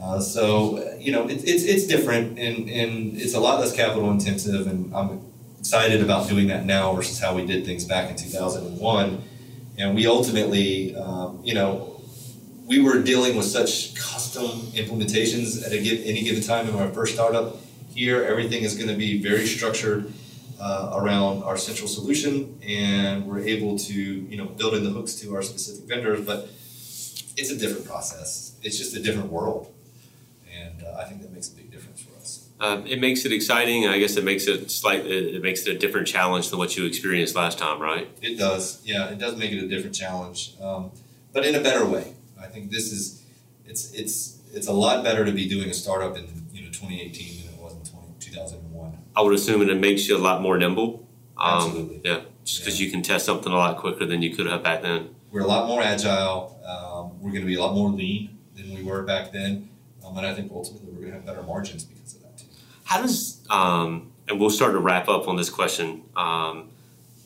Uh, 0.00 0.20
so 0.20 0.96
you 0.98 1.10
know 1.12 1.26
it, 1.28 1.42
it's 1.44 1.64
it's 1.64 1.86
different 1.86 2.38
and 2.38 2.68
and 2.68 3.16
it's 3.16 3.34
a 3.34 3.40
lot 3.40 3.58
less 3.58 3.74
capital 3.74 4.10
intensive. 4.10 4.66
And 4.66 4.94
I'm 4.94 5.20
excited 5.58 6.02
about 6.02 6.28
doing 6.28 6.46
that 6.48 6.66
now 6.66 6.94
versus 6.94 7.18
how 7.18 7.34
we 7.34 7.44
did 7.44 7.64
things 7.64 7.84
back 7.84 8.10
in 8.10 8.16
2001 8.16 9.22
and 9.80 9.94
we 9.94 10.06
ultimately, 10.06 10.94
um, 10.94 11.40
you 11.42 11.54
know, 11.54 11.99
we 12.70 12.78
were 12.78 13.02
dealing 13.02 13.36
with 13.36 13.46
such 13.46 13.96
custom 13.96 14.48
implementations 14.78 15.66
at 15.66 15.72
a 15.72 15.82
give, 15.82 16.06
any 16.06 16.22
given 16.22 16.40
time 16.40 16.68
in 16.68 16.74
our 16.76 16.88
first 16.90 17.14
startup. 17.14 17.56
Here, 17.92 18.22
everything 18.22 18.62
is 18.62 18.76
going 18.76 18.88
to 18.88 18.94
be 18.94 19.20
very 19.20 19.44
structured 19.44 20.12
uh, 20.60 20.92
around 20.94 21.42
our 21.42 21.56
central 21.56 21.88
solution, 21.88 22.60
and 22.64 23.26
we're 23.26 23.40
able 23.40 23.76
to, 23.76 23.92
you 23.92 24.36
know, 24.36 24.44
build 24.44 24.74
in 24.74 24.84
the 24.84 24.90
hooks 24.90 25.16
to 25.16 25.34
our 25.34 25.42
specific 25.42 25.88
vendors. 25.88 26.24
But 26.24 26.48
it's 27.36 27.50
a 27.50 27.58
different 27.58 27.86
process. 27.86 28.56
It's 28.62 28.78
just 28.78 28.94
a 28.94 29.02
different 29.02 29.32
world, 29.32 29.74
and 30.48 30.84
uh, 30.84 31.00
I 31.00 31.06
think 31.06 31.22
that 31.22 31.32
makes 31.32 31.48
a 31.48 31.56
big 31.56 31.72
difference 31.72 32.02
for 32.02 32.16
us. 32.20 32.50
Um, 32.60 32.86
it 32.86 33.00
makes 33.00 33.24
it 33.24 33.32
exciting. 33.32 33.88
I 33.88 33.98
guess 33.98 34.16
it 34.16 34.22
makes 34.22 34.46
it 34.46 34.70
slightly. 34.70 35.34
It 35.34 35.42
makes 35.42 35.66
it 35.66 35.74
a 35.74 35.78
different 35.78 36.06
challenge 36.06 36.50
than 36.50 36.60
what 36.60 36.76
you 36.76 36.86
experienced 36.86 37.34
last 37.34 37.58
time, 37.58 37.82
right? 37.82 38.06
It 38.22 38.38
does, 38.38 38.80
yeah, 38.84 39.08
it 39.08 39.18
does 39.18 39.36
make 39.36 39.50
it 39.50 39.60
a 39.60 39.66
different 39.66 39.96
challenge, 39.96 40.54
um, 40.62 40.92
but 41.32 41.44
in 41.44 41.56
a 41.56 41.60
better 41.60 41.84
way. 41.84 42.14
I 42.40 42.46
think 42.46 42.70
this 42.70 42.92
is, 42.92 43.22
it's 43.64 43.92
it's 43.92 44.38
it's 44.52 44.66
a 44.66 44.72
lot 44.72 45.04
better 45.04 45.24
to 45.24 45.32
be 45.32 45.48
doing 45.48 45.70
a 45.70 45.74
startup 45.74 46.16
in 46.16 46.26
you 46.52 46.62
know 46.62 46.70
2018 46.70 47.44
than 47.44 47.54
it 47.54 47.60
was 47.60 47.74
in 47.74 47.82
20, 47.84 48.06
2001. 48.18 48.98
I 49.16 49.20
would 49.22 49.34
assume 49.34 49.62
it 49.68 49.74
makes 49.78 50.08
you 50.08 50.16
a 50.16 50.18
lot 50.18 50.42
more 50.42 50.58
nimble. 50.58 51.08
Um, 51.36 51.56
Absolutely. 51.56 52.00
Yeah. 52.04 52.20
just 52.44 52.60
because 52.60 52.80
yeah. 52.80 52.86
you 52.86 52.92
can 52.92 53.02
test 53.02 53.24
something 53.24 53.52
a 53.52 53.56
lot 53.56 53.78
quicker 53.78 54.04
than 54.04 54.22
you 54.22 54.34
could 54.34 54.46
have 54.46 54.62
back 54.62 54.82
then. 54.82 55.14
We're 55.30 55.42
a 55.42 55.46
lot 55.46 55.68
more 55.68 55.82
agile. 55.82 56.60
Um, 56.66 57.20
we're 57.20 57.30
going 57.30 57.42
to 57.42 57.46
be 57.46 57.54
a 57.54 57.60
lot 57.60 57.74
more 57.74 57.88
lean 57.88 58.38
than 58.56 58.74
we 58.74 58.82
were 58.82 59.02
back 59.02 59.32
then, 59.32 59.70
um, 60.04 60.16
and 60.16 60.26
I 60.26 60.34
think 60.34 60.52
ultimately 60.52 60.90
we're 60.92 61.00
going 61.00 61.12
to 61.12 61.16
have 61.16 61.26
better 61.26 61.42
margins 61.42 61.84
because 61.84 62.16
of 62.16 62.22
that 62.22 62.38
too. 62.38 62.46
How 62.84 63.00
does 63.00 63.40
um, 63.48 64.12
and 64.28 64.40
we'll 64.40 64.50
start 64.50 64.72
to 64.72 64.78
wrap 64.78 65.08
up 65.08 65.28
on 65.28 65.36
this 65.36 65.50
question. 65.50 66.02
Um, 66.16 66.69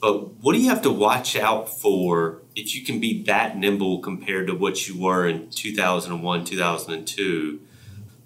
but 0.05 0.35
what 0.43 0.53
do 0.53 0.59
you 0.59 0.69
have 0.69 0.83
to 0.83 0.90
watch 0.90 1.35
out 1.35 1.67
for 1.81 2.43
if 2.55 2.75
you 2.77 2.85
can 2.85 3.01
be 3.01 3.23
that 3.23 3.57
nimble 3.57 4.01
compared 4.01 4.49
to 4.49 4.55
what 4.55 4.87
you 4.87 5.01
were 5.01 5.27
in 5.27 5.49
2001, 5.49 6.45
2002? 6.45 7.61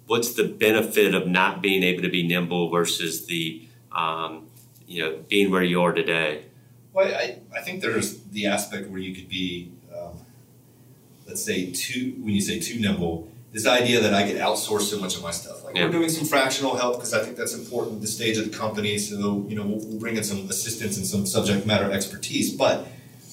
What's 0.05 0.33
the 0.33 0.43
benefit 0.43 1.15
of 1.15 1.25
not 1.25 1.61
being 1.61 1.83
able 1.83 2.01
to 2.01 2.09
be 2.09 2.27
nimble 2.27 2.69
versus 2.69 3.27
the, 3.27 3.65
um, 3.93 4.47
you 4.87 5.01
know, 5.01 5.19
being 5.29 5.51
where 5.51 5.63
you 5.63 5.81
are 5.81 5.93
today? 5.93 6.47
Well, 6.91 7.15
I, 7.15 7.37
I 7.55 7.61
think 7.61 7.81
there's 7.81 8.23
the 8.23 8.47
aspect 8.47 8.89
where 8.89 8.99
you 8.99 9.15
could 9.15 9.29
be, 9.29 9.71
um, 9.97 10.17
let's 11.27 11.45
say, 11.45 11.71
too, 11.71 12.13
when 12.19 12.33
you 12.33 12.41
say 12.41 12.59
too 12.59 12.77
nimble, 12.77 13.31
this 13.51 13.65
idea 13.65 13.99
that 14.01 14.13
I 14.13 14.27
could 14.27 14.37
outsource 14.37 14.81
so 14.81 14.99
much 14.99 15.15
of 15.15 15.23
my 15.23 15.31
stuff. 15.31 15.63
Like 15.63 15.75
yeah. 15.75 15.85
we're 15.85 15.91
doing 15.91 16.09
some 16.09 16.27
fractional 16.27 16.75
help 16.75 16.97
because 16.97 17.13
I 17.13 17.23
think 17.23 17.35
that's 17.35 17.53
important 17.53 17.95
at 17.95 18.01
the 18.01 18.07
stage 18.07 18.37
of 18.37 18.51
the 18.51 18.55
company. 18.55 18.97
So 18.97 19.45
you 19.47 19.55
know 19.55 19.63
we'll, 19.63 19.79
we'll 19.79 19.99
bring 19.99 20.17
in 20.17 20.23
some 20.23 20.47
assistance 20.49 20.97
and 20.97 21.05
some 21.05 21.25
subject 21.25 21.65
matter 21.65 21.91
expertise. 21.91 22.53
But 22.53 22.87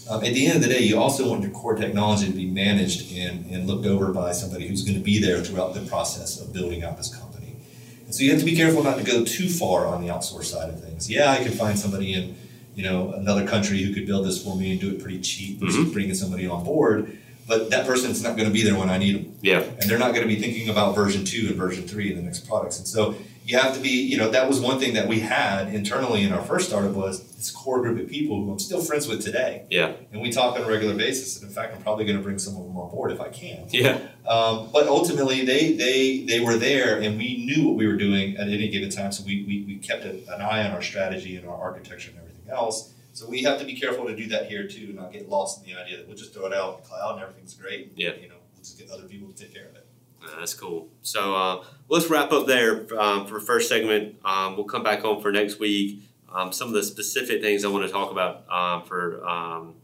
um, 0.09 0.24
at 0.24 0.33
the 0.35 0.46
end 0.46 0.57
of 0.57 0.62
the 0.62 0.68
day, 0.68 0.81
you 0.81 0.98
also 0.98 1.29
want 1.29 1.42
your 1.42 1.50
core 1.50 1.74
technology 1.74 2.26
to 2.26 2.33
be 2.33 2.46
managed 2.46 3.12
and, 3.12 3.50
and 3.50 3.66
looked 3.66 3.87
over 3.87 4.12
by 4.12 4.33
somebody 4.33 4.68
who's 4.68 4.83
going 4.83 4.96
to 4.96 5.05
be 5.05 5.18
there 5.20 5.42
throughout 5.42 5.74
the 5.74 5.81
process 5.81 6.40
of 6.40 6.52
building 6.52 6.85
out 6.85 6.96
this 6.96 7.14
company. 7.14 7.57
And 8.05 8.14
so 8.14 8.22
you 8.22 8.31
have 8.31 8.38
to 8.38 8.46
be 8.46 8.55
careful 8.55 8.85
not 8.85 8.98
to 8.98 9.05
go 9.05 9.24
too 9.24 9.48
far 9.48 9.87
on 9.87 10.00
the 10.00 10.09
outsource 10.09 10.44
side 10.44 10.70
of 10.70 10.83
things. 10.83 11.11
Yeah, 11.11 11.33
I 11.33 11.42
could 11.42 11.55
find 11.55 11.79
somebody 11.79 12.14
in 12.14 12.37
you 12.74 12.85
know 12.85 13.12
another 13.12 13.46
country 13.46 13.83
who 13.83 13.92
could 13.92 14.07
build 14.07 14.26
this 14.26 14.42
for 14.42 14.57
me 14.57 14.72
and 14.72 14.81
do 14.81 14.90
it 14.90 15.02
pretty 15.02 15.20
cheap 15.20 15.59
versus 15.59 15.76
mm-hmm. 15.76 15.92
bringing 15.92 16.14
somebody 16.14 16.46
on 16.46 16.64
board 16.64 17.18
but 17.46 17.70
that 17.70 17.87
person's 17.87 18.22
not 18.22 18.37
going 18.37 18.48
to 18.48 18.52
be 18.52 18.62
there 18.62 18.76
when 18.76 18.90
I 18.90 18.98
need 18.98 19.16
them. 19.16 19.38
Yeah. 19.40 19.61
And 19.61 19.88
they're 19.88 19.98
not 19.98 20.14
going 20.14 20.26
to 20.26 20.35
be 20.35 20.40
thinking 20.40 20.68
about 20.68 20.94
version 20.94 21.24
two 21.24 21.46
and 21.48 21.56
version 21.56 21.87
three 21.87 22.11
in 22.11 22.16
the 22.16 22.22
next 22.22 22.46
products. 22.48 22.78
And 22.78 22.88
so 22.88 23.14
you 23.44 23.56
have 23.56 23.74
to 23.74 23.80
be, 23.80 23.90
you 23.90 24.16
know, 24.16 24.30
that 24.30 24.48
was 24.48 24.61
one 24.61 24.80
thing 24.80 24.94
that 24.94 25.06
we 25.06 25.20
had 25.20 25.72
internally 25.72 26.22
in 26.22 26.32
our 26.32 26.42
first 26.42 26.68
startup 26.68 26.92
was 26.92 27.22
this 27.37 27.52
core 27.52 27.80
group 27.80 28.02
of 28.02 28.09
people 28.11 28.44
who 28.44 28.50
I'm 28.50 28.59
still 28.59 28.80
friends 28.80 29.06
with 29.06 29.22
today. 29.22 29.64
Yeah. 29.70 29.92
And 30.12 30.20
we 30.20 30.32
talk 30.32 30.56
on 30.56 30.64
a 30.64 30.68
regular 30.68 30.96
basis. 30.96 31.40
And 31.40 31.48
in 31.48 31.54
fact, 31.54 31.72
I'm 31.72 31.82
probably 31.82 32.04
going 32.04 32.16
to 32.16 32.22
bring 32.22 32.40
some 32.40 32.56
of 32.56 32.64
them 32.64 32.76
on 32.76 32.90
board 32.90 33.12
if 33.12 33.20
I 33.20 33.28
can. 33.28 33.68
Yeah. 33.70 34.00
Um, 34.26 34.70
but 34.72 34.88
ultimately, 34.88 35.44
they 35.44 35.74
they 35.74 36.24
they 36.24 36.40
were 36.40 36.56
there, 36.56 37.00
and 37.00 37.16
we 37.16 37.46
knew 37.46 37.68
what 37.68 37.76
we 37.76 37.87
were 37.87 37.96
doing 37.96 38.37
at 38.37 38.48
any 38.48 38.68
given 38.68 38.90
time. 38.90 39.12
So 39.12 39.22
we 39.24 39.44
we, 39.44 39.64
we 39.64 39.76
kept 39.76 40.04
an 40.04 40.24
eye 40.40 40.66
on 40.66 40.72
our 40.72 40.82
strategy 40.82 41.37
and 41.37 41.46
our 41.48 41.56
architecture 41.56 42.11
and 42.11 42.18
everything 42.18 42.50
else 42.50 42.92
so 43.16 43.26
we 43.26 43.42
have 43.44 43.59
to 43.59 43.64
be 43.64 43.74
careful 43.74 44.07
to 44.07 44.14
do 44.14 44.29
that 44.29 44.46
here 44.46 44.68
too, 44.68 44.92
not 44.92 45.11
get 45.11 45.26
lost 45.26 45.64
in 45.64 45.72
the 45.72 45.81
idea 45.81 45.96
that 45.96 46.07
we'll 46.07 46.16
just 46.16 46.35
throw 46.35 46.44
it 46.44 46.52
out 46.52 46.76
in 46.76 46.83
the 46.83 46.88
cloud 46.88 47.14
and 47.14 47.22
everything's 47.22 47.55
great. 47.55 47.92
Yeah. 47.96 48.11
You 48.20 48.29
know, 48.29 48.35
we'll 48.52 48.62
just 48.62 48.79
get 48.79 48.90
other 48.90 49.05
people 49.05 49.33
to 49.33 49.35
take 49.35 49.55
care 49.55 49.68
of 49.68 49.74
it. 49.74 49.87
Uh, 50.22 50.38
that's 50.38 50.52
cool. 50.52 50.88
So 51.00 51.35
uh, 51.35 51.64
let's 51.88 52.11
wrap 52.11 52.31
up 52.33 52.46
there 52.46 52.87
um, 53.00 53.26
for 53.26 53.40
first 53.40 53.70
segment. 53.70 54.16
Um, 54.22 54.57
we'll 54.57 54.66
come 54.66 54.83
back 54.83 55.02
on 55.07 55.22
for 55.22 55.33
next 55.33 55.59
week. 55.59 56.02
Um, 56.31 56.52
some 56.52 56.68
of 56.68 56.74
the 56.74 56.83
specific 56.83 57.40
things 57.40 57.64
I 57.64 57.68
want 57.68 57.87
to 57.87 57.90
talk 57.90 58.11
about 58.11 58.44
um, 58.50 58.87
for 58.87 59.26
um, 59.26 59.76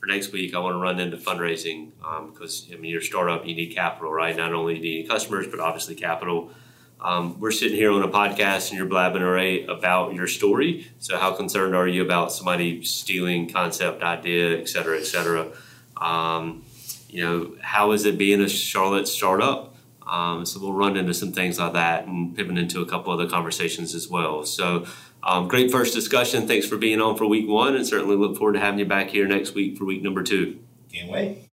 for 0.00 0.06
next 0.06 0.32
week, 0.32 0.54
I 0.54 0.58
want 0.60 0.74
to 0.74 0.78
run 0.78 0.98
into 0.98 1.18
fundraising 1.18 1.90
because 2.32 2.66
um, 2.70 2.74
I 2.74 2.80
mean, 2.80 2.90
your 2.90 3.02
startup, 3.02 3.44
you 3.44 3.54
need 3.54 3.74
capital, 3.74 4.10
right? 4.12 4.34
Not 4.34 4.54
only 4.54 4.78
do 4.78 4.86
you 4.86 5.02
need 5.02 5.08
customers, 5.08 5.46
but 5.46 5.60
obviously 5.60 5.94
capital. 5.94 6.52
Um, 7.00 7.38
we're 7.38 7.52
sitting 7.52 7.76
here 7.76 7.92
on 7.92 8.02
a 8.02 8.08
podcast 8.08 8.70
and 8.70 8.78
you're 8.78 8.88
blabbing 8.88 9.22
away 9.22 9.64
about 9.66 10.14
your 10.14 10.26
story. 10.26 10.90
So, 10.98 11.16
how 11.16 11.32
concerned 11.32 11.76
are 11.76 11.86
you 11.86 12.02
about 12.02 12.32
somebody 12.32 12.82
stealing 12.82 13.48
concept, 13.48 14.02
idea, 14.02 14.58
et 14.58 14.68
cetera, 14.68 14.98
et 14.98 15.04
cetera? 15.04 15.48
Um, 15.96 16.64
you 17.08 17.24
know, 17.24 17.56
how 17.60 17.92
is 17.92 18.04
it 18.04 18.18
being 18.18 18.40
a 18.40 18.48
Charlotte 18.48 19.06
startup? 19.06 19.76
Um, 20.06 20.44
so, 20.44 20.58
we'll 20.60 20.72
run 20.72 20.96
into 20.96 21.14
some 21.14 21.32
things 21.32 21.58
like 21.58 21.74
that 21.74 22.06
and 22.06 22.34
pivot 22.36 22.58
into 22.58 22.80
a 22.80 22.86
couple 22.86 23.12
other 23.12 23.28
conversations 23.28 23.94
as 23.94 24.08
well. 24.08 24.44
So, 24.44 24.84
um, 25.22 25.46
great 25.46 25.70
first 25.70 25.94
discussion. 25.94 26.48
Thanks 26.48 26.66
for 26.66 26.76
being 26.76 27.00
on 27.00 27.16
for 27.16 27.26
week 27.26 27.48
one, 27.48 27.76
and 27.76 27.86
certainly 27.86 28.16
look 28.16 28.36
forward 28.36 28.54
to 28.54 28.60
having 28.60 28.80
you 28.80 28.86
back 28.86 29.10
here 29.10 29.26
next 29.26 29.54
week 29.54 29.76
for 29.76 29.84
week 29.84 30.02
number 30.02 30.22
two. 30.22 30.58
Can't 30.92 31.10
wait. 31.10 31.47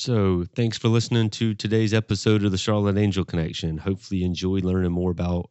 So, 0.00 0.44
thanks 0.54 0.78
for 0.78 0.86
listening 0.86 1.28
to 1.30 1.54
today's 1.54 1.92
episode 1.92 2.44
of 2.44 2.52
the 2.52 2.58
Charlotte 2.58 2.96
Angel 2.96 3.24
Connection. 3.24 3.76
Hopefully, 3.78 4.20
you 4.20 4.26
enjoyed 4.26 4.64
learning 4.64 4.92
more 4.92 5.10
about 5.10 5.50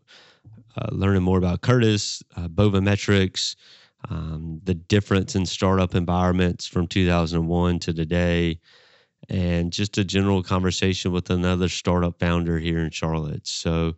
uh, 0.77 0.87
learning 0.93 1.23
more 1.23 1.37
about 1.37 1.59
Curtis, 1.59 2.23
uh, 2.37 2.47
Bova 2.47 2.79
Metrics, 2.79 3.57
um, 4.09 4.61
the 4.63 4.73
difference 4.73 5.35
in 5.35 5.45
startup 5.45 5.95
environments 5.95 6.65
from 6.65 6.87
2001 6.87 7.79
to 7.79 7.93
today, 7.93 8.57
and 9.27 9.73
just 9.73 9.97
a 9.97 10.05
general 10.05 10.41
conversation 10.41 11.11
with 11.11 11.29
another 11.29 11.67
startup 11.67 12.17
founder 12.17 12.57
here 12.57 12.79
in 12.79 12.89
Charlotte. 12.89 13.45
So, 13.45 13.95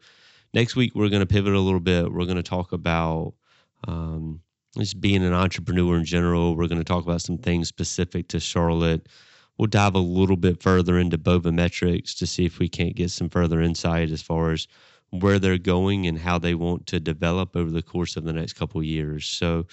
next 0.56 0.76
week 0.76 0.96
we're 0.96 1.10
going 1.10 1.20
to 1.20 1.32
pivot 1.32 1.54
a 1.54 1.60
little 1.60 1.80
bit. 1.80 2.12
We're 2.12 2.26
going 2.26 2.38
to 2.38 2.44
talk 2.44 2.72
about 2.72 3.36
um, 3.88 4.40
just 4.76 5.00
being 5.00 5.24
an 5.24 5.34
entrepreneur 5.34 5.96
in 5.96 6.06
general. 6.06 6.56
We're 6.56 6.68
going 6.68 6.82
to 6.82 6.84
talk 6.84 7.04
about 7.04 7.22
some 7.22 7.38
things 7.38 7.68
specific 7.68 8.30
to 8.30 8.40
Charlotte 8.40 9.06
we'll 9.60 9.68
dive 9.68 9.94
a 9.94 10.00
little 10.00 10.38
bit 10.38 10.64
further 10.64 10.98
into 10.98 11.18
Bova 11.18 11.52
Metrics 11.52 12.16
to 12.16 12.26
see 12.26 12.46
if 12.46 12.60
we 12.60 12.70
can't 12.70 12.96
get 12.96 13.12
some 13.12 13.30
further 13.30 13.62
insight 13.62 14.10
as 14.10 14.22
far 14.22 14.52
as 14.52 14.68
where 15.12 15.38
they're 15.38 15.58
going 15.58 16.08
and 16.08 16.18
how 16.18 16.40
they 16.40 16.56
want 16.56 16.88
to 16.88 17.00
develop 17.00 17.56
over 17.56 17.70
the 17.70 17.84
course 17.84 18.16
of 18.16 18.24
the 18.24 18.32
next 18.32 18.54
couple 18.54 18.82
years. 18.82 19.26
So, 19.26 19.68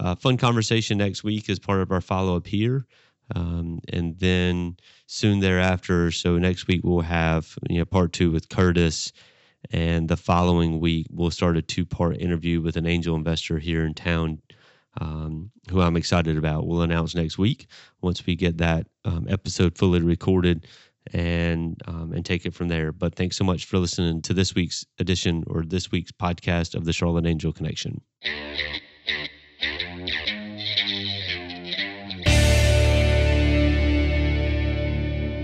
uh, 0.00 0.16
fun 0.16 0.36
conversation 0.36 0.98
next 0.98 1.22
week 1.22 1.48
as 1.48 1.58
part 1.58 1.80
of 1.80 1.92
our 1.92 2.00
follow 2.00 2.36
up 2.36 2.46
here. 2.46 2.84
Um, 3.34 3.80
and 3.92 4.18
then 4.18 4.76
soon 5.06 5.40
thereafter, 5.40 6.10
so 6.10 6.38
next 6.38 6.66
week 6.66 6.80
we'll 6.82 7.00
have 7.00 7.56
you 7.68 7.78
know 7.78 7.84
part 7.84 8.12
two 8.12 8.30
with 8.30 8.48
Curtis, 8.48 9.12
and 9.70 10.08
the 10.08 10.16
following 10.16 10.80
week 10.80 11.06
we'll 11.10 11.30
start 11.30 11.58
a 11.58 11.62
two 11.62 11.84
part 11.84 12.16
interview 12.16 12.62
with 12.62 12.76
an 12.76 12.86
angel 12.86 13.16
investor 13.16 13.58
here 13.58 13.84
in 13.84 13.92
town, 13.92 14.40
um, 15.00 15.50
who 15.70 15.80
I'm 15.80 15.96
excited 15.96 16.36
about. 16.36 16.66
We'll 16.66 16.82
announce 16.82 17.14
next 17.14 17.38
week 17.38 17.66
once 18.00 18.24
we 18.26 18.36
get 18.36 18.58
that 18.58 18.86
um, 19.04 19.26
episode 19.28 19.76
fully 19.76 20.00
recorded 20.00 20.66
and 21.12 21.80
um, 21.86 22.12
and 22.12 22.24
take 22.24 22.44
it 22.46 22.54
from 22.54 22.68
there. 22.68 22.92
But 22.92 23.14
thanks 23.14 23.36
so 23.36 23.44
much 23.44 23.64
for 23.64 23.78
listening 23.78 24.22
to 24.22 24.34
this 24.34 24.54
week's 24.54 24.84
edition 24.98 25.44
or 25.46 25.62
this 25.62 25.90
week's 25.90 26.12
podcast 26.12 26.74
of 26.74 26.84
the 26.84 26.92
Charlotte 26.92 27.26
Angel 27.26 27.52
Connection. 27.52 28.00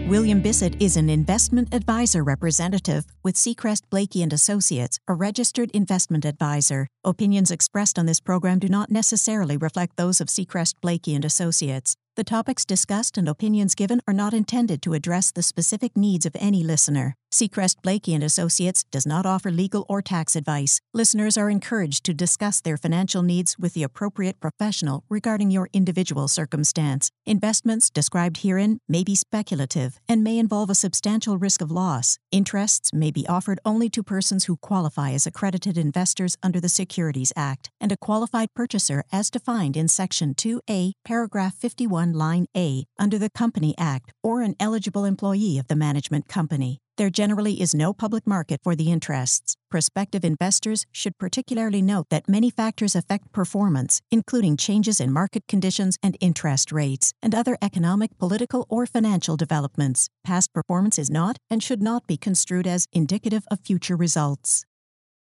William 0.07 0.43
Bissett 0.43 0.83
is 0.83 0.99
an 0.99 1.09
investment 1.09 1.73
advisor 1.73 2.23
representative 2.23 3.07
with 3.23 3.37
Seacrest 3.37 3.89
Blakey 3.89 4.23
and 4.23 4.35
Associates, 4.35 4.99
a 5.09 5.15
registered 5.15 5.71
investment 5.71 6.27
advisor. 6.27 6.89
Opinions 7.05 7.51
expressed 7.51 7.99
on 7.99 8.05
this 8.05 8.21
program 8.21 8.59
do 8.59 8.69
not 8.69 8.91
necessarily 8.91 9.57
reflect 9.57 9.97
those 9.97 10.21
of 10.21 10.29
Seacrest 10.29 10.75
Blakey 10.83 11.15
and 11.15 11.25
Associates. 11.25 11.97
The 12.17 12.25
topics 12.25 12.67
discussed 12.67 13.17
and 13.17 13.27
opinions 13.27 13.75
given 13.75 14.03
are 14.07 14.13
not 14.13 14.35
intended 14.35 14.83
to 14.83 14.93
address 14.93 15.33
the 15.33 15.43
specific 15.43 15.97
needs 15.97 16.27
of 16.27 16.37
any 16.39 16.63
listener. 16.63 17.17
Seacrest 17.35 17.83
Blakey 17.83 18.15
and 18.15 18.23
Associates 18.23 18.85
does 18.93 19.05
not 19.05 19.27
offer 19.27 19.51
legal 19.51 19.85
or 19.89 20.01
tax 20.01 20.37
advice. 20.37 20.81
Listeners 20.93 21.37
are 21.37 21.51
encouraged 21.51 22.05
to 22.05 22.15
discuss 22.15 22.61
their 22.61 22.77
financial 22.77 23.25
needs 23.25 23.59
with 23.59 23.75
the 23.75 23.83
appropriate 23.83 24.39
professional 24.39 25.03
regarding 25.11 25.51
your 25.51 25.69
individual 25.73 26.29
circumstance. 26.29 27.11
Investments 27.27 27.91
described 27.91 28.45
herein 28.45 28.79
may 28.89 29.03
be 29.03 29.17
speculative 29.17 29.99
and 30.09 30.23
may 30.23 30.39
involve 30.39 30.71
a 30.71 30.77
substantial 30.77 31.37
risk 31.37 31.61
of 31.61 31.73
loss. 31.73 32.19
Interests 32.31 32.93
may 32.93 33.11
be 33.11 33.27
offered 33.27 33.59
only 33.65 33.91
to 33.91 34.05
persons 34.05 34.45
who 34.45 34.57
qualify 34.59 35.11
as 35.11 35.27
accredited 35.27 35.77
investors 35.77 36.37
under 36.41 36.61
the 36.61 36.69
Securities 36.69 37.33
Act 37.35 37.69
and 37.81 37.91
a 37.91 37.97
qualified 37.97 38.55
purchaser 38.55 39.03
as 39.11 39.29
defined 39.29 39.77
in 39.77 39.89
Section 39.89 40.35
2A, 40.37 40.93
paragraph 41.05 41.57
51, 41.57 42.13
line 42.13 42.47
A 42.57 42.85
under 42.97 43.19
the 43.19 43.29
Company 43.29 43.75
Act 43.77 44.13
or 44.23 44.43
an 44.43 44.55
eligible 44.61 45.05
employee 45.05 45.59
of 45.59 45.67
the 45.67 45.75
management 45.75 46.29
company. 46.29 46.79
There 46.97 47.11
generally 47.11 47.61
is 47.61 47.75
no 47.75 47.93
public 47.93 48.25
market 48.25 48.61
for 48.63 48.77
the 48.77 48.93
interests. 48.93 49.57
Prospective 49.69 50.25
investors 50.25 50.87
should 50.93 51.19
particularly 51.19 51.83
note 51.83 52.07
that 52.11 52.29
many 52.29 52.51
factors 52.51 52.95
affect 52.95 53.33
performance, 53.33 54.01
including 54.13 54.57
changes 54.57 55.01
in 55.01 55.13
market 55.13 55.43
conditions 55.49 55.99
and 56.05 56.17
interest 56.21 56.71
rates, 56.71 57.13
and 57.21 57.35
other 57.35 57.59
economic, 57.61 58.17
political, 58.19 58.65
or 58.69 58.87
financial 58.87 59.37
developments. 59.37 60.09
Past 60.23 60.53
performance 60.53 60.97
is 60.97 61.11
not 61.11 61.37
and 61.51 61.65
should 61.65 61.83
not 61.83 62.07
be 62.07 62.17
construed 62.17 62.67
as 62.67 62.87
indicative 62.93 63.45
of 63.51 63.59
future 63.59 63.97
results. 63.97 64.65